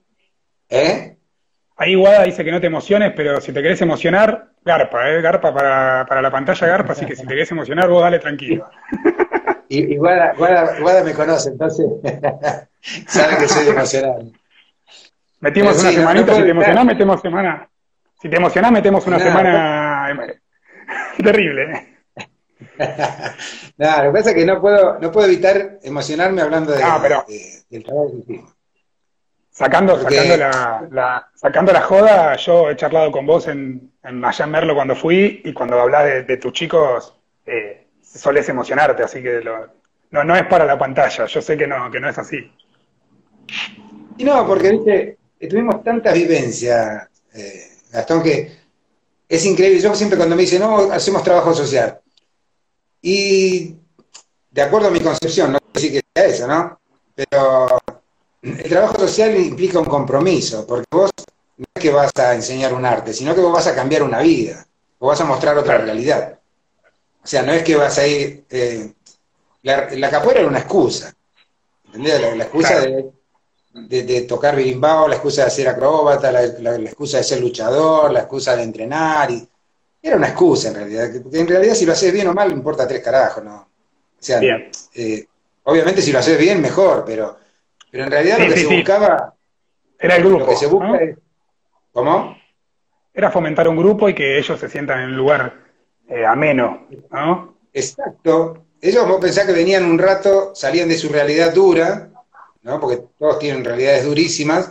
¿eh? 0.68 1.16
Ahí 1.76 1.94
Guada 1.94 2.24
dice 2.24 2.44
que 2.44 2.50
no 2.50 2.60
te 2.60 2.66
emociones, 2.66 3.12
pero 3.14 3.40
si 3.40 3.52
te 3.52 3.62
querés 3.62 3.80
emocionar, 3.80 4.50
garpa, 4.64 5.08
¿eh? 5.08 5.22
Garpa 5.22 5.54
para, 5.54 6.04
para 6.08 6.20
la 6.20 6.30
pantalla, 6.32 6.66
garpa, 6.66 6.94
así 6.94 7.06
que 7.06 7.14
si 7.14 7.22
te 7.22 7.28
querés 7.28 7.52
emocionar, 7.52 7.88
vos 7.88 8.02
dale 8.02 8.18
tranquilo. 8.18 8.68
Y, 9.68 9.94
y 9.94 9.96
Guada, 9.96 10.34
Guada, 10.36 11.04
me 11.04 11.12
conoce, 11.12 11.50
entonces 11.50 11.86
sabe 13.06 13.36
que 13.38 13.48
soy 13.48 13.68
emocional. 13.68 14.32
Metimos 15.40 15.80
una 15.80 15.92
semanita, 15.92 16.34
si 16.34 16.42
te 16.42 16.50
emocionás, 16.50 16.84
metemos 16.84 17.20
semana. 17.20 17.68
Si 18.20 18.28
te 18.28 18.36
emocionás, 18.36 18.72
metemos 18.72 19.06
una 19.06 19.18
semana 19.18 20.32
terrible. 21.22 21.72
¿eh? 21.72 21.98
no, 23.76 24.04
lo 24.04 24.12
que 24.12 24.18
pasa 24.18 24.30
es 24.30 24.36
que 24.36 24.46
no 24.46 24.60
puedo, 24.60 24.98
no 24.98 25.12
puedo 25.12 25.26
evitar 25.26 25.78
emocionarme 25.82 26.42
hablando 26.42 26.72
de, 26.72 26.78
del 27.70 27.84
trabajo 27.84 28.10
que 28.26 28.42
Sacando, 29.50 30.00
sacando, 30.00 30.36
la, 30.36 31.28
sacando 31.34 31.72
la 31.72 31.80
joda, 31.80 32.36
yo 32.36 32.70
he 32.70 32.76
charlado 32.76 33.10
con 33.10 33.26
vos 33.26 33.48
en, 33.48 33.92
en 34.04 34.24
allá 34.24 34.44
en 34.44 34.52
Merlo 34.52 34.76
cuando 34.76 34.94
fui 34.94 35.42
y 35.44 35.52
cuando 35.52 35.80
hablas 35.80 36.24
de, 36.28 36.36
tus 36.36 36.52
chicos 36.52 37.17
solés 38.14 38.48
emocionarte, 38.48 39.02
así 39.02 39.22
que 39.22 39.40
no, 40.10 40.24
no 40.24 40.36
es 40.36 40.46
para 40.46 40.64
la 40.64 40.78
pantalla, 40.78 41.26
yo 41.26 41.42
sé 41.42 41.56
que 41.56 41.66
no, 41.66 41.90
que 41.90 42.00
no 42.00 42.08
es 42.08 42.18
así. 42.18 42.50
Y 44.16 44.24
no, 44.24 44.46
porque 44.46 44.70
viste, 44.70 45.18
tuvimos 45.48 45.82
tantas 45.82 46.14
vivencias, 46.14 47.08
eh, 47.34 47.76
Gastón, 47.92 48.22
que 48.22 48.52
es 49.28 49.44
increíble. 49.44 49.80
Yo 49.80 49.94
siempre 49.94 50.16
cuando 50.16 50.34
me 50.34 50.42
dicen, 50.42 50.60
no, 50.60 50.90
hacemos 50.90 51.22
trabajo 51.22 51.54
social, 51.54 52.00
y 53.00 53.76
de 54.50 54.62
acuerdo 54.62 54.88
a 54.88 54.90
mi 54.90 55.00
concepción, 55.00 55.52
no 55.52 55.58
sé 55.74 55.80
si 55.80 55.92
que 55.92 56.02
sea 56.14 56.26
eso, 56.26 56.46
¿no? 56.48 56.80
Pero 57.14 57.80
el 58.42 58.68
trabajo 58.68 58.98
social 58.98 59.36
implica 59.36 59.78
un 59.78 59.84
compromiso, 59.84 60.66
porque 60.66 60.86
vos 60.90 61.10
no 61.56 61.66
es 61.74 61.82
que 61.82 61.90
vas 61.90 62.10
a 62.16 62.34
enseñar 62.34 62.74
un 62.74 62.84
arte, 62.84 63.12
sino 63.12 63.34
que 63.34 63.40
vos 63.40 63.52
vas 63.52 63.66
a 63.66 63.74
cambiar 63.74 64.02
una 64.02 64.20
vida, 64.20 64.66
o 64.98 65.08
vas 65.08 65.20
a 65.20 65.24
mostrar 65.24 65.56
otra 65.58 65.78
realidad. 65.78 66.37
O 67.22 67.26
sea, 67.26 67.42
no 67.42 67.52
es 67.52 67.62
que 67.62 67.76
vas 67.76 67.98
a 67.98 68.06
ir... 68.06 68.44
Eh, 68.50 68.92
la, 69.62 70.10
capoeira 70.10 70.40
era 70.40 70.48
una 70.48 70.60
excusa, 70.60 71.14
¿entendés? 71.86 72.20
La, 72.20 72.44
excusa 72.44 72.80
de, 73.74 74.22
tocar 74.22 74.56
birimbao, 74.56 75.08
la 75.08 75.16
excusa 75.16 75.44
de 75.44 75.50
ser 75.50 75.68
acróbata, 75.68 76.32
la, 76.32 76.76
excusa 76.76 77.18
de 77.18 77.24
ser 77.24 77.40
luchador, 77.40 78.10
la 78.12 78.20
excusa 78.20 78.56
de 78.56 78.62
entrenar, 78.62 79.30
y 79.30 79.46
era 80.00 80.16
una 80.16 80.28
excusa 80.28 80.68
en 80.68 80.74
realidad, 80.74 81.10
porque 81.22 81.40
en 81.40 81.48
realidad 81.48 81.74
si 81.74 81.84
lo 81.84 81.92
haces 81.92 82.12
bien 82.12 82.28
o 82.28 82.34
mal, 82.34 82.50
importa 82.50 82.88
tres 82.88 83.02
carajos, 83.02 83.44
¿no? 83.44 83.56
O 83.56 84.20
sea, 84.22 84.40
eh, 84.94 85.26
obviamente 85.64 86.00
si 86.00 86.12
lo 86.12 86.20
haces 86.20 86.38
bien, 86.38 86.62
mejor, 86.62 87.04
pero, 87.04 87.36
pero 87.90 88.04
en 88.04 88.10
realidad 88.10 88.38
lo 88.38 88.54
que 88.54 88.60
se 88.60 88.74
buscaba... 88.74 89.34
Era 89.98 90.16
el 90.16 90.22
grupo. 90.22 90.40
Lo 90.40 90.46
que 90.46 90.56
se 90.56 90.66
busca 90.66 91.00
¿Cómo? 91.92 92.36
Era 93.12 93.30
fomentar 93.32 93.66
un 93.66 93.76
grupo 93.76 94.08
y 94.08 94.14
que 94.14 94.38
ellos 94.38 94.60
se 94.60 94.68
sientan 94.68 95.00
en 95.00 95.10
un 95.10 95.16
lugar 95.16 95.67
eh, 96.08 96.24
ameno, 96.24 96.86
¿no? 97.10 97.56
Exacto. 97.72 98.64
Ellos 98.80 99.06
vos 99.08 99.20
pensás 99.20 99.46
que 99.46 99.52
venían 99.52 99.84
un 99.84 99.98
rato, 99.98 100.54
salían 100.54 100.88
de 100.88 100.96
su 100.96 101.08
realidad 101.08 101.52
dura, 101.52 102.10
¿no? 102.62 102.80
Porque 102.80 103.02
todos 103.18 103.38
tienen 103.38 103.64
realidades 103.64 104.04
durísimas, 104.04 104.70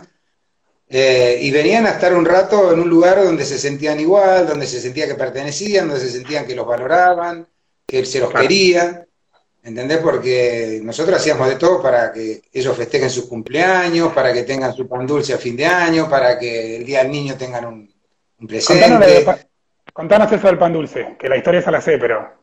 eh, 0.90 1.38
y 1.42 1.50
venían 1.50 1.86
a 1.86 1.90
estar 1.90 2.14
un 2.14 2.24
rato 2.24 2.72
en 2.72 2.80
un 2.80 2.88
lugar 2.88 3.22
donde 3.22 3.44
se 3.44 3.58
sentían 3.58 4.00
igual, 4.00 4.46
donde 4.46 4.66
se 4.66 4.80
sentía 4.80 5.06
que 5.06 5.14
pertenecían, 5.14 5.88
donde 5.88 6.04
se 6.04 6.10
sentían 6.10 6.46
que 6.46 6.54
los 6.54 6.66
valoraban, 6.66 7.46
que 7.86 8.04
se 8.06 8.20
los 8.20 8.32
quería. 8.32 9.04
¿Entendés? 9.62 9.98
Porque 9.98 10.80
nosotros 10.82 11.18
hacíamos 11.18 11.46
de 11.48 11.56
todo 11.56 11.82
para 11.82 12.10
que 12.10 12.40
ellos 12.50 12.74
festejen 12.74 13.10
sus 13.10 13.26
cumpleaños, 13.26 14.14
para 14.14 14.32
que 14.32 14.44
tengan 14.44 14.74
su 14.74 14.88
pan 14.88 15.06
dulce 15.06 15.34
a 15.34 15.38
fin 15.38 15.56
de 15.56 15.66
año, 15.66 16.08
para 16.08 16.38
que 16.38 16.76
el 16.76 16.86
día 16.86 17.02
del 17.02 17.12
niño 17.12 17.36
tengan 17.36 17.66
un, 17.66 18.48
presente. 18.48 19.24
Contanos, 19.24 19.47
eso 19.98 20.46
del 20.46 20.58
pan 20.58 20.72
dulce, 20.72 21.16
que 21.18 21.28
la 21.28 21.36
historia 21.36 21.60
esa 21.60 21.70
la 21.70 21.80
sé, 21.80 21.98
pero. 21.98 22.38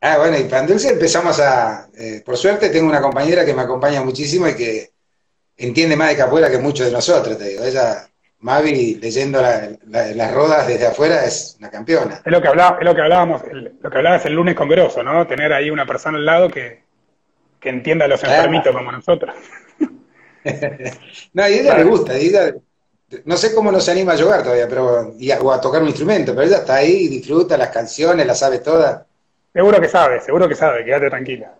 Ah, 0.00 0.18
bueno, 0.18 0.38
y 0.38 0.44
pan 0.44 0.66
dulce 0.66 0.90
empezamos 0.90 1.40
a. 1.40 1.88
Eh, 1.96 2.22
por 2.24 2.36
suerte 2.36 2.70
tengo 2.70 2.88
una 2.88 3.00
compañera 3.00 3.44
que 3.44 3.54
me 3.54 3.62
acompaña 3.62 4.02
muchísimo 4.02 4.48
y 4.48 4.56
que 4.56 4.90
entiende 5.56 5.96
más 5.96 6.08
de 6.08 6.16
capoeira 6.16 6.50
que 6.50 6.58
muchos 6.58 6.86
de 6.86 6.92
nosotros, 6.92 7.38
te 7.38 7.48
digo. 7.48 7.64
Ella, 7.64 8.06
Mavi, 8.40 8.96
leyendo 8.96 9.40
las 9.40 10.34
rodas 10.34 10.66
desde 10.66 10.86
afuera, 10.86 11.24
es 11.24 11.56
una 11.58 11.70
campeona. 11.70 12.20
Es 12.24 12.32
lo 12.32 12.42
que, 12.42 12.48
hablaba, 12.48 12.78
es 12.78 12.84
lo 12.84 12.94
que 12.94 13.00
hablábamos, 13.00 13.42
lo 13.80 13.90
que 13.90 13.96
hablabas 13.96 14.26
el 14.26 14.34
lunes 14.34 14.54
con 14.54 14.68
Grosso, 14.68 15.02
¿no? 15.02 15.26
Tener 15.26 15.52
ahí 15.52 15.70
una 15.70 15.86
persona 15.86 16.18
al 16.18 16.26
lado 16.26 16.50
que, 16.50 16.82
que 17.60 17.68
entienda 17.70 18.04
a 18.04 18.08
los 18.08 18.22
enfermitos 18.22 18.74
como 18.74 18.92
nosotros. 18.92 19.34
no, 21.32 21.48
y 21.48 21.52
a 21.52 21.60
ella 21.60 21.78
le 21.78 21.84
gusta, 21.84 22.16
ella, 22.16 22.54
no 23.24 23.36
sé 23.36 23.54
cómo 23.54 23.70
no 23.70 23.80
se 23.80 23.92
anima 23.92 24.12
a 24.12 24.18
jugar 24.18 24.42
todavía, 24.42 24.68
pero 24.68 25.14
o 25.42 25.52
a 25.52 25.60
tocar 25.60 25.82
un 25.82 25.88
instrumento, 25.88 26.34
pero 26.34 26.46
ella 26.46 26.58
está 26.58 26.76
ahí, 26.76 27.08
disfruta 27.08 27.56
las 27.56 27.68
canciones, 27.68 28.26
las 28.26 28.38
sabe 28.38 28.58
todas. 28.58 29.02
Seguro 29.52 29.80
que 29.80 29.88
sabe, 29.88 30.20
seguro 30.20 30.48
que 30.48 30.54
sabe, 30.54 30.84
quédate 30.84 31.08
tranquila. 31.08 31.54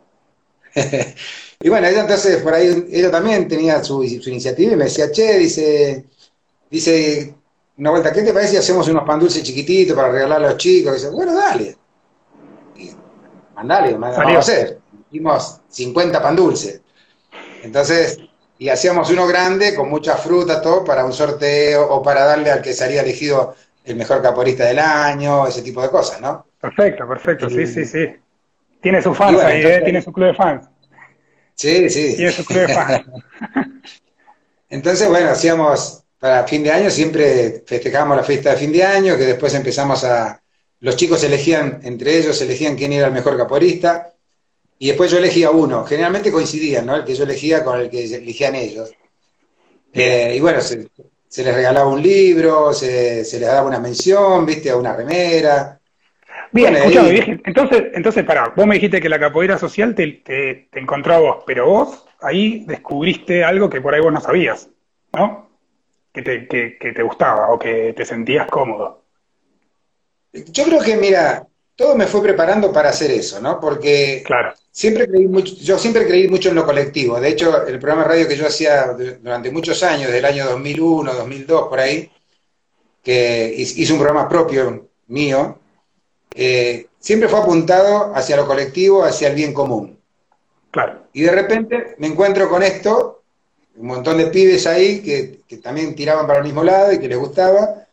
Y 1.58 1.70
bueno, 1.70 1.86
ella 1.86 2.02
entonces 2.02 2.42
por 2.42 2.52
ahí, 2.52 2.86
ella 2.92 3.10
también 3.10 3.48
tenía 3.48 3.82
su, 3.82 4.04
iniciativa 4.04 4.72
y 4.72 4.76
me 4.76 4.84
decía, 4.84 5.10
che, 5.10 5.38
dice, 5.38 6.04
dice, 6.70 7.34
una 7.78 7.90
vuelta, 7.90 8.12
¿qué 8.12 8.22
te 8.22 8.32
parece 8.32 8.52
si 8.52 8.56
hacemos 8.58 8.86
unos 8.88 9.04
pan 9.04 9.18
dulces 9.18 9.42
chiquititos 9.42 9.96
para 9.96 10.12
regalar 10.12 10.44
a 10.44 10.50
los 10.50 10.58
chicos? 10.58 10.92
Y 10.92 10.94
dice, 10.96 11.08
bueno, 11.08 11.34
dale. 11.34 11.76
mandale, 13.54 13.94
vamos 13.94 14.18
a 14.18 14.38
hacer. 14.38 14.78
Hicimos 15.10 15.60
50 15.70 16.22
pan 16.22 16.36
dulce. 16.36 16.82
Entonces, 17.62 18.18
y 18.58 18.68
hacíamos 18.68 19.10
uno 19.10 19.26
grande 19.26 19.74
con 19.74 19.90
mucha 19.90 20.16
fruta, 20.16 20.62
todo, 20.62 20.84
para 20.84 21.04
un 21.04 21.12
sorteo 21.12 21.86
o 21.88 22.02
para 22.02 22.24
darle 22.24 22.50
al 22.50 22.62
que 22.62 22.72
salía 22.72 23.02
elegido 23.02 23.54
el 23.84 23.96
mejor 23.96 24.22
caporista 24.22 24.64
del 24.64 24.78
año, 24.78 25.46
ese 25.46 25.62
tipo 25.62 25.82
de 25.82 25.90
cosas, 25.90 26.20
¿no? 26.20 26.46
Perfecto, 26.60 27.06
perfecto, 27.06 27.50
sí, 27.50 27.66
sí, 27.66 27.84
sí. 27.84 28.06
Tiene 28.80 29.02
su 29.02 29.14
fans 29.14 29.40
ahí, 29.40 29.62
¿eh? 29.62 29.80
Tiene 29.84 30.02
su 30.02 30.12
club 30.12 30.28
de 30.28 30.34
fans. 30.34 30.68
Sí, 31.54 31.88
sí. 31.90 32.16
Tiene 32.16 32.32
su 32.32 32.44
club 32.44 32.66
de 32.66 32.74
fans. 32.74 33.04
entonces, 34.70 35.08
bueno, 35.08 35.30
hacíamos, 35.30 36.04
para 36.18 36.44
fin 36.44 36.62
de 36.62 36.72
año 36.72 36.90
siempre 36.90 37.62
festejábamos 37.66 38.16
la 38.16 38.22
fiesta 38.24 38.50
de 38.50 38.56
fin 38.56 38.72
de 38.72 38.82
año, 38.82 39.16
que 39.16 39.24
después 39.24 39.54
empezamos 39.54 40.02
a... 40.04 40.40
Los 40.80 40.96
chicos 40.96 41.22
elegían, 41.24 41.80
entre 41.84 42.18
ellos 42.18 42.40
elegían 42.42 42.76
quién 42.76 42.92
era 42.92 43.06
el 43.06 43.12
mejor 43.12 43.36
caporista, 43.36 44.12
y 44.78 44.88
después 44.88 45.10
yo 45.10 45.18
elegía 45.18 45.50
uno. 45.50 45.84
Generalmente 45.84 46.30
coincidían, 46.30 46.86
¿no? 46.86 46.96
El 46.96 47.04
que 47.04 47.14
yo 47.14 47.24
elegía 47.24 47.64
con 47.64 47.80
el 47.80 47.90
que 47.90 48.04
elegían 48.04 48.54
ellos. 48.54 48.92
Eh, 49.92 50.34
y 50.36 50.40
bueno, 50.40 50.60
se, 50.60 50.88
les 51.36 51.54
regalaba 51.54 51.88
un 51.88 52.02
libro, 52.02 52.72
se, 52.72 53.16
les 53.16 53.40
daba 53.40 53.66
una 53.66 53.80
mención, 53.80 54.44
viste, 54.44 54.70
a 54.70 54.76
una 54.76 54.94
remera. 54.94 55.80
Bien, 56.52 56.76
escúchame, 56.76 57.40
entonces, 57.44 57.84
entonces, 57.94 58.24
pará, 58.24 58.52
vos 58.54 58.66
me 58.66 58.76
dijiste 58.76 59.00
que 59.00 59.08
la 59.08 59.18
capoeira 59.18 59.58
social 59.58 59.94
te, 59.94 60.22
te, 60.24 60.68
encontró 60.78 61.14
a 61.14 61.18
vos, 61.18 61.44
pero 61.46 61.66
vos 61.66 62.06
ahí 62.20 62.64
descubriste 62.66 63.44
algo 63.44 63.68
que 63.68 63.80
por 63.80 63.94
ahí 63.94 64.00
vos 64.00 64.12
no 64.12 64.20
sabías, 64.20 64.68
¿no? 65.12 65.50
Que 66.12 66.22
te, 66.22 66.46
que, 66.46 66.78
que 66.78 66.92
te 66.92 67.02
gustaba 67.02 67.48
o 67.48 67.58
que 67.58 67.92
te 67.94 68.04
sentías 68.04 68.46
cómodo. 68.48 69.04
Yo 70.32 70.64
creo 70.64 70.80
que, 70.80 70.96
mira, 70.96 71.46
todo 71.76 71.94
me 71.94 72.06
fue 72.06 72.22
preparando 72.22 72.72
para 72.72 72.88
hacer 72.88 73.10
eso, 73.10 73.38
¿no? 73.40 73.60
Porque 73.60 74.22
claro. 74.24 74.54
siempre 74.70 75.06
creí 75.06 75.28
mucho, 75.28 75.54
yo 75.56 75.78
siempre 75.78 76.06
creí 76.06 76.26
mucho 76.26 76.48
en 76.48 76.54
lo 76.54 76.64
colectivo. 76.64 77.20
De 77.20 77.28
hecho, 77.28 77.66
el 77.66 77.78
programa 77.78 78.02
de 78.04 78.08
radio 78.08 78.28
que 78.28 78.36
yo 78.36 78.46
hacía 78.46 78.96
durante 79.22 79.50
muchos 79.50 79.82
años, 79.82 80.10
del 80.10 80.24
año 80.24 80.46
2001, 80.46 81.12
2002, 81.12 81.68
por 81.68 81.78
ahí, 81.78 82.10
que 83.02 83.54
hice 83.56 83.92
un 83.92 83.98
programa 83.98 84.26
propio 84.26 84.88
mío, 85.08 85.58
eh, 86.34 86.86
siempre 86.98 87.28
fue 87.28 87.40
apuntado 87.40 88.14
hacia 88.14 88.36
lo 88.36 88.46
colectivo, 88.46 89.04
hacia 89.04 89.28
el 89.28 89.34
bien 89.34 89.52
común. 89.52 89.98
Claro. 90.70 91.02
Y 91.12 91.22
de 91.22 91.30
repente 91.30 91.94
me 91.98 92.06
encuentro 92.06 92.48
con 92.48 92.62
esto, 92.62 93.22
un 93.76 93.86
montón 93.86 94.16
de 94.16 94.26
pibes 94.28 94.66
ahí 94.66 95.02
que, 95.02 95.44
también 95.62 95.94
tiraban 95.94 96.26
para 96.26 96.38
el 96.38 96.44
mismo 96.44 96.64
lado 96.64 96.92
y 96.92 96.98
que 96.98 97.08
les 97.08 97.18
gustaba. 97.18 97.86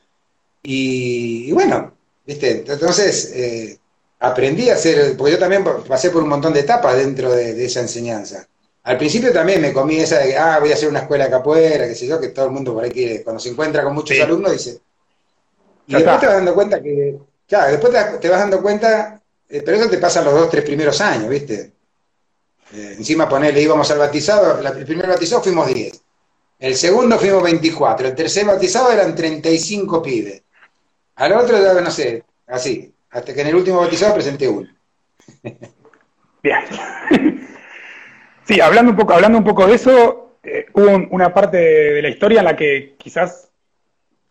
y 0.64 1.52
bueno, 1.52 1.94
¿Viste? 2.26 2.64
Entonces, 2.68 3.32
eh, 3.36 3.78
aprendí 4.20 4.70
a 4.70 4.76
hacer, 4.76 5.18
porque 5.18 5.34
yo 5.34 5.40
también 5.40 5.64
pasé 5.88 6.10
por 6.10 6.24
un 6.24 6.30
montón 6.30 6.54
de 6.54 6.62
etapas 6.62 6.96
dentro 6.98 7.32
de, 7.32 7.66
esa 7.66 7.82
enseñanza. 7.82 8.48
Al 8.84 8.98
principio 8.98 9.32
también 9.32 9.62
me 9.62 9.74
comí 9.74 9.98
esa 9.98 10.20
de, 10.20 10.38
ah, 10.38 10.60
voy 10.60 10.72
a 10.72 10.76
hacer 10.76 10.90
una 10.90 11.00
escuela 11.00 11.26
de 11.26 11.32
capoeira, 11.32 11.88
qué 11.88 11.96
sé 11.96 12.08
yo, 12.08 12.20
que 12.20 12.30
todo 12.30 12.46
el 12.46 12.52
mundo 12.52 12.74
por 12.74 12.84
ahí 12.84 12.92
quiere, 12.92 13.24
cuando 13.24 13.40
se 13.40 13.50
encuentra 13.50 13.84
con 13.84 13.94
muchos 13.94 14.20
alumnos 14.20 14.52
dice... 14.52 14.80
Y 15.86 15.96
después 15.96 16.20
te 16.22 16.28
vas 16.28 16.36
dando 16.36 16.54
cuenta 16.54 16.82
que, 16.82 17.18
claro, 17.46 17.72
después 17.72 18.22
te, 18.22 18.30
vas 18.30 18.40
dando 18.40 18.62
cuenta, 18.62 19.22
eh, 19.50 19.62
pero 19.66 19.78
eso 19.78 19.90
te 19.90 19.98
pasa 19.98 20.22
los 20.22 20.34
dos, 20.34 20.50
tres 20.50 20.64
primeros 20.64 21.02
años, 21.02 21.28
¿viste? 21.28 21.74
Eh, 22.74 22.96
encima 22.98 23.28
ponerle, 23.28 23.62
íbamos 23.62 23.92
al 23.92 24.00
batizado, 24.00 24.60
el 24.66 24.86
primer 24.86 25.08
batizado 25.08 25.44
fuimos 25.44 25.68
10, 25.68 26.02
el 26.60 26.76
segundo 26.76 27.20
fuimos 27.20 27.44
24, 27.44 28.08
el 28.08 28.16
tercer 28.16 28.46
batizado 28.46 28.94
eran 28.94 29.14
35 29.14 30.02
pibes. 30.02 30.43
Al 31.16 31.34
otro, 31.34 31.58
no 31.82 31.92
sé, 31.92 32.24
así. 32.48 32.94
Hasta 33.12 33.34
que 33.34 33.42
en 33.42 33.48
el 33.48 33.56
último 33.56 33.78
bautizado 33.78 34.16
presenté 34.16 34.48
uno. 34.48 34.70
Bien. 36.42 36.64
Sí, 38.46 38.60
hablando 38.60 38.92
un 38.92 38.98
poco, 38.98 39.14
hablando 39.14 39.38
un 39.38 39.44
poco 39.46 39.66
de 39.66 39.76
eso, 39.76 40.38
eh, 40.44 40.66
hubo 40.74 41.08
una 41.12 41.34
parte 41.34 41.58
de, 41.58 42.02
la 42.02 42.10
historia 42.10 42.40
en 42.40 42.46
la 42.46 42.56
que 42.56 42.96
quizás, 42.98 43.50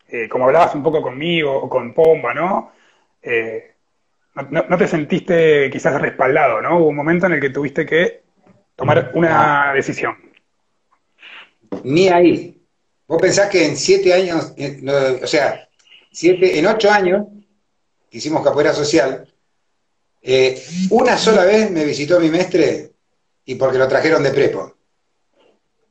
eh, 0.07 0.29
como 0.29 0.45
hablabas 0.45 0.75
un 0.75 0.83
poco 0.83 1.01
conmigo 1.01 1.51
o 1.51 1.67
con 1.67 1.93
Pomba, 1.95 2.33
¿no? 2.33 2.71
Eh, 3.23 3.71
no, 4.51 4.77
te 4.77 4.87
sentiste 4.87 5.69
quizás 5.71 5.99
respaldado, 5.99 6.61
¿no? 6.61 6.77
Hubo 6.77 6.87
un 6.89 6.95
momento 6.95 7.25
en 7.25 7.33
el 7.33 7.41
que 7.41 7.49
tuviste 7.49 7.85
que 7.85 8.21
tomar 8.75 9.11
una 9.15 9.73
decisión. 9.73 10.15
Ni 11.83 12.09
ahí. 12.09 12.61
Vos 13.07 13.21
pensás 13.21 13.49
que 13.49 13.65
en 13.65 13.75
siete 13.75 14.13
años, 14.13 14.53
o 15.21 15.27
sea, 15.27 15.67
siete, 16.13 16.57
en 16.57 16.67
ocho 16.67 16.89
años 16.89 17.27
que 18.09 18.19
hicimos 18.19 18.43
capoeira 18.43 18.71
social, 18.71 19.27
eh, 20.21 20.63
una 20.91 21.17
sola 21.17 21.43
vez 21.43 21.69
me 21.71 21.83
visitó 21.83 22.19
mi 22.19 22.29
mestre 22.29 22.91
y 23.43 23.55
porque 23.55 23.77
lo 23.77 23.87
trajeron 23.87 24.23
de 24.23 24.31
prepo. 24.31 24.77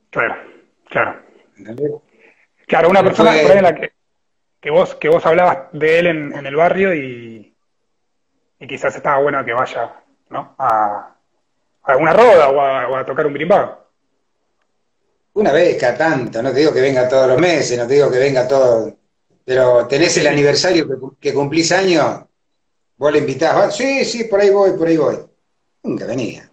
Claro, 0.09 0.35
claro. 0.89 1.21
Claro, 2.65 2.89
una 2.89 3.03
persona 3.03 3.33
la 3.33 3.75
que, 3.75 3.93
que, 4.59 4.71
vos, 4.71 4.95
que 4.95 5.09
vos 5.09 5.23
hablabas 5.25 5.67
de 5.73 5.99
él 5.99 6.07
en, 6.07 6.45
el 6.45 6.55
barrio 6.55 6.95
y, 6.95 7.55
y, 8.59 8.67
quizás 8.67 8.95
estaba 8.95 9.21
bueno 9.21 9.43
que 9.45 9.53
vaya 9.53 9.93
¿no? 10.29 10.55
a, 10.57 11.15
a 11.83 11.97
una 11.97 12.13
roda 12.13 12.49
o 12.49 12.95
a, 12.95 13.05
tocar 13.05 13.27
un 13.27 13.33
brimbado. 13.33 13.89
Una 15.33 15.51
vez 15.51 15.77
cada 15.79 15.97
tanto, 15.97 16.41
no 16.41 16.51
te 16.51 16.59
digo 16.59 16.73
que 16.73 16.81
venga 16.81 17.07
todos 17.07 17.27
los 17.27 17.39
meses, 17.39 17.77
no 17.77 17.87
te 17.87 17.95
digo 17.95 18.09
que 18.09 18.19
venga 18.19 18.47
todo, 18.47 18.95
pero 19.45 19.87
tenés 19.87 20.17
el 20.17 20.27
aniversario 20.27 20.87
que, 21.19 21.33
cumplís 21.33 21.71
años, 21.71 22.21
vos 22.97 23.11
le 23.11 23.19
invitás, 23.19 23.75
sí, 23.75 24.05
sí, 24.05 24.25
por 24.25 24.39
ahí 24.39 24.49
voy, 24.49 24.71
por 24.71 24.87
ahí 24.87 24.97
voy. 24.97 25.17
Nunca 25.83 26.05
venía. 26.05 26.49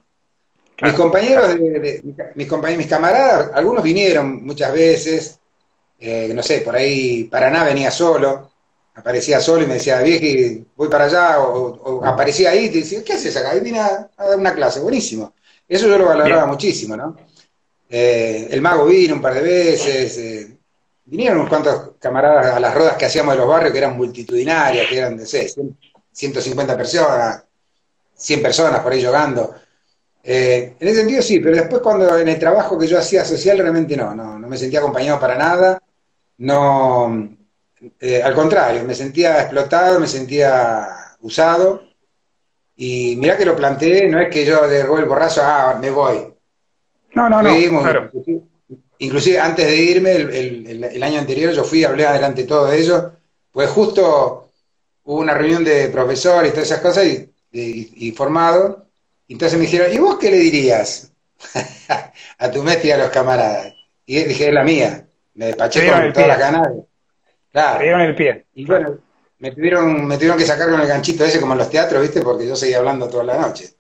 Mis 0.83 0.95
compañeros, 0.95 1.49
de, 1.49 2.03
mis 2.35 2.49
compañeros, 2.49 2.79
mis 2.79 2.91
camaradas, 2.91 3.51
algunos 3.55 3.83
vinieron 3.83 4.45
muchas 4.45 4.73
veces, 4.73 5.39
eh, 5.99 6.33
no 6.35 6.43
sé, 6.43 6.61
por 6.63 6.75
ahí 6.75 7.25
Paraná 7.25 7.65
venía 7.65 7.91
solo, 7.91 8.51
aparecía 8.95 9.41
solo 9.41 9.63
y 9.63 9.67
me 9.67 9.75
decía, 9.75 10.01
vieji, 10.01 10.65
voy 10.75 10.89
para 10.89 11.05
allá, 11.05 11.41
o, 11.41 12.05
aparecía 12.05 12.51
ahí 12.51 12.67
y 12.67 12.71
te 12.71 12.79
decía, 12.79 13.05
¿qué 13.05 13.13
haces 13.13 13.37
acá? 13.37 13.55
Y 13.55 13.61
vine 13.61 13.81
a, 13.81 14.11
dar 14.17 14.39
una 14.39 14.55
clase, 14.55 14.81
buenísimo. 14.81 15.35
Eso 15.69 15.87
yo 15.87 15.99
lo 15.99 16.07
valoraba 16.07 16.47
muchísimo, 16.47 16.97
¿no? 16.97 17.17
Eh, 17.89 18.49
el 18.51 18.63
mago 18.63 18.87
vino 18.87 19.15
un 19.15 19.21
par 19.21 19.35
de 19.35 19.43
veces, 19.43 20.19
eh, 20.19 20.60
vinieron 21.11 21.39
unos 21.39 21.49
cuantos 21.49 21.91
camaradas 21.99 22.55
a 22.55 22.61
las 22.61 22.73
rodas 22.73 22.97
que 22.97 23.07
hacíamos 23.07 23.35
de 23.35 23.41
los 23.41 23.49
barrios, 23.49 23.73
que 23.73 23.79
eran 23.79 23.97
multitudinarias, 23.97 24.87
que 24.87 24.97
eran 24.97 25.17
de 25.17 25.27
sé, 25.27 25.53
150 26.13 26.77
personas, 26.77 27.45
100 28.15 28.43
personas 28.43 28.81
por 28.81 28.93
ahí 28.93 29.05
jugando. 29.05 29.55
Eh, 30.23 30.77
en 30.79 30.89
ese 30.89 31.01
sentido 31.01 31.23
sí, 31.23 31.41
pero 31.41 31.57
después 31.57 31.83
cuando 31.83 32.17
en 32.17 32.29
el 32.29 32.39
trabajo 32.39 32.79
que 32.79 32.87
yo 32.87 32.99
hacía 32.99 33.25
social 33.25 33.59
realmente 33.59 33.97
no, 33.97 34.15
no, 34.15 34.39
no 34.39 34.47
me 34.47 34.57
sentía 34.57 34.79
acompañado 34.79 35.19
para 35.19 35.37
nada, 35.37 35.83
no, 36.39 37.37
eh, 37.99 38.23
al 38.23 38.35
contrario, 38.35 38.85
me 38.85 38.95
sentía 38.95 39.41
explotado, 39.41 39.99
me 39.99 40.07
sentía 40.07 40.87
usado, 41.23 41.83
y 42.77 43.17
mirá 43.17 43.37
que 43.37 43.45
lo 43.45 43.57
planteé, 43.57 44.09
no 44.09 44.21
es 44.21 44.29
que 44.31 44.45
yo 44.45 44.69
de 44.69 44.81
el 44.81 45.05
borrazo, 45.07 45.41
ah, 45.43 45.77
me 45.81 45.91
voy. 45.91 46.33
No, 47.15 47.29
no, 47.29 47.43
no, 47.43 47.81
claro. 47.81 48.11
Inclusive 49.01 49.41
antes 49.41 49.67
de 49.67 49.77
irme, 49.77 50.13
el, 50.13 51.03
año 51.03 51.21
anterior, 51.21 51.55
yo 51.55 51.65
fui, 51.65 51.85
hablé 51.85 52.05
adelante 52.05 52.45
todo 52.45 52.67
de 52.67 52.79
ello, 52.79 53.13
pues 53.51 53.71
justo 53.71 54.51
hubo 55.05 55.21
una 55.21 55.33
reunión 55.33 55.65
de 55.65 55.89
profesores 55.89 56.51
y 56.51 56.53
todas 56.53 56.71
esas 56.71 56.83
cosas 56.83 57.07
y, 57.07 57.31
y, 57.51 58.13
formado. 58.13 58.89
Entonces 59.27 59.59
me 59.59 59.65
dijeron, 59.65 59.91
¿y 59.91 59.99
vos 59.99 60.19
qué 60.19 60.31
le 60.31 60.37
dirías 60.37 61.13
a 62.39 62.51
tu 62.51 62.63
y 62.63 62.91
a 62.91 62.99
los 62.99 63.09
camaradas? 63.09 63.73
Y 64.05 64.23
dije, 64.25 64.49
es 64.49 64.55
la 64.55 64.65
mía. 64.65 65.07
Me 65.33 65.47
despaché 65.47 65.91
con 65.91 66.13
todas 66.13 66.29
las 66.29 66.39
ganas. 66.39 66.69
Claro. 67.53 68.01
el 68.03 68.15
pie. 68.15 68.45
Y 68.55 68.67
bueno, 68.67 68.99
me 69.39 69.53
tuvieron, 69.53 70.07
me 70.07 70.17
tuvieron 70.17 70.37
que 70.37 70.45
sacar 70.45 70.69
con 70.69 70.79
el 70.79 70.87
ganchito 70.87 71.25
ese 71.25 71.41
como 71.41 71.55
en 71.55 71.61
los 71.61 71.71
teatros, 71.71 72.03
¿viste? 72.03 72.21
Porque 72.21 72.47
yo 72.47 72.55
seguía 72.55 72.79
hablando 72.79 73.09
toda 73.09 73.25
la 73.25 73.39
noche. 73.39 73.71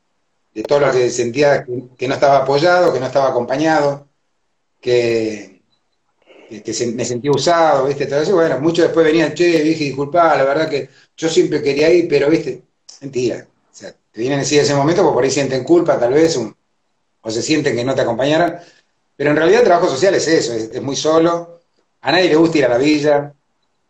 De 0.54 0.62
todo 0.62 0.80
lo 0.80 0.90
que 0.90 1.10
sentía 1.10 1.66
que 1.98 2.08
no 2.08 2.14
estaba 2.14 2.38
apoyado, 2.38 2.90
que 2.90 3.00
no 3.00 3.06
estaba 3.06 3.28
acompañado 3.28 4.08
que, 4.80 5.62
me 6.94 7.04
sentí 7.04 7.28
usado, 7.28 7.86
¿viste? 7.86 8.04
Eso, 8.04 8.34
bueno, 8.34 8.60
muchos 8.60 8.84
después 8.84 9.06
venían, 9.06 9.34
che, 9.34 9.62
dije, 9.62 9.84
disculpa, 9.84 10.36
la 10.36 10.44
verdad 10.44 10.68
que 10.68 10.88
yo 11.16 11.28
siempre 11.28 11.62
quería 11.62 11.90
ir, 11.90 12.08
pero, 12.08 12.28
¿viste? 12.28 12.62
Mentira. 13.00 13.46
O 13.46 13.74
sea, 13.74 13.92
te 13.92 14.20
vienen 14.20 14.40
a 14.40 14.42
ese 14.42 14.74
momento, 14.74 15.02
porque 15.02 15.14
por 15.14 15.24
ahí 15.24 15.30
sienten 15.30 15.64
culpa, 15.64 15.98
tal 15.98 16.12
vez, 16.12 16.36
o 16.36 17.30
se 17.30 17.42
sienten 17.42 17.76
que 17.76 17.84
no 17.84 17.94
te 17.94 18.02
acompañaron. 18.02 18.56
Pero 19.16 19.30
en 19.30 19.36
realidad 19.36 19.60
el 19.60 19.66
trabajo 19.66 19.88
social 19.88 20.14
es 20.14 20.26
eso, 20.26 20.54
es, 20.54 20.80
muy 20.82 20.96
solo. 20.96 21.60
A 22.00 22.12
nadie 22.12 22.28
le 22.30 22.36
gusta 22.36 22.58
ir 22.58 22.64
a 22.64 22.68
la 22.70 22.78
villa. 22.78 23.34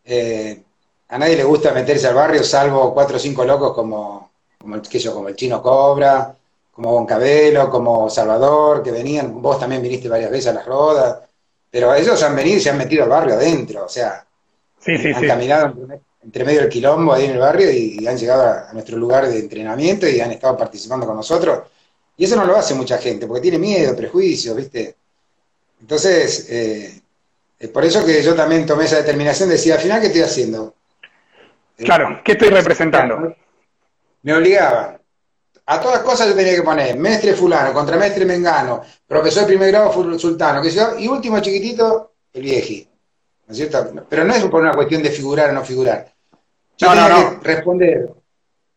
Eh, 0.04 0.62
a 1.08 1.18
nadie 1.18 1.36
le 1.36 1.44
gusta 1.44 1.72
meterse 1.72 2.06
al 2.08 2.14
barrio, 2.14 2.42
salvo 2.42 2.92
cuatro 2.92 3.16
o 3.16 3.20
cinco 3.20 3.44
locos 3.44 3.72
como, 3.74 4.30
como, 4.58 4.74
el, 4.76 4.82
como 5.12 5.28
el 5.28 5.36
chino 5.36 5.62
Cobra, 5.62 6.36
como 6.80 6.94
Boncabelo, 6.94 7.68
como 7.68 8.08
Salvador, 8.08 8.82
que 8.82 8.90
venían, 8.90 9.42
vos 9.42 9.60
también 9.60 9.82
viniste 9.82 10.08
varias 10.08 10.30
veces 10.30 10.46
a 10.46 10.54
las 10.54 10.64
rodas, 10.64 11.18
pero 11.70 11.94
ellos 11.94 12.22
han 12.22 12.34
venido 12.34 12.56
y 12.56 12.60
se 12.60 12.70
han 12.70 12.78
metido 12.78 13.02
al 13.02 13.10
barrio 13.10 13.34
adentro, 13.34 13.84
o 13.84 13.88
sea, 13.88 14.24
sí, 14.78 14.96
sí, 14.96 15.12
han 15.12 15.26
caminado 15.26 15.74
entre 16.22 16.42
medio 16.42 16.60
del 16.60 16.70
quilombo 16.70 17.12
ahí 17.12 17.26
en 17.26 17.32
el 17.32 17.38
barrio 17.38 17.70
y, 17.70 18.06
han 18.06 18.16
llegado 18.16 18.44
a, 18.44 18.72
nuestro 18.72 18.96
lugar 18.96 19.28
de 19.28 19.40
entrenamiento 19.40 20.08
y 20.08 20.20
han 20.22 20.30
estado 20.30 20.56
participando 20.56 21.04
con 21.04 21.16
nosotros. 21.16 21.68
Y 22.16 22.24
eso 22.24 22.36
no 22.36 22.46
lo 22.46 22.56
hace 22.56 22.74
mucha 22.74 22.96
gente, 22.96 23.26
porque 23.26 23.42
tiene 23.42 23.58
miedo, 23.58 23.94
prejuicios, 23.94 24.56
¿viste? 24.56 24.96
Entonces, 25.82 26.46
eh, 26.48 26.98
es 27.58 27.68
por 27.68 27.84
eso 27.84 28.06
que 28.06 28.22
yo 28.22 28.34
también 28.34 28.64
tomé 28.64 28.86
esa 28.86 28.96
determinación 28.96 29.50
de 29.50 29.56
decir, 29.56 29.74
al 29.74 29.80
final, 29.80 30.00
¿qué 30.00 30.06
estoy 30.06 30.22
haciendo? 30.22 30.74
Claro, 31.76 32.22
¿qué 32.24 32.32
estoy 32.32 32.48
representando? 32.48 33.36
Me 34.22 34.34
obligaba. 34.34 34.99
A 35.66 35.80
todas 35.80 36.00
cosas 36.00 36.28
yo 36.28 36.34
tenía 36.34 36.54
que 36.54 36.62
poner 36.62 36.96
mestre 36.96 37.34
fulano, 37.34 37.72
contramestre 37.72 38.24
mengano, 38.24 38.82
profesor 39.06 39.42
de 39.42 39.48
primer 39.48 39.70
grado 39.70 40.18
sultano, 40.18 40.60
que 40.60 40.72
y 40.98 41.08
último 41.08 41.40
chiquitito, 41.40 42.14
el 42.32 42.42
vieji. 42.42 42.88
¿No 43.46 43.52
es 43.52 43.56
cierto? 43.56 44.04
Pero 44.08 44.24
no 44.24 44.34
es 44.34 44.44
por 44.44 44.62
una 44.62 44.74
cuestión 44.74 45.02
de 45.02 45.10
figurar 45.10 45.50
o 45.50 45.52
no 45.52 45.64
figurar. 45.64 46.12
Yo 46.78 46.88
tenía 46.90 47.38
que 47.40 47.46
responder 47.46 48.14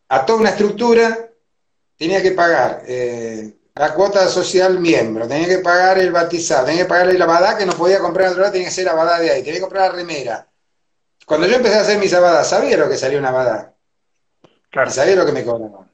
a 0.10 0.26
toda 0.26 0.40
una 0.40 0.50
estructura, 0.50 1.30
tenía 1.98 2.22
que 2.22 2.32
pagar 2.32 2.84
eh, 2.86 3.56
la 3.76 3.94
cuota 3.94 4.28
social 4.28 4.80
miembro, 4.80 5.28
tenía 5.28 5.48
que 5.48 5.60
pagar 5.60 5.98
el 5.98 6.12
batizado, 6.12 6.66
tenía 6.66 6.84
que 6.84 6.90
pagar 6.90 7.14
la 7.14 7.24
abadá 7.24 7.58
que 7.58 7.66
no 7.66 7.74
podía 7.74 8.00
comprar 8.00 8.26
en 8.26 8.32
otro 8.32 8.42
lado, 8.42 8.54
tenía 8.54 8.68
que 8.68 8.74
ser 8.74 8.90
abadá 8.90 9.20
de 9.20 9.32
ahí, 9.32 9.42
tenía 9.42 9.56
que 9.56 9.62
comprar 9.62 9.90
la 9.90 9.96
remera. 9.96 10.48
Cuando 11.26 11.48
yo 11.48 11.56
empecé 11.56 11.78
a 11.78 11.82
hacer 11.82 11.98
mis 12.00 12.14
abadas, 12.14 12.50
sabía 12.50 12.78
lo 12.78 12.90
que 12.90 12.98
salía 12.98 13.20
una 13.20 13.30
abadá. 13.30 13.74
Claro. 14.70 14.92
sabía 14.92 15.16
lo 15.16 15.26
que 15.26 15.32
me 15.32 15.46
cobraban. 15.46 15.93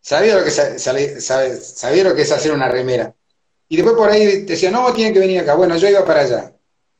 Sabía 0.00 0.36
lo 0.36 0.44
que 0.44 0.50
sabía 0.50 2.04
lo 2.04 2.14
que 2.14 2.22
es 2.22 2.32
hacer 2.32 2.52
una 2.52 2.68
remera. 2.68 3.12
Y 3.68 3.76
después 3.76 3.96
por 3.96 4.08
ahí 4.08 4.42
decía, 4.42 4.70
no, 4.70 4.92
tienen 4.92 5.12
que 5.12 5.20
venir 5.20 5.40
acá. 5.40 5.54
Bueno, 5.54 5.76
yo 5.76 5.88
iba 5.88 6.04
para 6.04 6.20
allá. 6.20 6.52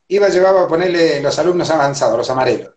Iba, 0.09 0.29
llevaba 0.29 0.63
a 0.63 0.69
ponerle 0.69 1.21
los 1.21 1.39
alumnos 1.39 1.71
avanzados, 1.71 2.19
los 2.19 2.31
amarelos. 2.31 2.71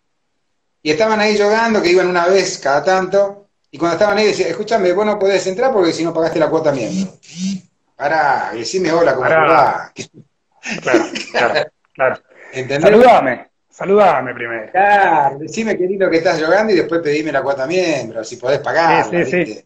Y 0.83 0.91
estaban 0.91 1.19
ahí 1.19 1.37
jugando, 1.37 1.81
que 1.81 1.89
iban 1.89 2.07
una 2.07 2.27
vez 2.27 2.57
cada 2.57 2.83
tanto, 2.83 3.49
y 3.69 3.77
cuando 3.77 3.95
estaban 3.95 4.17
ahí 4.17 4.27
decía, 4.27 4.47
escúchame, 4.47 4.91
vos 4.91 5.05
no 5.05 5.17
podés 5.17 5.45
entrar 5.47 5.71
porque 5.71 5.93
si 5.93 6.03
no 6.03 6.13
pagaste 6.13 6.39
la 6.39 6.49
cuota 6.49 6.71
miembro. 6.71 7.13
Pará, 7.95 8.51
decime 8.53 8.91
hola, 8.91 9.13
¿cómo 9.15 9.29
va? 9.29 9.93
Claro, 10.81 11.05
claro, 11.31 11.71
claro. 11.93 12.21
¿Entendés? 12.51 12.89
Saludame, 12.89 13.49
saludame 13.69 14.33
primero. 14.33 14.71
Claro, 14.71 15.37
decime 15.39 15.77
qué 15.77 15.85
lindo 15.85 16.09
que 16.09 16.17
estás 16.17 16.43
jugando 16.43 16.73
y 16.73 16.77
después 16.77 17.01
pedime 17.01 17.31
la 17.31 17.41
cuota 17.41 17.65
miembro, 17.65 18.23
si 18.23 18.35
podés 18.35 18.59
pagar. 18.59 19.09
Sí, 19.09 19.23
sí, 19.25 19.45
sí. 19.45 19.65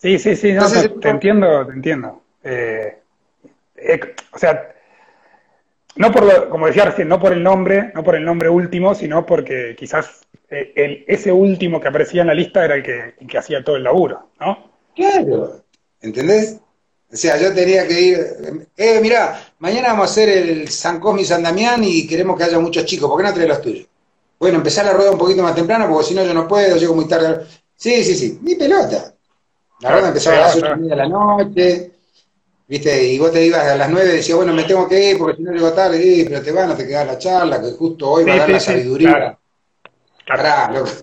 Sí, 0.00 0.18
sí, 0.18 0.34
sí, 0.34 0.54
te, 1.00 1.08
entiendo, 1.08 1.66
te 1.66 1.72
entiendo. 1.72 2.22
Eh, 2.42 2.98
eh, 3.76 4.00
o 4.32 4.38
sea, 4.38 4.74
no 5.96 6.10
por, 6.10 6.48
como 6.48 6.66
decía 6.66 6.86
recién, 6.86 7.08
no 7.08 7.20
por 7.20 7.34
el 7.34 7.42
nombre, 7.42 7.92
no 7.94 8.02
por 8.02 8.16
el 8.16 8.24
nombre 8.24 8.48
último, 8.48 8.94
sino 8.94 9.26
porque 9.26 9.76
quizás 9.78 10.22
eh, 10.48 10.72
el, 10.74 11.04
ese 11.06 11.30
último 11.32 11.80
que 11.80 11.88
aparecía 11.88 12.22
en 12.22 12.28
la 12.28 12.34
lista 12.34 12.64
era 12.64 12.76
el 12.76 12.82
que, 12.82 13.14
que 13.26 13.38
hacía 13.38 13.62
todo 13.62 13.76
el 13.76 13.84
laburo, 13.84 14.30
¿no? 14.40 14.70
Claro, 14.96 15.64
¿entendés? 16.00 16.60
O 17.12 17.16
sea, 17.16 17.36
yo 17.36 17.52
tenía 17.52 17.86
que 17.86 18.00
ir, 18.00 18.18
eh, 18.78 19.00
mirá, 19.02 19.52
mañana 19.58 19.88
vamos 19.88 20.08
a 20.08 20.12
hacer 20.12 20.28
el 20.30 20.68
San 20.68 20.98
Cosme 20.98 21.22
y 21.22 21.24
San 21.26 21.42
Damián 21.42 21.82
y 21.84 22.06
queremos 22.06 22.38
que 22.38 22.44
haya 22.44 22.58
muchos 22.58 22.86
chicos, 22.86 23.10
¿por 23.10 23.20
qué 23.20 23.26
no 23.26 23.34
traes 23.34 23.48
los 23.48 23.60
tuyos? 23.60 23.86
Bueno, 24.38 24.56
empezar 24.56 24.86
la 24.86 24.94
rueda 24.94 25.10
un 25.10 25.18
poquito 25.18 25.42
más 25.42 25.54
temprano 25.54 25.88
porque 25.90 26.06
si 26.06 26.14
no 26.14 26.24
yo 26.24 26.32
no 26.32 26.48
puedo, 26.48 26.76
llego 26.76 26.94
muy 26.94 27.06
tarde. 27.06 27.44
Sí, 27.76 28.02
sí, 28.04 28.14
sí, 28.14 28.38
mi 28.40 28.54
pelota. 28.54 29.12
La 29.80 29.92
rueda 29.92 30.08
empezaba 30.08 30.36
a 30.36 30.40
las 30.40 30.56
ocho 30.56 30.76
de 30.76 30.96
la 30.96 31.08
noche, 31.08 31.90
¿viste? 32.68 33.04
Y 33.04 33.18
vos 33.18 33.32
te 33.32 33.44
ibas 33.44 33.64
a 33.64 33.76
las 33.76 33.90
nueve 33.90 34.10
y 34.10 34.16
decías, 34.16 34.36
bueno, 34.36 34.52
me 34.52 34.64
tengo 34.64 34.88
que 34.88 35.10
ir 35.10 35.18
porque 35.18 35.36
si 35.36 35.42
no 35.42 35.52
llego 35.52 35.72
tarde, 35.72 36.24
pero 36.28 36.42
te 36.42 36.52
van, 36.52 36.68
no 36.68 36.76
te 36.76 36.86
queda 36.86 37.04
la 37.04 37.18
charla, 37.18 37.60
que 37.60 37.72
justo 37.72 38.10
hoy 38.10 38.24
va 38.24 38.34
a 38.34 38.38
dar 38.38 38.50
la 38.50 38.60
sabiduría. 38.60 39.38
Claro. 40.24 40.84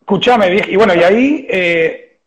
Escuchame, 0.00 0.62
y 0.68 0.76
bueno, 0.76 0.94
y 0.94 1.02
ahí 1.02 1.46
eh, 1.50 2.20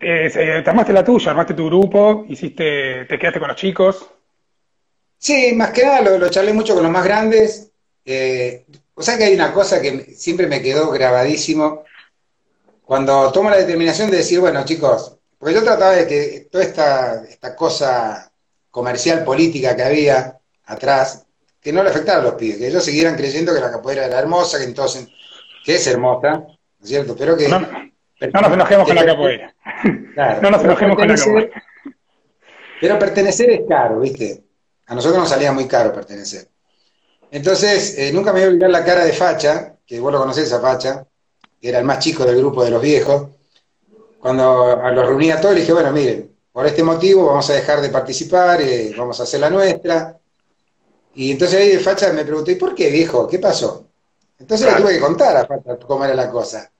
eh, 0.00 0.62
te 0.62 0.70
armaste 0.70 0.92
la 0.92 1.02
tuya, 1.02 1.30
armaste 1.30 1.54
tu 1.54 1.66
grupo, 1.66 2.26
hiciste, 2.28 3.06
te 3.06 3.18
quedaste 3.18 3.40
con 3.40 3.48
los 3.48 3.56
chicos. 3.56 4.06
Sí, 5.18 5.52
más 5.54 5.70
que 5.70 5.82
nada 5.82 6.18
lo, 6.18 6.28
charlé 6.28 6.52
mucho 6.52 6.74
con 6.74 6.84
los 6.84 6.92
más 6.92 7.04
grandes. 7.04 7.72
Eh, 8.04 8.64
o 8.94 9.02
sea 9.02 9.18
que 9.18 9.24
hay 9.24 9.34
una 9.34 9.52
cosa 9.52 9.80
que 9.82 10.14
siempre 10.14 10.46
me 10.46 10.62
quedó 10.62 10.90
grabadísimo, 10.90 11.84
cuando 12.88 13.30
tomo 13.32 13.50
la 13.50 13.58
determinación 13.58 14.10
de 14.10 14.16
decir, 14.16 14.40
bueno, 14.40 14.64
chicos, 14.64 15.14
porque 15.36 15.54
yo 15.54 15.62
trataba 15.62 15.92
de 15.92 16.06
que 16.06 16.48
toda 16.50 16.64
esta, 16.64 17.22
esta 17.24 17.54
cosa 17.54 18.32
comercial 18.70 19.24
política 19.24 19.76
que 19.76 19.82
había 19.82 20.38
atrás, 20.64 21.26
que 21.60 21.70
no 21.70 21.82
le 21.82 21.90
afectara 21.90 22.20
a 22.20 22.22
los 22.22 22.32
pibes, 22.36 22.56
que 22.56 22.68
ellos 22.68 22.82
siguieran 22.82 23.14
creyendo 23.14 23.52
que 23.52 23.60
la 23.60 23.70
capoeira 23.70 24.06
era 24.06 24.18
hermosa, 24.18 24.56
que 24.56 24.64
entonces, 24.64 25.06
que 25.62 25.74
es 25.74 25.86
hermosa, 25.86 26.30
¿no 26.30 26.56
es 26.82 26.88
cierto? 26.88 27.14
Pero 27.14 27.36
que... 27.36 27.46
No, 27.46 27.60
nos 27.60 28.52
enojemos 28.52 28.86
con 28.86 28.96
la 28.96 29.04
capoeira. 29.04 29.54
no 30.40 30.50
nos 30.50 30.64
enojemos 30.64 30.96
con 30.96 31.08
la 31.08 31.14
capoeira. 31.14 31.62
Pero 32.80 32.98
pertenecer 32.98 33.50
es 33.50 33.60
caro, 33.68 34.00
¿viste? 34.00 34.44
A 34.86 34.94
nosotros 34.94 35.20
nos 35.20 35.28
salía 35.28 35.52
muy 35.52 35.68
caro 35.68 35.92
pertenecer. 35.92 36.48
Entonces, 37.30 37.98
eh, 37.98 38.12
nunca 38.14 38.32
me 38.32 38.40
voy 38.40 38.46
a 38.46 38.50
olvidar 38.52 38.70
la 38.70 38.82
cara 38.82 39.04
de 39.04 39.12
Facha, 39.12 39.74
que 39.86 40.00
vos 40.00 40.10
lo 40.10 40.18
conocés 40.18 40.50
a 40.54 40.60
Facha, 40.62 41.04
era 41.60 41.78
el 41.78 41.84
más 41.84 41.98
chico 41.98 42.24
del 42.24 42.38
grupo 42.38 42.64
de 42.64 42.70
los 42.70 42.82
viejos, 42.82 43.28
cuando 44.18 44.76
los 44.92 45.06
reuní 45.06 45.30
a 45.30 45.40
todos, 45.40 45.54
le 45.54 45.60
dije, 45.60 45.72
bueno, 45.72 45.92
miren, 45.92 46.30
por 46.52 46.66
este 46.66 46.82
motivo 46.82 47.26
vamos 47.26 47.48
a 47.50 47.54
dejar 47.54 47.80
de 47.80 47.88
participar, 47.88 48.60
eh, 48.60 48.92
vamos 48.96 49.18
a 49.20 49.22
hacer 49.22 49.40
la 49.40 49.50
nuestra. 49.50 50.18
Y 51.14 51.30
entonces 51.30 51.60
ahí 51.60 51.78
Facha 51.78 52.12
me 52.12 52.24
preguntó, 52.24 52.50
¿y 52.50 52.56
por 52.56 52.74
qué, 52.74 52.90
viejo? 52.90 53.28
¿Qué 53.28 53.38
pasó? 53.38 53.86
Entonces 54.38 54.72
le 54.72 54.80
tuve 54.80 54.94
que 54.94 55.00
contar 55.00 55.36
a 55.36 55.46
Facha 55.46 55.76
cómo 55.78 56.04
era 56.04 56.14
la 56.14 56.30
cosa. 56.30 56.70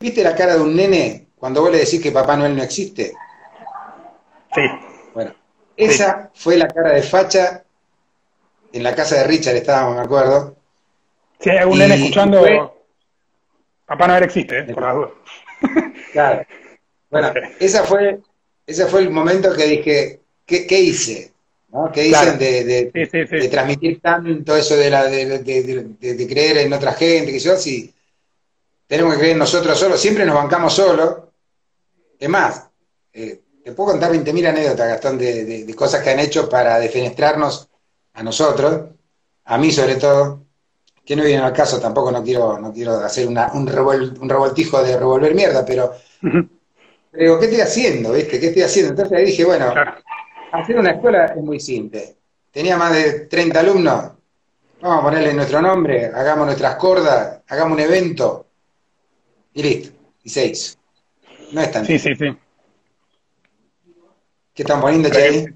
¿Viste 0.00 0.22
la 0.22 0.34
cara 0.34 0.56
de 0.56 0.62
un 0.62 0.74
nene 0.74 1.28
cuando 1.36 1.60
vos 1.60 1.70
le 1.70 1.78
decís 1.78 2.02
que 2.02 2.12
Papá 2.12 2.36
Noel 2.36 2.56
no 2.56 2.62
existe? 2.62 3.14
Sí. 4.54 4.62
Bueno, 5.14 5.34
esa 5.76 6.30
fue 6.34 6.56
la 6.56 6.68
cara 6.68 6.92
de 6.92 7.02
Facha 7.02 7.64
en 8.72 8.82
la 8.82 8.94
casa 8.94 9.16
de 9.16 9.24
Richard, 9.24 9.56
estábamos, 9.56 9.96
me 9.96 10.02
acuerdo. 10.02 10.56
Si 11.40 11.50
hay 11.50 11.58
algún 11.58 11.78
nene 11.78 11.94
escuchando, 11.94 12.73
Papá 13.86 14.06
Noel 14.06 14.24
existe, 14.24 14.60
¿eh? 14.60 14.74
por 14.74 14.82
la 14.82 14.92
duda. 14.92 15.10
Claro. 16.12 16.46
Bueno, 17.10 17.32
esa 17.60 17.84
fue, 17.84 18.20
ese 18.66 18.86
fue 18.86 19.00
el 19.00 19.10
momento 19.10 19.54
que 19.54 19.66
dije, 19.66 20.20
¿qué, 20.46 20.80
hice? 20.80 21.32
¿no? 21.68 21.90
¿Qué 21.92 22.08
hice 22.08 22.36
de, 22.36 23.48
transmitir 23.50 24.00
tanto 24.00 24.56
eso 24.56 24.76
de, 24.76 24.90
la, 24.90 25.04
de, 25.04 26.26
creer 26.28 26.58
en 26.58 26.72
otra 26.72 26.92
gente? 26.92 27.32
Que 27.32 27.38
yo, 27.38 27.56
si 27.56 27.92
tenemos 28.86 29.12
que 29.12 29.18
creer 29.18 29.32
en 29.32 29.38
nosotros 29.38 29.78
solos, 29.78 30.00
siempre 30.00 30.24
nos 30.24 30.34
bancamos 30.34 30.74
solos. 30.74 31.16
Es 32.18 32.28
más, 32.28 32.68
eh, 33.12 33.40
te 33.64 33.72
puedo 33.72 33.92
contar 33.92 34.12
20.000 34.12 34.48
anécdotas, 34.48 34.88
Gastón, 34.88 35.18
de, 35.18 35.72
cosas 35.76 36.02
que 36.02 36.10
han 36.10 36.20
hecho 36.20 36.48
para 36.48 36.78
defenestrarnos 36.78 37.68
a 38.12 38.22
nosotros, 38.22 38.90
a 39.44 39.58
mí 39.58 39.72
sobre 39.72 39.96
todo 39.96 40.43
que 41.04 41.16
no 41.16 41.22
viene 41.22 41.42
al 41.42 41.52
caso, 41.52 41.80
tampoco 41.80 42.10
no 42.10 42.22
quiero, 42.22 42.58
no 42.58 42.72
quiero 42.72 42.96
hacer 42.96 43.28
un, 43.28 43.38
un 43.38 44.28
revoltijo 44.28 44.82
de 44.82 44.96
revolver 44.96 45.34
mierda, 45.34 45.64
pero 45.64 45.92
digo, 47.12 47.38
¿qué 47.38 47.44
estoy 47.44 47.60
haciendo? 47.60 48.12
¿Viste? 48.12 48.40
¿Qué 48.40 48.46
estoy 48.46 48.62
haciendo? 48.62 48.90
Entonces 48.90 49.18
ahí 49.18 49.24
dije, 49.26 49.44
bueno, 49.44 49.74
hacer 50.52 50.78
una 50.78 50.92
escuela 50.92 51.26
es 51.26 51.42
muy 51.42 51.60
simple. 51.60 52.16
Tenía 52.50 52.76
más 52.76 52.92
de 52.94 53.26
30 53.26 53.60
alumnos, 53.60 54.12
vamos 54.80 55.00
a 55.00 55.02
ponerle 55.02 55.34
nuestro 55.34 55.60
nombre, 55.60 56.06
hagamos 56.06 56.46
nuestras 56.46 56.76
cordas, 56.76 57.42
hagamos 57.48 57.74
un 57.74 57.80
evento, 57.80 58.46
y 59.52 59.62
listo, 59.62 59.92
y 60.22 60.30
seis. 60.30 60.78
No 61.52 61.60
es 61.60 61.70
tan 61.70 61.84
Sí, 61.84 61.98
sí, 61.98 62.14
sí. 62.14 62.36
¿Qué 64.54 64.62
están 64.62 64.80
poniendo, 64.80 65.10
Che? 65.10 65.52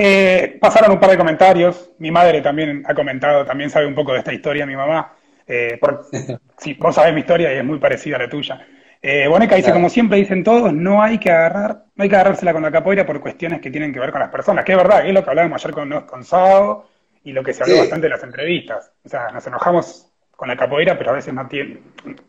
Eh, 0.00 0.58
pasaron 0.60 0.92
un 0.92 1.00
par 1.00 1.10
de 1.10 1.18
comentarios. 1.18 1.90
Mi 1.98 2.12
madre 2.12 2.40
también 2.40 2.84
ha 2.86 2.94
comentado, 2.94 3.44
también 3.44 3.68
sabe 3.68 3.86
un 3.86 3.96
poco 3.96 4.12
de 4.12 4.18
esta 4.18 4.32
historia, 4.32 4.64
mi 4.64 4.76
mamá. 4.76 5.12
Eh, 5.44 5.80
vos 6.78 6.94
sabés 6.94 7.12
mi 7.12 7.20
historia 7.20 7.52
y 7.52 7.56
es 7.58 7.64
muy 7.64 7.80
parecida 7.80 8.14
a 8.14 8.20
la 8.20 8.28
tuya. 8.28 8.64
Eh, 9.02 9.26
Boneca 9.26 9.56
dice, 9.56 9.72
como 9.72 9.90
siempre 9.90 10.18
dicen 10.18 10.44
todos, 10.44 10.72
no 10.72 11.02
hay 11.02 11.18
que 11.18 11.32
agarrar, 11.32 11.86
no 11.96 12.04
hay 12.04 12.08
que 12.08 12.14
agarrársela 12.14 12.52
con 12.52 12.62
la 12.62 12.70
capoeira 12.70 13.04
por 13.04 13.20
cuestiones 13.20 13.60
que 13.60 13.72
tienen 13.72 13.92
que 13.92 13.98
ver 13.98 14.12
con 14.12 14.20
las 14.20 14.30
personas, 14.30 14.64
que 14.64 14.70
es 14.70 14.78
verdad, 14.78 15.02
que 15.02 15.08
es 15.08 15.14
lo 15.14 15.24
que 15.24 15.30
hablábamos 15.30 15.64
ayer 15.64 15.74
con, 15.74 16.00
con 16.06 16.24
Sao 16.24 16.86
y 17.24 17.32
lo 17.32 17.42
que 17.42 17.52
se 17.52 17.64
habló 17.64 17.78
bastante 17.78 18.06
en 18.06 18.12
las 18.12 18.22
entrevistas. 18.22 18.92
O 19.04 19.08
sea, 19.08 19.30
nos 19.32 19.44
enojamos 19.48 20.12
con 20.30 20.46
la 20.46 20.56
capoeira, 20.56 20.96
pero 20.96 21.10
a 21.10 21.14
veces 21.14 21.34
no 21.34 21.48
tiene, 21.48 21.78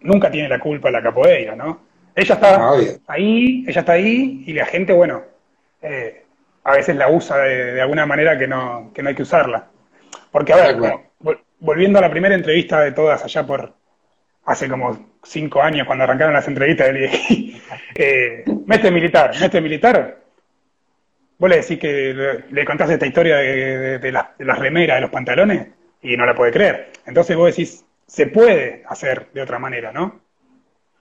nunca 0.02 0.32
tiene 0.32 0.50
la 0.50 0.58
culpa 0.58 0.90
la 0.90 1.04
capoeira, 1.04 1.56
¿no? 1.56 1.82
Ella 2.16 2.34
está 2.34 2.56
ah, 2.56 2.78
ahí, 3.06 3.64
ella 3.68 3.82
está 3.82 3.92
ahí, 3.92 4.44
y 4.48 4.54
la 4.54 4.66
gente, 4.66 4.92
bueno, 4.92 5.22
eh, 5.84 6.24
a 6.70 6.76
veces 6.76 6.96
la 6.96 7.10
usa 7.10 7.38
de, 7.38 7.82
alguna 7.82 8.06
manera 8.06 8.38
que 8.38 8.48
no, 8.48 8.92
que 8.94 9.02
no 9.02 9.10
hay 9.10 9.16
que 9.16 9.24
usarla. 9.24 9.68
Porque, 10.32 10.54
a 10.54 10.58
ver, 10.58 10.78
volviendo 11.60 12.00
a 12.00 12.02
la 12.02 12.12
primera 12.12 12.36
entrevista 12.36 12.82
de 12.82 12.92
todas 12.92 13.24
allá 13.24 13.46
por 13.46 13.74
hace 14.46 14.70
como 14.70 15.18
cinco 15.24 15.62
años, 15.62 15.88
cuando 15.88 16.04
arrancaron 16.04 16.34
las 16.34 16.48
entrevistas, 16.48 16.94
le 16.94 17.00
dije, 17.02 17.62
eh, 17.96 18.44
mete 18.66 18.92
militar, 18.92 19.32
mete 19.40 19.62
militar. 19.62 20.20
Vos 21.38 21.50
le 21.50 21.58
decís 21.58 21.80
que 21.80 22.44
le, 22.52 22.66
contaste 22.66 22.94
esta 22.94 23.08
historia 23.08 23.38
de, 23.38 24.12
las 24.12 24.60
remeras, 24.60 24.98
de 24.98 25.02
los 25.02 25.10
pantalones. 25.10 25.68
y 26.02 26.18
no 26.18 26.26
la 26.26 26.36
puede 26.36 26.52
creer. 26.52 26.92
Entonces 27.06 27.36
vos 27.36 27.56
decís, 27.56 27.86
se 28.06 28.28
puede 28.28 28.84
hacer 28.88 29.30
de 29.34 29.42
otra 29.42 29.58
manera, 29.58 29.92
¿no? 29.92 30.22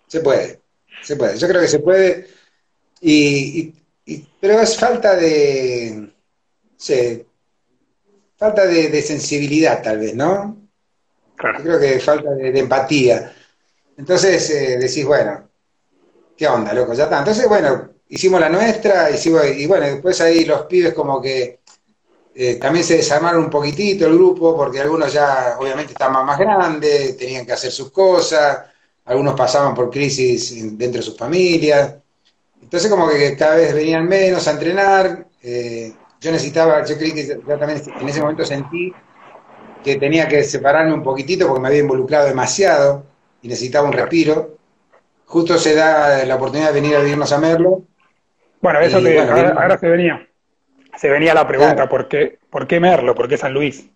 Se 0.07 0.21
puede, 0.21 0.61
se 1.03 1.17
puede. 1.17 1.37
Yo 1.37 1.49
creo 1.49 1.61
que 1.61 1.69
se 1.69 1.81
puede, 1.81 2.27
y, 3.01 3.75
pero 4.41 4.61
es 4.61 4.77
falta 4.77 5.17
de, 5.17 6.11
sé, 6.77 7.27
falta 8.37 8.67
de, 8.67 9.03
sensibilidad 9.03 9.83
tal 9.83 9.99
vez, 9.99 10.15
¿no? 10.15 10.57
Yo 11.37 11.63
creo 11.63 11.81
que 11.81 12.01
falta 12.01 12.31
de, 12.31 12.59
empatía. 12.59 13.33
Entonces 13.97 14.51
eh, 14.51 14.79
decís, 14.79 15.05
bueno, 15.05 15.49
¿qué 16.37 16.47
onda, 16.47 16.73
loco? 16.73 16.95
Ya 16.95 17.05
está. 17.05 17.19
Entonces, 17.19 17.49
bueno, 17.49 17.91
hicimos 18.09 18.41
la 18.41 18.49
nuestra, 18.49 19.11
hicimos, 19.11 19.43
y 19.47 19.67
bueno, 19.67 19.87
después 19.87 20.21
ahí 20.21 20.45
los 20.45 20.63
pibes 20.63 20.95
como 20.95 21.21
que 21.21 21.61
eh, 22.35 22.55
también 22.55 22.85
se 22.85 22.97
desarmaron 22.97 23.45
un 23.45 23.51
poquitito 23.51 24.07
el 24.07 24.15
grupo, 24.15 24.57
porque 24.57 24.81
algunos 24.81 25.13
ya 25.13 25.57
obviamente 25.59 25.93
estaban 25.93 26.25
más 26.25 26.39
grandes, 26.39 27.17
tenían 27.17 27.45
que 27.45 27.53
hacer 27.53 27.73
sus 27.73 27.91
cosas, 27.91 28.61
algunos 29.05 29.35
pasaban 29.35 29.75
por 29.75 29.91
crisis 29.91 30.55
dentro 30.79 31.01
de 31.01 31.03
sus 31.03 31.17
familias. 31.17 31.95
Entonces 32.69 32.91
como 32.91 33.09
que 33.09 33.35
cada 33.35 33.57
vez 33.57 33.73
venían 33.73 34.07
menos 34.07 34.47
a 34.47 34.51
entrenar. 34.51 35.25
Eh, 35.43 35.91
yo 36.21 36.31
necesitaba, 36.31 36.85
yo 36.85 36.99
creí 36.99 37.15
que 37.15 37.27
yo 37.27 37.59
también 37.59 37.81
en 37.99 38.09
ese 38.11 38.21
momento 38.21 38.45
sentí 38.45 38.93
que 39.83 39.97
tenía 39.97 40.29
que 40.29 40.45
separarme 40.45 40.93
un 40.93 41.03
poquitito 41.03 41.47
porque 41.47 41.63
me 41.63 41.69
había 41.69 41.81
involucrado 41.81 42.27
demasiado 42.27 43.07
y 43.41 43.49
necesitaba 43.49 43.89
un 43.89 43.95
respiro. 43.95 44.59
Justo 45.25 45.57
se 45.57 45.75
da 45.75 46.27
la 46.27 46.37
oportunidad 46.37 46.75
de 46.75 46.81
venir 46.83 46.97
a 46.97 47.01
vivirnos 47.01 47.33
a 47.33 47.39
Merlo. 47.39 47.85
Bueno, 48.61 48.81
eso 48.81 49.03
te, 49.03 49.19
ahora, 49.19 49.79
se 49.79 49.89
venía. 49.89 50.29
Se 50.95 51.09
venía 51.09 51.33
la 51.33 51.49
pregunta, 51.49 51.89
¿por, 51.89 52.07
qué, 52.07 52.39
¿por 52.51 52.67
qué 52.67 52.81
Merlo? 52.81 53.15
¿Por 53.15 53.31
qué 53.31 53.39
San 53.39 53.55
Luis? 53.55 53.89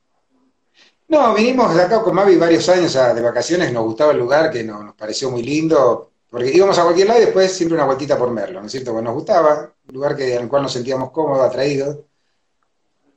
No, 1.08 1.34
vinimos 1.34 1.74
de 1.74 1.82
acá 1.82 2.00
con 2.00 2.14
Mavi 2.14 2.36
varios 2.36 2.66
años 2.70 2.94
de 2.94 3.20
vacaciones, 3.20 3.70
nos 3.70 3.84
gustaba 3.84 4.12
el 4.12 4.18
lugar, 4.18 4.50
que 4.50 4.64
nos, 4.64 4.94
pareció 4.94 5.30
muy 5.30 5.42
lindo, 5.42 6.11
porque 6.32 6.50
íbamos 6.50 6.78
a 6.78 6.84
cualquier 6.84 7.08
lado 7.08 7.20
y 7.20 7.24
después 7.26 7.52
siempre 7.52 7.76
una 7.76 7.84
vueltita 7.84 8.16
por 8.16 8.30
Merlo, 8.30 8.60
¿no 8.60 8.66
es 8.66 8.72
cierto? 8.72 8.92
Porque 8.92 9.04
nos 9.04 9.14
gustaba, 9.14 9.70
un 9.86 9.94
lugar 9.94 10.16
que, 10.16 10.34
en 10.34 10.44
el 10.44 10.48
cual 10.48 10.62
nos 10.62 10.72
sentíamos 10.72 11.10
cómodos, 11.10 11.46
atraídos. 11.46 11.98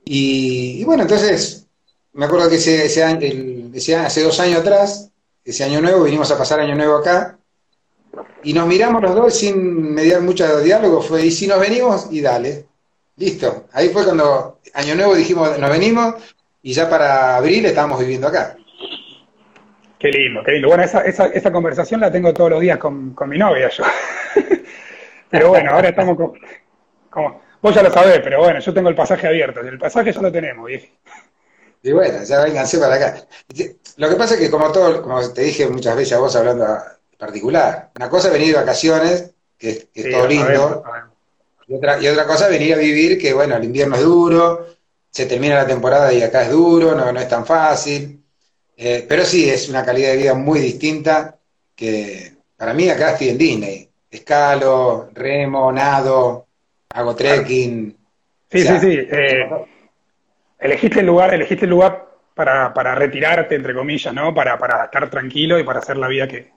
Y, 0.04 0.84
bueno, 0.84 1.04
entonces, 1.04 1.66
me 2.12 2.26
acuerdo 2.26 2.50
que 2.50 2.58
ese, 2.58 2.86
ese, 2.86 3.06
año, 3.06 3.26
hace 4.06 4.22
dos 4.22 4.38
años 4.42 4.60
atrás, 4.60 5.10
ese 5.46 5.64
año 5.64 5.80
nuevo, 5.80 6.04
vinimos 6.04 6.30
a 6.30 6.38
pasar 6.38 6.60
año 6.60 6.76
nuevo 6.76 6.98
acá, 6.98 7.40
y 8.44 8.52
nos 8.52 8.68
miramos 8.68 9.02
los 9.02 9.16
dos 9.16 9.34
sin 9.34 9.94
mediar 9.94 10.22
mucho 10.22 10.60
diálogo, 10.60 11.02
fue, 11.02 11.26
y 11.26 11.32
si 11.32 11.48
nos 11.48 11.62
venimos, 11.62 12.08
y 12.12 12.20
dale, 12.20 12.68
listo. 13.16 13.68
Ahí 13.72 13.90
fue 13.90 14.04
cuando 14.04 14.60
año 14.74 14.94
nuevo 14.94 15.16
dijimos, 15.16 15.58
nos 15.58 15.70
venimos, 15.70 16.16
y 16.62 16.74
ya 16.74 16.90
para 16.90 17.38
abril 17.38 17.66
estábamos 17.66 17.98
viviendo 17.98 18.28
acá. 18.28 18.58
Qué 20.00 20.10
lindo, 20.10 20.44
qué 20.44 20.54
lindo. 20.54 20.68
Bueno, 20.68 20.84
esa, 20.84 21.02
esa, 21.02 21.28
esa 21.28 21.52
conversación 21.52 22.02
la 22.02 22.12
tengo 22.12 22.34
todos 22.34 22.50
los 22.50 22.62
días 22.62 22.78
con, 22.78 23.14
con 23.14 23.30
mi 23.30 23.38
novia 23.38 23.70
yo. 23.70 23.84
pero 25.30 25.50
bueno, 25.50 25.72
ahora 25.72 25.90
estamos 25.90 26.18
con, 26.18 26.34
como, 27.10 27.42
Vos 27.66 27.74
ya 27.74 27.82
lo 27.82 27.92
sabés, 27.92 28.20
pero 28.24 28.42
bueno, 28.42 28.60
yo 28.60 28.74
tengo 28.76 28.90
el 28.90 28.96
pasaje 28.96 29.26
abierto. 29.26 29.60
El 29.62 29.80
pasaje 29.80 30.14
ya 30.14 30.22
lo 30.22 30.32
tenemos, 30.32 30.68
viejo. 30.68 30.86
Y 31.82 31.92
bueno, 31.92 32.24
ya 32.24 32.44
vénganse 32.44 32.78
para 32.78 32.94
acá. 32.94 33.26
Lo 33.98 34.08
que 34.08 34.16
pasa 34.16 34.36
es 34.36 34.40
que 34.40 34.52
como 34.52 34.72
todo, 34.72 35.02
como 35.02 35.20
te 35.34 35.42
dije 35.42 35.68
muchas 35.68 35.96
veces 35.96 36.14
a 36.14 36.20
vos 36.20 36.36
hablando 36.36 36.68
particular, 37.18 37.90
una 37.96 38.08
cosa 38.08 38.28
es 38.28 38.34
venir 38.34 38.54
de 38.54 38.60
vacaciones, 38.60 39.32
que, 39.58 39.88
es 39.92 40.12
todo 40.12 40.28
lindo, 40.28 40.84
Y, 41.68 41.76
otra, 41.76 42.00
y 42.00 42.08
otra 42.08 42.28
cosa 42.28 42.46
es 42.46 42.52
venir 42.52 42.76
a 42.76 42.78
vivir, 42.78 43.20
que 43.20 43.34
bueno, 43.34 43.56
el 43.56 43.64
invierno 43.64 43.96
es 43.96 44.04
duro, 44.04 44.68
se 45.10 45.26
termina 45.26 45.56
la 45.56 45.66
temporada 45.66 46.14
y 46.14 46.22
acá 46.22 46.44
es 46.44 46.52
duro, 46.52 46.94
no, 46.94 47.12
no 47.12 47.20
es 47.20 47.28
tan 47.28 47.48
fácil. 47.48 48.25
Eh, 48.78 49.06
pero 49.08 49.24
sí, 49.24 49.50
es 49.50 49.70
una 49.70 49.86
calidad 49.86 50.12
de 50.12 50.18
vida 50.18 50.34
muy 50.34 50.60
distinta 50.60 51.38
que 51.76 52.34
para 52.58 52.74
mí 52.74 52.90
acá 52.90 53.12
estoy 53.12 53.30
en 53.30 53.38
Disney. 53.38 53.90
Escalo, 54.10 55.10
remo, 55.14 55.72
nado, 55.72 56.48
hago 56.90 57.16
trekking. 57.16 57.98
Sí, 58.50 58.62
sí, 58.62 58.80
sí. 58.80 58.98
Eh, 59.12 59.50
elegiste 60.60 61.02
el 61.02 61.06
lugar, 61.06 61.34
elegiste 61.34 61.66
el 61.66 61.72
lugar 61.72 62.06
para, 62.34 62.74
para 62.74 62.96
retirarte, 62.96 63.56
entre 63.56 63.74
comillas, 63.74 64.14
¿no? 64.14 64.34
Para, 64.34 64.58
para 64.58 64.86
estar 64.86 65.10
tranquilo 65.10 65.60
y 65.60 65.64
para 65.64 65.80
hacer 65.80 65.98
la 65.98 66.08
vida 66.08 66.28
que, 66.28 66.52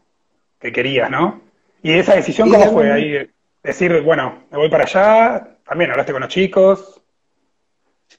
que 0.61 0.73
querías, 0.73 1.11
¿no? 1.11 1.41
Y 1.83 1.93
esa 1.93 2.15
decisión, 2.15 2.51
¿cómo 2.51 2.73
fue 2.73 2.93
ahí? 2.93 3.31
Decir, 3.63 4.01
bueno, 4.03 4.45
me 4.51 4.59
voy 4.59 4.69
para 4.69 4.85
allá, 4.85 5.57
también 5.65 5.91
hablaste 5.91 6.13
con 6.13 6.23
los 6.23 6.31
chicos. 6.31 7.01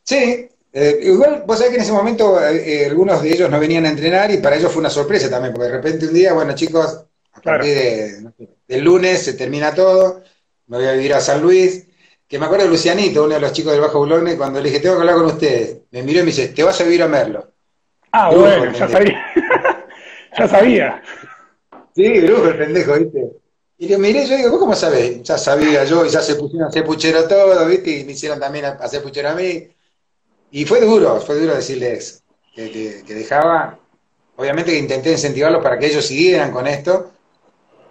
Sí, 0.04 0.50
eh, 0.72 0.99
igual 1.03 1.43
vos 1.47 1.57
sabés 1.57 1.72
que 1.72 1.78
en 1.78 1.84
ese 1.84 1.91
momento 1.91 2.39
eh, 2.43 2.86
algunos 2.86 3.22
de 3.24 3.32
ellos 3.32 3.49
no 3.49 3.59
venían 3.59 3.86
a 3.86 3.89
entrenar 3.89 4.30
y 4.32 4.38
para 4.38 4.55
ellos 4.55 4.72
fue 4.72 4.82
una 4.82 4.89
sorpresa 4.89 5.30
también, 5.30 5.53
porque 5.53 5.70
de 5.70 5.78
repente 5.78 6.07
un 6.07 6.13
día, 6.13 6.34
bueno 6.34 6.53
chicos, 6.53 7.05
a 7.34 7.41
partir 7.41 7.74
de, 7.76 8.32
del 8.67 8.84
lunes 8.84 9.24
se 9.24 9.34
termina 9.34 9.74
todo, 9.74 10.24
me 10.67 10.78
voy 10.78 10.88
a 10.88 10.93
vivir 10.93 11.13
a 11.13 11.22
San 11.22 11.41
Luis, 11.41 11.88
que 12.28 12.38
me 12.38 12.45
acuerdo 12.45 12.65
de 12.65 12.72
Lucianito, 12.72 13.24
uno 13.24 13.34
de 13.34 13.41
los 13.41 13.51
chicos 13.51 13.72
del 13.72 13.82
Bajo 13.82 13.97
Boulogne, 13.97 14.38
cuando 14.38 14.59
le 14.59 14.70
dije, 14.70 14.82
tengo 14.82 14.95
que 14.95 15.01
hablar 15.01 15.15
con 15.15 15.26
ustedes, 15.26 15.80
me 15.89 16.03
miró 16.03 16.20
y 16.20 16.24
me 16.24 16.28
dice, 16.28 16.49
te 16.49 16.61
vas 16.61 16.80
a 16.80 16.84
vivir 16.84 17.01
a 17.01 17.07
Merlo. 17.07 17.51
Ah, 18.11 18.30
bueno, 18.32 18.72
ya 18.72 18.88
sabía. 18.88 19.26
ya 20.38 20.47
sabía. 20.47 21.03
Sí, 21.95 22.20
brujo 22.22 22.47
el 22.49 22.57
pendejo, 22.57 22.93
¿viste? 22.93 23.32
Y 23.80 23.88
le 23.88 23.97
miré, 23.97 24.28
yo 24.28 24.36
digo, 24.36 24.51
¿vos 24.51 24.59
cómo 24.59 24.76
sabés? 24.76 25.24
Ya 25.24 25.38
sabía 25.38 25.86
yo, 25.86 26.05
y 26.05 26.09
ya 26.09 26.22
se 26.22 26.36
pusieron 26.36 26.65
a 26.65 26.70
hacer 26.70 26.84
puchero 26.84 27.28
todo, 27.28 27.65
¿viste? 27.65 27.99
Y 27.99 28.03
me 28.03 28.11
hicieron 28.11 28.39
también 28.39 28.65
a 28.65 28.70
hacer 28.72 29.01
puchero 29.01 29.30
a 29.30 29.36
mí. 29.36 29.67
Y 30.52 30.66
fue 30.66 30.82
duro, 30.82 31.22
fue 31.22 31.39
duro 31.39 31.56
decirles 31.56 32.24
que, 32.56 33.04
dejaba. 33.08 33.80
Obviamente 34.36 34.72
que 34.72 34.80
intenté 34.80 35.12
incentivarlos 35.12 35.62
para 35.62 35.78
que 35.78 35.88
ellos 35.88 36.06
siguieran 36.06 36.52
con 36.52 36.66
esto, 36.66 37.12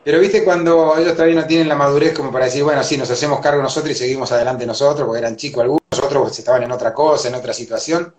pero 0.02 0.18
viste 0.18 0.42
cuando 0.42 0.96
ellos 0.96 1.12
todavía 1.12 1.42
no 1.42 1.46
tienen 1.46 1.68
la 1.68 1.74
madurez 1.74 2.14
como 2.14 2.32
para 2.32 2.46
decir, 2.46 2.64
bueno, 2.64 2.82
sí, 2.82 2.96
nos 2.96 3.10
hacemos 3.10 3.40
cargo 3.40 3.62
nosotros 3.62 3.92
y 3.92 3.94
seguimos 3.94 4.32
adelante 4.32 4.64
nosotros, 4.64 5.06
porque 5.06 5.18
eran 5.18 5.36
chicos 5.36 5.62
algunos, 5.62 5.82
otros 6.02 6.38
estaban 6.38 6.62
en 6.62 6.72
otra 6.72 6.94
cosa, 6.94 7.28
en 7.28 7.34
otra 7.34 7.52
situación. 7.52 8.14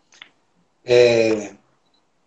Eh, 0.84 1.56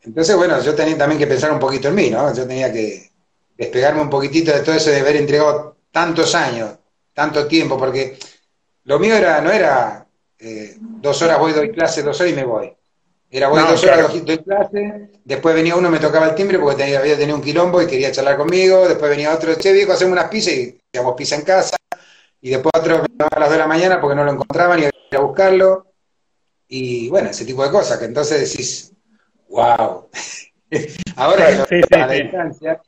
entonces, 0.03 0.37
bueno, 0.37 0.61
yo 0.61 0.75
tenía 0.75 0.99
también 0.99 1.21
que 1.21 1.29
pensar 1.29 1.53
un 1.53 1.61
poquito 1.61 1.87
en 1.87 1.95
mí, 1.95 2.11
¿no? 2.11 2.35
Yo 2.35 2.45
tenía 2.47 2.73
que 2.73 3.13
despegarme 3.57 4.03
un 4.03 4.11
poquitito 4.11 4.53
de 4.53 4.61
todo 4.61 4.75
eso 4.75 4.91
de 4.91 4.99
haber 4.99 5.17
entregado 5.17 5.77
tantos 5.93 6.35
años, 6.35 6.71
tanto 7.15 7.47
tiempo, 7.47 7.79
porque 7.79 8.19
lo 8.85 8.99
mío 8.99 9.15
era, 9.15 9.41
no 9.41 9.53
era 9.53 10.02
eh, 10.45 10.77
dos 10.79 11.23
horas 11.23 11.39
voy, 11.39 11.53
doy 11.53 11.71
clase, 11.71 12.03
dos 12.03 12.21
horas 12.21 12.33
y 12.33 12.37
me 12.37 12.45
voy. 12.45 12.73
Era 13.31 13.49
voy 13.49 13.61
dos 13.61 13.83
horas 13.85 14.13
de 14.13 14.43
clase, 14.43 15.11
después 15.25 15.55
venía 15.55 15.77
uno, 15.77 15.89
me 15.89 16.01
tocaba 16.01 16.29
el 16.29 16.35
timbre 16.35 16.59
porque 16.59 16.83
tenía, 16.83 16.99
había 16.99 17.17
tenido 17.17 17.37
un 17.37 17.43
quilombo 17.43 17.81
y 17.81 17.87
quería 17.87 18.11
charlar 18.11 18.37
conmigo, 18.37 18.87
después 18.87 19.09
venía 19.09 19.33
otro, 19.33 19.55
che 19.55 19.73
viejo, 19.73 19.93
hacemos 19.93 20.13
unas 20.13 20.29
pizzas 20.29 20.53
y 20.53 20.81
hacíamos 20.93 21.15
pizza 21.17 21.37
en 21.37 21.43
casa, 21.43 21.77
y 22.41 22.51
después 22.51 22.73
otro 22.77 22.99
me 22.99 23.25
a 23.25 23.39
las 23.39 23.49
2 23.49 23.53
de 23.53 23.59
la 23.59 23.67
mañana 23.67 24.01
porque 24.01 24.17
no 24.17 24.25
lo 24.25 24.33
encontraban 24.33 24.81
y 24.81 24.83
iba 24.83 24.93
a 25.13 25.21
buscarlo, 25.21 25.87
y 26.69 27.09
bueno, 27.09 27.31
ese 27.31 27.47
tipo 27.47 27.65
de 27.65 27.71
cosas, 27.71 27.99
que 27.99 28.05
entonces 28.05 28.51
decís, 28.51 28.93
wow. 29.49 30.09
Ahora 31.17 31.67
que 31.69 31.83
sí, 31.83 31.95
a 31.95 32.07
la 32.07 32.13
distancia, 32.13 32.83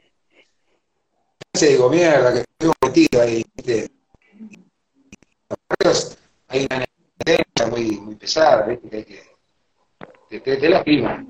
se 1.54 1.68
digo, 1.68 1.88
mierda, 1.88 2.32
que 2.32 2.40
estoy 2.40 2.72
metido 2.82 3.22
ahí, 3.22 3.44
¿viste? 3.54 3.90
Hay 6.48 6.66
una 6.70 6.83
muy, 7.70 8.00
muy 8.00 8.14
pesada, 8.16 8.66
¿viste? 8.66 8.88
Que 8.88 8.96
hay 8.96 9.04
que 9.04 10.40
te, 10.40 10.56
te, 10.56 10.68
lastima. 10.68 11.24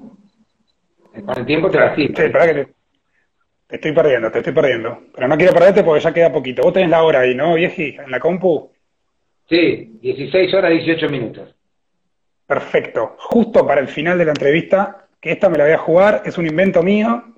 Con 1.25 1.39
el 1.39 1.47
tiempo 1.47 1.71
te 1.71 1.79
lastima. 1.79 2.17
Sí, 2.17 2.23
espera 2.23 2.47
que 2.47 2.55
te, 2.55 2.75
te, 3.67 3.77
estoy 3.77 3.93
perdiendo, 3.93 4.31
te 4.31 4.39
estoy 4.39 4.53
perdiendo. 4.53 4.99
Pero 5.15 5.29
no 5.29 5.37
quiero 5.37 5.53
perderte 5.53 5.85
porque 5.85 6.03
ya 6.03 6.13
queda 6.13 6.33
poquito. 6.33 6.63
Vos 6.63 6.73
tenés 6.73 6.91
la 6.91 7.03
hora 7.03 7.21
ahí, 7.21 7.35
¿no, 7.35 7.55
vieji? 7.55 7.97
En 7.97 8.11
la 8.11 8.21
compu. 8.21 8.71
Sí, 9.49 9.99
16 10.01 10.55
horas 10.55 10.71
18 10.71 11.09
minutos. 11.09 11.55
Perfecto. 12.47 13.17
Justo 13.19 13.67
para 13.67 13.81
el 13.81 13.89
final 13.89 14.19
de 14.19 14.25
la 14.25 14.33
entrevista, 14.33 15.09
que 15.21 15.33
esta 15.33 15.49
me 15.49 15.59
la 15.59 15.65
voy 15.65 15.73
a 15.75 15.79
jugar, 15.79 16.23
es 16.25 16.39
un 16.39 16.47
invento 16.47 16.83
mío. 16.83 17.35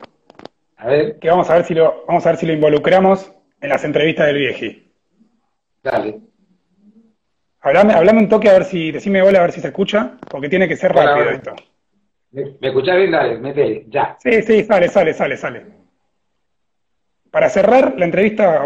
A 0.77 0.87
ver. 0.89 1.19
Que 1.19 1.29
vamos 1.29 1.49
a 1.51 1.55
ver 1.55 1.65
si 1.65 1.75
lo, 1.75 2.05
vamos 2.07 2.25
a 2.27 2.31
ver 2.31 2.39
si 2.39 2.47
lo 2.47 2.53
involucramos 2.53 3.33
en 3.61 3.69
las 3.69 3.85
entrevistas 3.85 4.27
del 4.27 4.39
vieji. 4.39 4.93
Dale. 5.83 6.21
Hablame, 7.67 7.95
hablame 7.95 8.21
un 8.21 8.29
toque 8.29 8.49
a 8.49 8.53
ver 8.53 8.65
si, 8.65 8.93
decime 8.93 9.23
hola 9.23 9.41
a 9.41 9.43
ver 9.43 9.51
si 9.51 9.61
se 9.61 9.67
escucha, 9.67 10.13
porque 10.31 10.49
tiene 10.49 10.69
que 10.69 10.77
ser 10.77 10.93
rápido 10.93 11.31
esto. 11.31 11.57
¿Me, 12.31 12.45
¿Me 12.61 12.69
escuchás 12.69 12.97
bien? 12.97 13.11
Dale, 13.11 13.39
mete, 13.39 13.85
ya. 13.89 14.17
Sí, 14.21 14.41
sí, 14.43 14.63
sale, 14.63 14.89
sale, 14.89 15.13
sale, 15.13 15.37
sale. 15.37 15.67
Para 17.29 17.49
cerrar 17.49 17.95
la 17.99 18.05
entrevista, 18.05 18.63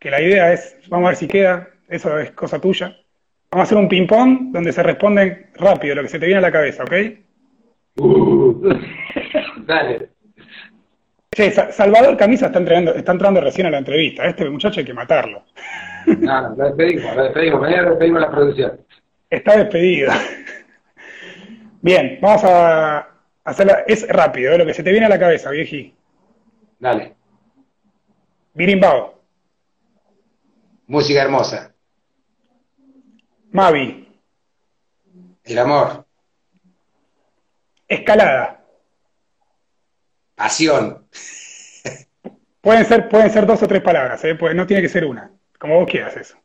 que 0.00 0.10
la 0.10 0.20
idea 0.20 0.52
es, 0.52 0.76
vamos 0.88 1.06
a 1.06 1.10
ver 1.10 1.16
si 1.16 1.28
queda, 1.28 1.68
eso 1.88 2.18
es 2.18 2.32
cosa 2.32 2.58
tuya. 2.60 2.96
Vamos 3.52 3.62
a 3.62 3.66
hacer 3.68 3.78
un 3.78 3.88
ping-pong 3.88 4.50
donde 4.50 4.72
se 4.72 4.82
responden 4.82 5.52
rápido 5.54 5.94
lo 5.94 6.02
que 6.02 6.08
se 6.08 6.18
te 6.18 6.26
viene 6.26 6.38
a 6.38 6.42
la 6.42 6.50
cabeza, 6.50 6.82
¿ok? 6.82 6.92
Uh, 7.98 8.74
dale. 9.64 10.10
Che, 11.30 11.52
Salvador 11.52 12.16
Camisa 12.16 12.46
está, 12.46 12.58
está 12.58 13.12
entrando 13.12 13.40
recién 13.40 13.68
a 13.68 13.70
la 13.70 13.78
entrevista. 13.78 14.24
Este 14.24 14.50
muchacho 14.50 14.80
hay 14.80 14.86
que 14.86 14.92
matarlo. 14.92 15.44
No, 16.06 16.40
no, 16.42 16.56
lo 16.56 16.64
despedimos, 16.64 17.16
lo 17.16 17.24
despedimos. 17.24 17.60
Mañana 17.60 17.90
despedimos 17.90 18.20
la 18.20 18.30
producción. 18.30 18.80
Está 19.28 19.56
despedido. 19.56 20.12
Bien, 21.82 22.18
vamos 22.20 22.42
a, 22.44 23.08
es 23.86 24.06
rápido, 24.08 24.58
lo 24.58 24.66
que 24.66 24.74
se 24.74 24.82
te 24.82 24.90
viene 24.90 25.06
a 25.06 25.08
la 25.08 25.18
cabeza, 25.18 25.50
vieji. 25.50 25.94
Dale. 26.78 27.14
Birimbao. 28.54 29.20
Música 30.86 31.22
hermosa. 31.22 31.72
Mavi. 33.52 34.08
El 35.44 35.58
amor. 35.58 36.04
Escalada. 37.88 38.64
Pasión. 40.34 41.06
Pueden 42.60 42.84
ser, 42.84 43.08
pueden 43.08 43.30
ser 43.30 43.46
dos 43.46 43.62
o 43.62 43.68
tres 43.68 43.82
palabras, 43.82 44.22
¿eh? 44.24 44.34
pues 44.34 44.54
no 44.54 44.66
tiene 44.66 44.82
que 44.82 44.88
ser 44.88 45.04
una. 45.04 45.30
Como 45.60 45.80
vos 45.80 45.90
quieras 45.90 46.16
eso. 46.16 46.38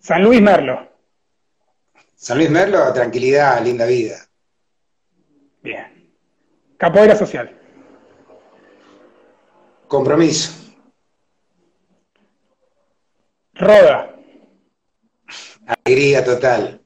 San 0.00 0.24
Luis 0.24 0.42
Merlo. 0.42 0.90
San 2.16 2.36
Luis 2.36 2.50
Merlo, 2.50 2.92
tranquilidad, 2.92 3.62
linda 3.64 3.86
vida. 3.86 4.16
Bien. 5.62 6.12
Capoeira 6.76 7.14
social. 7.14 7.56
Compromiso. 9.86 10.52
Roda. 13.54 14.16
Alegría 15.66 16.24
total. 16.24 16.82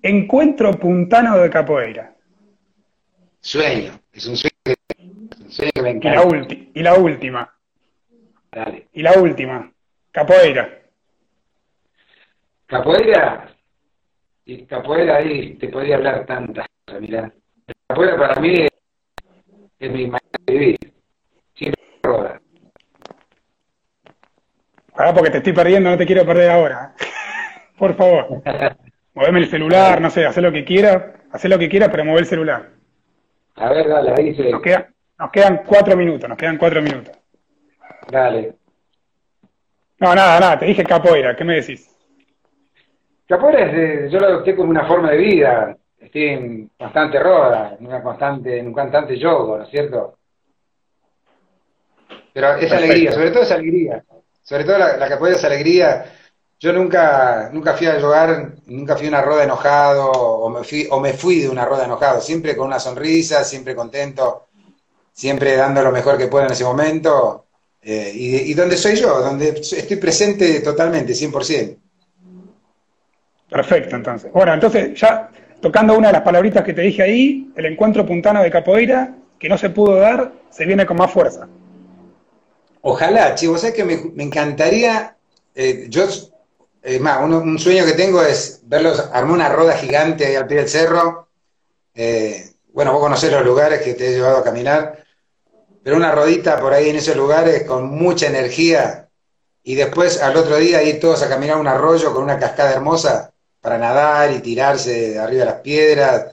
Encuentro 0.00 0.72
puntano 0.72 1.36
de 1.36 1.50
capoeira. 1.50 2.16
Sueño. 3.40 4.00
Es 4.10 4.26
un 4.26 4.36
sueño 4.38 4.56
y 6.74 6.82
la, 6.82 6.94
última. 6.94 7.55
Y 8.92 9.02
la 9.02 9.12
última. 9.20 9.70
Capoeira. 10.10 10.82
Capoeira. 12.66 13.48
Y 14.46 14.64
capoeira 14.64 15.16
ahí 15.16 15.54
te 15.54 15.68
podría 15.68 15.96
hablar 15.96 16.24
tantas 16.24 16.66
cosas, 16.84 17.02
mirá. 17.02 17.32
Capoeira 17.88 18.16
para 18.16 18.40
mí 18.40 18.66
es, 19.78 19.92
mi 19.92 20.06
manera 20.06 20.20
de 20.46 20.52
vivir. 20.52 20.78
Siempre 21.54 21.82
roda. 22.02 22.40
Ahora 24.94 25.12
porque 25.12 25.30
te 25.30 25.38
estoy 25.38 25.52
perdiendo, 25.52 25.90
no 25.90 25.98
te 25.98 26.06
quiero 26.06 26.24
perder 26.24 26.50
ahora. 26.50 26.94
Por 27.78 27.94
favor. 27.94 28.42
Moveme 29.14 29.40
el 29.40 29.50
celular, 29.50 30.00
no 30.00 30.10
sé, 30.10 30.26
haz 30.26 30.36
lo 30.38 30.52
que 30.52 30.64
quiera, 30.64 31.14
haz 31.30 31.44
lo 31.44 31.58
que 31.58 31.68
quiera, 31.68 31.90
pero 31.90 32.04
mueve 32.04 32.20
el 32.20 32.26
celular. 32.26 32.70
A 33.54 33.70
ver, 33.70 33.88
dale, 33.88 34.12
ahí 34.16 34.34
se... 34.34 34.50
Nos 34.50 34.60
queda, 34.60 34.88
nos 35.18 35.30
quedan 35.30 35.62
cuatro 35.66 35.96
minutos, 35.96 36.28
nos 36.28 36.36
quedan 36.36 36.58
cuatro 36.58 36.82
minutos. 36.82 37.16
Dale. 38.08 38.54
No, 39.98 40.14
nada, 40.14 40.38
nada, 40.38 40.58
te 40.58 40.66
dije 40.66 40.84
capoeira, 40.84 41.34
¿qué 41.34 41.44
me 41.44 41.56
decís? 41.56 41.90
Capoeira 43.26 43.70
es, 43.70 44.12
yo 44.12 44.18
lo 44.20 44.26
adopté 44.26 44.54
como 44.54 44.70
una 44.70 44.86
forma 44.86 45.10
de 45.10 45.16
vida. 45.16 45.76
Estoy 45.98 46.24
en 46.24 46.70
constante 46.78 47.18
roda, 47.18 47.76
en 47.78 47.86
una 47.86 48.02
constante, 48.02 48.58
en 48.58 48.68
un 48.68 48.72
constante 48.72 49.18
yoga, 49.18 49.58
¿no 49.58 49.64
es 49.64 49.70
cierto? 49.70 50.18
Pero 52.32 52.54
es 52.56 52.70
alegría, 52.70 53.12
sobre 53.12 53.30
todo 53.30 53.42
es 53.42 53.50
alegría. 53.50 54.04
Sobre 54.42 54.64
todo 54.64 54.78
la, 54.78 54.96
la 54.98 55.08
capoeira 55.08 55.38
es 55.38 55.44
alegría. 55.44 56.04
Yo 56.60 56.72
nunca, 56.72 57.50
nunca 57.52 57.74
fui 57.74 57.86
a 57.86 58.00
jugar, 58.00 58.52
nunca 58.66 58.96
fui 58.96 59.06
a 59.06 59.10
una 59.10 59.22
roda 59.22 59.44
enojado, 59.44 60.10
o 60.10 60.48
me 60.48 60.62
fui, 60.62 60.86
o 60.90 61.00
me 61.00 61.12
fui 61.12 61.40
de 61.40 61.48
una 61.48 61.64
roda 61.64 61.84
enojado, 61.86 62.20
siempre 62.20 62.56
con 62.56 62.66
una 62.66 62.78
sonrisa, 62.78 63.42
siempre 63.42 63.74
contento 63.74 64.46
siempre 65.16 65.56
dando 65.56 65.82
lo 65.82 65.90
mejor 65.92 66.18
que 66.18 66.26
puedo 66.26 66.44
en 66.44 66.52
ese 66.52 66.64
momento, 66.64 67.45
eh, 67.88 68.10
y, 68.12 68.52
donde 68.54 68.76
soy 68.76 68.96
yo, 68.96 69.20
donde 69.20 69.50
estoy 69.50 69.96
presente 69.96 70.58
totalmente, 70.58 71.12
100%. 71.12 71.76
Perfecto, 73.48 73.94
entonces. 73.94 74.32
Bueno, 74.32 74.52
entonces 74.54 74.98
ya 74.98 75.30
tocando 75.60 75.96
una 75.96 76.08
de 76.08 76.14
las 76.14 76.22
palabritas 76.22 76.64
que 76.64 76.72
te 76.72 76.82
dije 76.82 77.04
ahí, 77.04 77.52
el 77.54 77.64
encuentro 77.66 78.04
puntano 78.04 78.42
de 78.42 78.50
capoeira, 78.50 79.14
que 79.38 79.48
no 79.48 79.56
se 79.56 79.70
pudo 79.70 79.94
dar, 79.94 80.32
se 80.50 80.66
viene 80.66 80.84
con 80.84 80.96
más 80.96 81.12
fuerza. 81.12 81.46
Ojalá, 82.80 83.36
chicos, 83.36 83.60
sé 83.60 83.72
que 83.72 83.84
me, 83.84 84.24
encantaría, 84.24 85.16
eh, 85.54 85.86
yo, 85.88 86.08
más, 86.98 87.22
un, 87.22 87.56
sueño 87.56 87.84
que 87.84 87.92
tengo 87.92 88.20
es 88.20 88.62
verlos 88.64 88.98
armar 89.12 89.32
una 89.32 89.48
roda 89.48 89.76
gigante 89.76 90.26
ahí 90.26 90.34
al 90.34 90.48
pie 90.48 90.56
del 90.56 90.68
cerro. 90.68 91.28
Eh, 91.94 92.50
bueno, 92.72 92.92
vos 92.92 93.00
conocés 93.00 93.30
los 93.30 93.44
lugares 93.44 93.80
que 93.80 93.94
te 93.94 94.08
he 94.08 94.14
llevado 94.14 94.38
a 94.38 94.44
caminar 94.44 95.05
pero 95.86 95.98
una 95.98 96.10
rodita 96.10 96.58
por 96.58 96.72
ahí 96.72 96.88
en 96.88 96.96
esos 96.96 97.14
lugares 97.14 97.62
con 97.62 97.88
mucha 97.88 98.26
energía 98.26 99.08
y 99.62 99.76
después 99.76 100.20
al 100.20 100.36
otro 100.36 100.56
día 100.56 100.82
ir 100.82 100.98
todos 100.98 101.22
a 101.22 101.28
caminar 101.28 101.58
un 101.58 101.68
arroyo 101.68 102.12
con 102.12 102.24
una 102.24 102.40
cascada 102.40 102.72
hermosa 102.72 103.32
para 103.60 103.78
nadar 103.78 104.32
y 104.32 104.40
tirarse 104.40 105.12
de 105.12 105.18
arriba 105.20 105.44
de 105.44 105.50
las 105.52 105.60
piedras. 105.60 106.32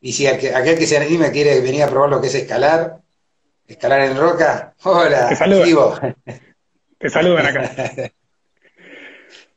Y 0.00 0.10
si 0.10 0.26
aquel, 0.26 0.76
que 0.76 0.88
se 0.88 0.96
anime 0.96 1.30
quiere 1.30 1.60
venir 1.60 1.84
a 1.84 1.88
probar 1.88 2.10
lo 2.10 2.20
que 2.20 2.26
es 2.26 2.34
escalar, 2.34 2.98
escalar 3.64 4.00
en 4.00 4.16
roca, 4.16 4.74
hola, 4.82 5.28
te 5.28 5.36
saludan, 5.36 6.16
te 6.98 7.08
saludan 7.08 7.46
acá. 7.46 8.10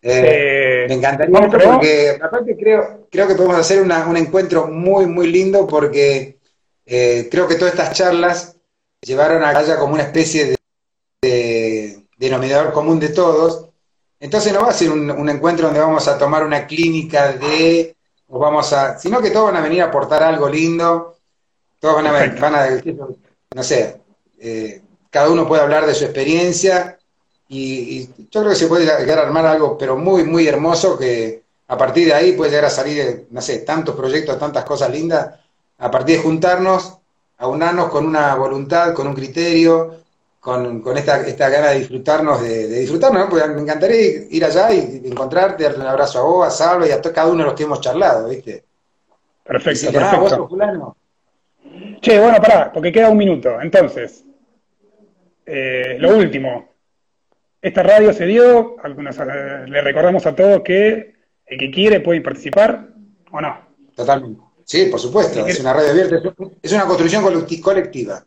Eh, 0.05 0.85
me 0.89 0.95
encantaría 0.95 1.47
porque 1.47 2.19
aparte 2.21 2.57
creo, 2.57 3.07
creo 3.09 3.25
que 3.25 3.35
podemos 3.35 3.55
hacer 3.55 3.81
un 3.81 4.17
encuentro 4.17 4.67
muy, 4.67 5.05
muy 5.05 5.31
lindo 5.31 5.65
porque 5.65 6.39
eh, 6.85 7.29
creo 7.31 7.47
que 7.47 7.55
todas 7.55 7.73
estas 7.73 7.93
charlas 7.93 8.57
llevaron 9.03 9.43
a 9.43 9.49
haya 9.49 9.77
como 9.77 9.93
una 9.93 10.03
especie 10.03 10.55
de, 11.21 12.03
denominador 12.17 12.73
común 12.73 12.99
de 12.99 13.09
todos. 13.09 13.69
Entonces 14.19 14.53
no 14.53 14.61
va 14.61 14.69
a 14.69 14.73
ser 14.73 14.89
un, 14.89 15.29
encuentro 15.29 15.65
donde 15.65 15.81
vamos 15.81 16.07
a 16.07 16.17
tomar 16.17 16.45
una 16.45 16.65
clínica 16.65 17.33
de, 17.33 17.95
o 18.27 18.39
vamos 18.39 18.71
a, 18.71 18.97
sino 18.97 19.21
que 19.21 19.31
todos 19.31 19.51
van 19.51 19.57
a 19.57 19.61
venir 19.61 19.81
a 19.81 19.85
aportar 19.85 20.23
algo 20.23 20.47
lindo, 20.47 21.17
todos 21.79 21.95
van 21.95 22.07
a, 22.07 22.11
van 22.39 22.55
a 22.55 22.67
no 23.53 23.63
sé, 23.63 24.01
eh, 24.39 24.81
cada 25.09 25.29
uno 25.29 25.47
puede 25.47 25.61
hablar 25.61 25.85
de 25.85 25.93
su 25.93 26.05
experiencia 26.05 26.97
y, 27.49 28.07
yo 28.31 28.41
creo 28.41 28.49
que 28.49 28.55
se 28.55 28.67
puede 28.67 28.85
llegar 28.85 29.19
a 29.19 29.23
armar 29.23 29.45
algo, 29.45 29.77
pero 29.77 29.97
muy, 29.97 30.23
muy 30.23 30.47
hermoso 30.47 30.97
que 30.97 31.43
a 31.67 31.77
partir 31.77 32.07
de 32.07 32.13
ahí 32.13 32.31
puede 32.31 32.51
llegar 32.51 32.65
a 32.65 32.69
salir, 32.69 33.27
no 33.29 33.41
sé, 33.41 33.59
tantos 33.59 33.95
proyectos, 33.95 34.39
tantas 34.39 34.63
cosas 34.63 34.89
lindas, 34.89 35.35
a 35.77 35.91
partir 35.91 36.17
de 36.17 36.23
juntarnos 36.23 36.97
aunarnos 37.43 37.89
con 37.89 38.05
una 38.05 38.35
voluntad, 38.35 38.93
con 38.93 39.07
un 39.07 39.13
criterio, 39.13 39.97
con, 40.39 40.81
esta, 40.97 41.25
esta 41.27 41.49
gana 41.49 41.69
de 41.69 41.79
disfrutarnos, 41.79 42.41
de, 42.41 42.67
disfrutarnos, 42.67 43.27
pues 43.29 43.47
me 43.49 43.61
encantaría 43.61 44.27
ir 44.29 44.45
allá 44.45 44.73
y 44.73 45.01
encontrarte, 45.05 45.63
darte 45.63 45.79
un 45.79 45.87
abrazo 45.87 46.19
a 46.19 46.23
vos, 46.23 46.47
a 46.47 46.51
Salvo 46.51 46.85
y 46.85 46.91
a 46.91 47.01
cada 47.01 47.27
uno 47.27 47.39
de 47.39 47.45
los 47.45 47.53
que 47.53 47.63
hemos 47.63 47.81
charlado, 47.81 48.29
¿viste? 48.29 48.63
Perfecto, 49.43 49.91
perfecto. 49.91 50.97
Che, 52.01 52.19
bueno, 52.19 52.37
pará, 52.41 52.71
porque 52.71 52.91
queda 52.91 53.09
un 53.09 53.17
minuto. 53.17 53.59
Entonces, 53.61 54.23
eh, 55.45 55.97
lo 55.99 56.17
último. 56.17 56.69
Esta 57.61 57.81
radio 57.83 58.11
se 58.11 58.25
dio, 58.25 58.75
algunos, 58.83 59.17
eh, 59.19 59.65
le 59.67 59.81
recordamos 59.81 60.25
a 60.25 60.35
todos 60.35 60.61
que 60.61 61.15
el 61.45 61.57
que 61.57 61.71
quiere 61.71 62.01
puede 62.01 62.21
participar, 62.21 62.89
¿o 63.31 63.39
no? 63.39 63.57
Totalmente. 63.95 64.52
Sí, 64.73 64.85
por 64.85 64.99
supuesto, 64.99 65.45
es 65.45 65.59
una 65.59 65.71
radio 65.71 65.91
abierta, 65.91 66.33
es 66.59 66.71
una 66.71 66.87
construcción 66.87 67.23
colectiva. 67.61 68.25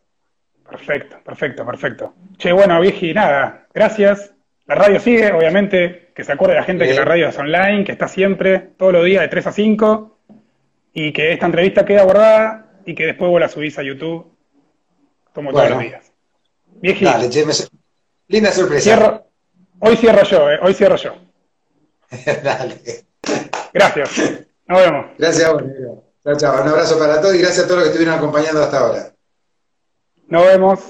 Perfecto, 0.70 1.16
perfecto, 1.24 1.66
perfecto. 1.66 2.14
Che, 2.38 2.52
bueno, 2.52 2.80
vieji, 2.80 3.12
nada, 3.12 3.66
gracias. 3.74 4.32
La 4.66 4.76
radio 4.76 5.00
sigue, 5.00 5.32
obviamente, 5.32 6.12
que 6.14 6.22
se 6.22 6.30
acuerde 6.30 6.54
la 6.54 6.62
gente 6.62 6.86
que 6.86 6.94
la 6.94 7.04
radio 7.04 7.30
es 7.30 7.36
online, 7.36 7.82
que 7.82 7.90
está 7.90 8.06
siempre, 8.06 8.60
todos 8.76 8.92
los 8.92 9.04
días 9.04 9.22
de 9.22 9.28
3 9.28 9.44
a 9.44 9.52
5, 9.52 10.18
y 10.94 11.12
que 11.12 11.32
esta 11.32 11.46
entrevista 11.46 11.84
queda 11.84 12.04
guardada 12.04 12.76
y 12.86 12.94
que 12.94 13.06
después 13.06 13.28
vos 13.28 13.40
la 13.40 13.48
subís 13.48 13.76
a 13.80 13.82
YouTube 13.82 14.32
como 15.32 15.50
todos 15.50 15.68
los 15.68 15.80
días. 15.80 16.12
Vieji. 16.80 17.06
Dale, 17.06 17.28
che, 17.28 17.44
linda 18.28 18.52
sorpresa. 18.52 19.24
hoy 19.80 19.96
cierro 19.96 20.22
yo, 20.22 20.48
eh, 20.48 20.58
hoy 20.62 20.74
cierro 20.74 20.94
yo. 20.94 21.12
Dale. 22.44 22.76
Gracias. 23.72 24.10
Nos 24.68 24.78
vemos. 24.80 25.06
Gracias 25.18 25.44
a 25.44 25.52
vos, 25.52 25.64
Chao, 26.26 26.36
chao. 26.36 26.60
Un 26.60 26.68
abrazo 26.68 26.98
para 26.98 27.20
todos 27.20 27.36
y 27.36 27.38
gracias 27.38 27.64
a 27.64 27.68
todos 27.68 27.76
los 27.76 27.84
que 27.84 27.90
estuvieron 27.90 28.18
acompañando 28.18 28.60
hasta 28.60 28.78
ahora. 28.80 29.12
Nos 30.26 30.44
vemos. 30.44 30.80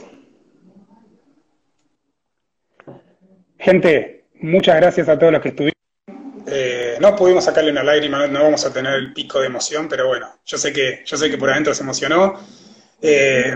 Gente, 3.58 4.24
muchas 4.40 4.76
gracias 4.76 5.10
a 5.10 5.18
todos 5.18 5.34
los 5.34 5.42
que 5.42 5.48
estuvieron. 5.50 5.76
Eh, 6.46 6.96
no 7.00 7.14
pudimos 7.14 7.44
sacarle 7.44 7.70
una 7.70 7.82
lágrima, 7.82 8.26
no 8.26 8.44
vamos 8.44 8.64
a 8.64 8.72
tener 8.72 8.94
el 8.94 9.12
pico 9.12 9.40
de 9.40 9.48
emoción, 9.48 9.88
pero 9.90 10.06
bueno, 10.06 10.26
yo 10.46 10.56
sé 10.56 10.72
que, 10.72 11.02
yo 11.04 11.18
sé 11.18 11.28
que 11.28 11.36
por 11.36 11.50
adentro 11.50 11.74
se 11.74 11.82
emocionó. 11.82 12.40
Eh, 13.02 13.54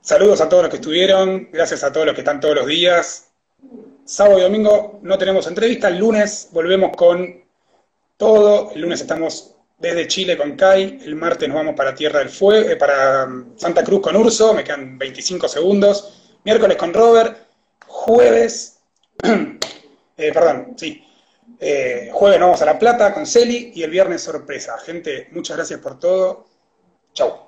saludos 0.00 0.40
a 0.40 0.48
todos 0.48 0.64
los 0.64 0.70
que 0.70 0.78
estuvieron, 0.78 1.48
gracias 1.52 1.84
a 1.84 1.92
todos 1.92 2.06
los 2.06 2.14
que 2.16 2.22
están 2.22 2.40
todos 2.40 2.56
los 2.56 2.66
días. 2.66 3.30
Sábado 4.04 4.40
y 4.40 4.42
domingo 4.42 4.98
no 5.02 5.16
tenemos 5.16 5.46
entrevista, 5.46 5.86
el 5.86 5.98
lunes 5.98 6.48
volvemos 6.50 6.96
con 6.96 7.44
todo, 8.16 8.72
el 8.74 8.80
lunes 8.80 9.00
estamos 9.00 9.57
desde 9.78 10.08
Chile 10.08 10.36
con 10.36 10.56
Kai, 10.56 11.00
el 11.04 11.14
martes 11.14 11.48
nos 11.48 11.56
vamos 11.56 11.74
para 11.76 11.94
Tierra 11.94 12.18
del 12.18 12.28
Fuego, 12.28 12.68
eh, 12.68 12.76
para 12.76 13.26
mm, 13.26 13.58
Santa 13.58 13.84
Cruz 13.84 14.00
con 14.00 14.16
Urso, 14.16 14.52
me 14.52 14.64
quedan 14.64 14.98
25 14.98 15.48
segundos, 15.48 16.38
miércoles 16.44 16.76
con 16.76 16.92
Robert, 16.92 17.36
jueves, 17.86 18.80
eh, 19.22 20.32
perdón, 20.32 20.74
sí, 20.76 21.04
Eh, 21.60 22.10
jueves 22.12 22.38
nos 22.38 22.48
vamos 22.48 22.62
a 22.62 22.66
La 22.66 22.78
Plata 22.78 23.12
con 23.12 23.26
Celi 23.26 23.72
y 23.74 23.82
el 23.82 23.90
viernes 23.90 24.22
sorpresa. 24.22 24.78
Gente, 24.78 25.28
muchas 25.32 25.56
gracias 25.56 25.80
por 25.80 25.98
todo. 25.98 26.46
Chau. 27.14 27.47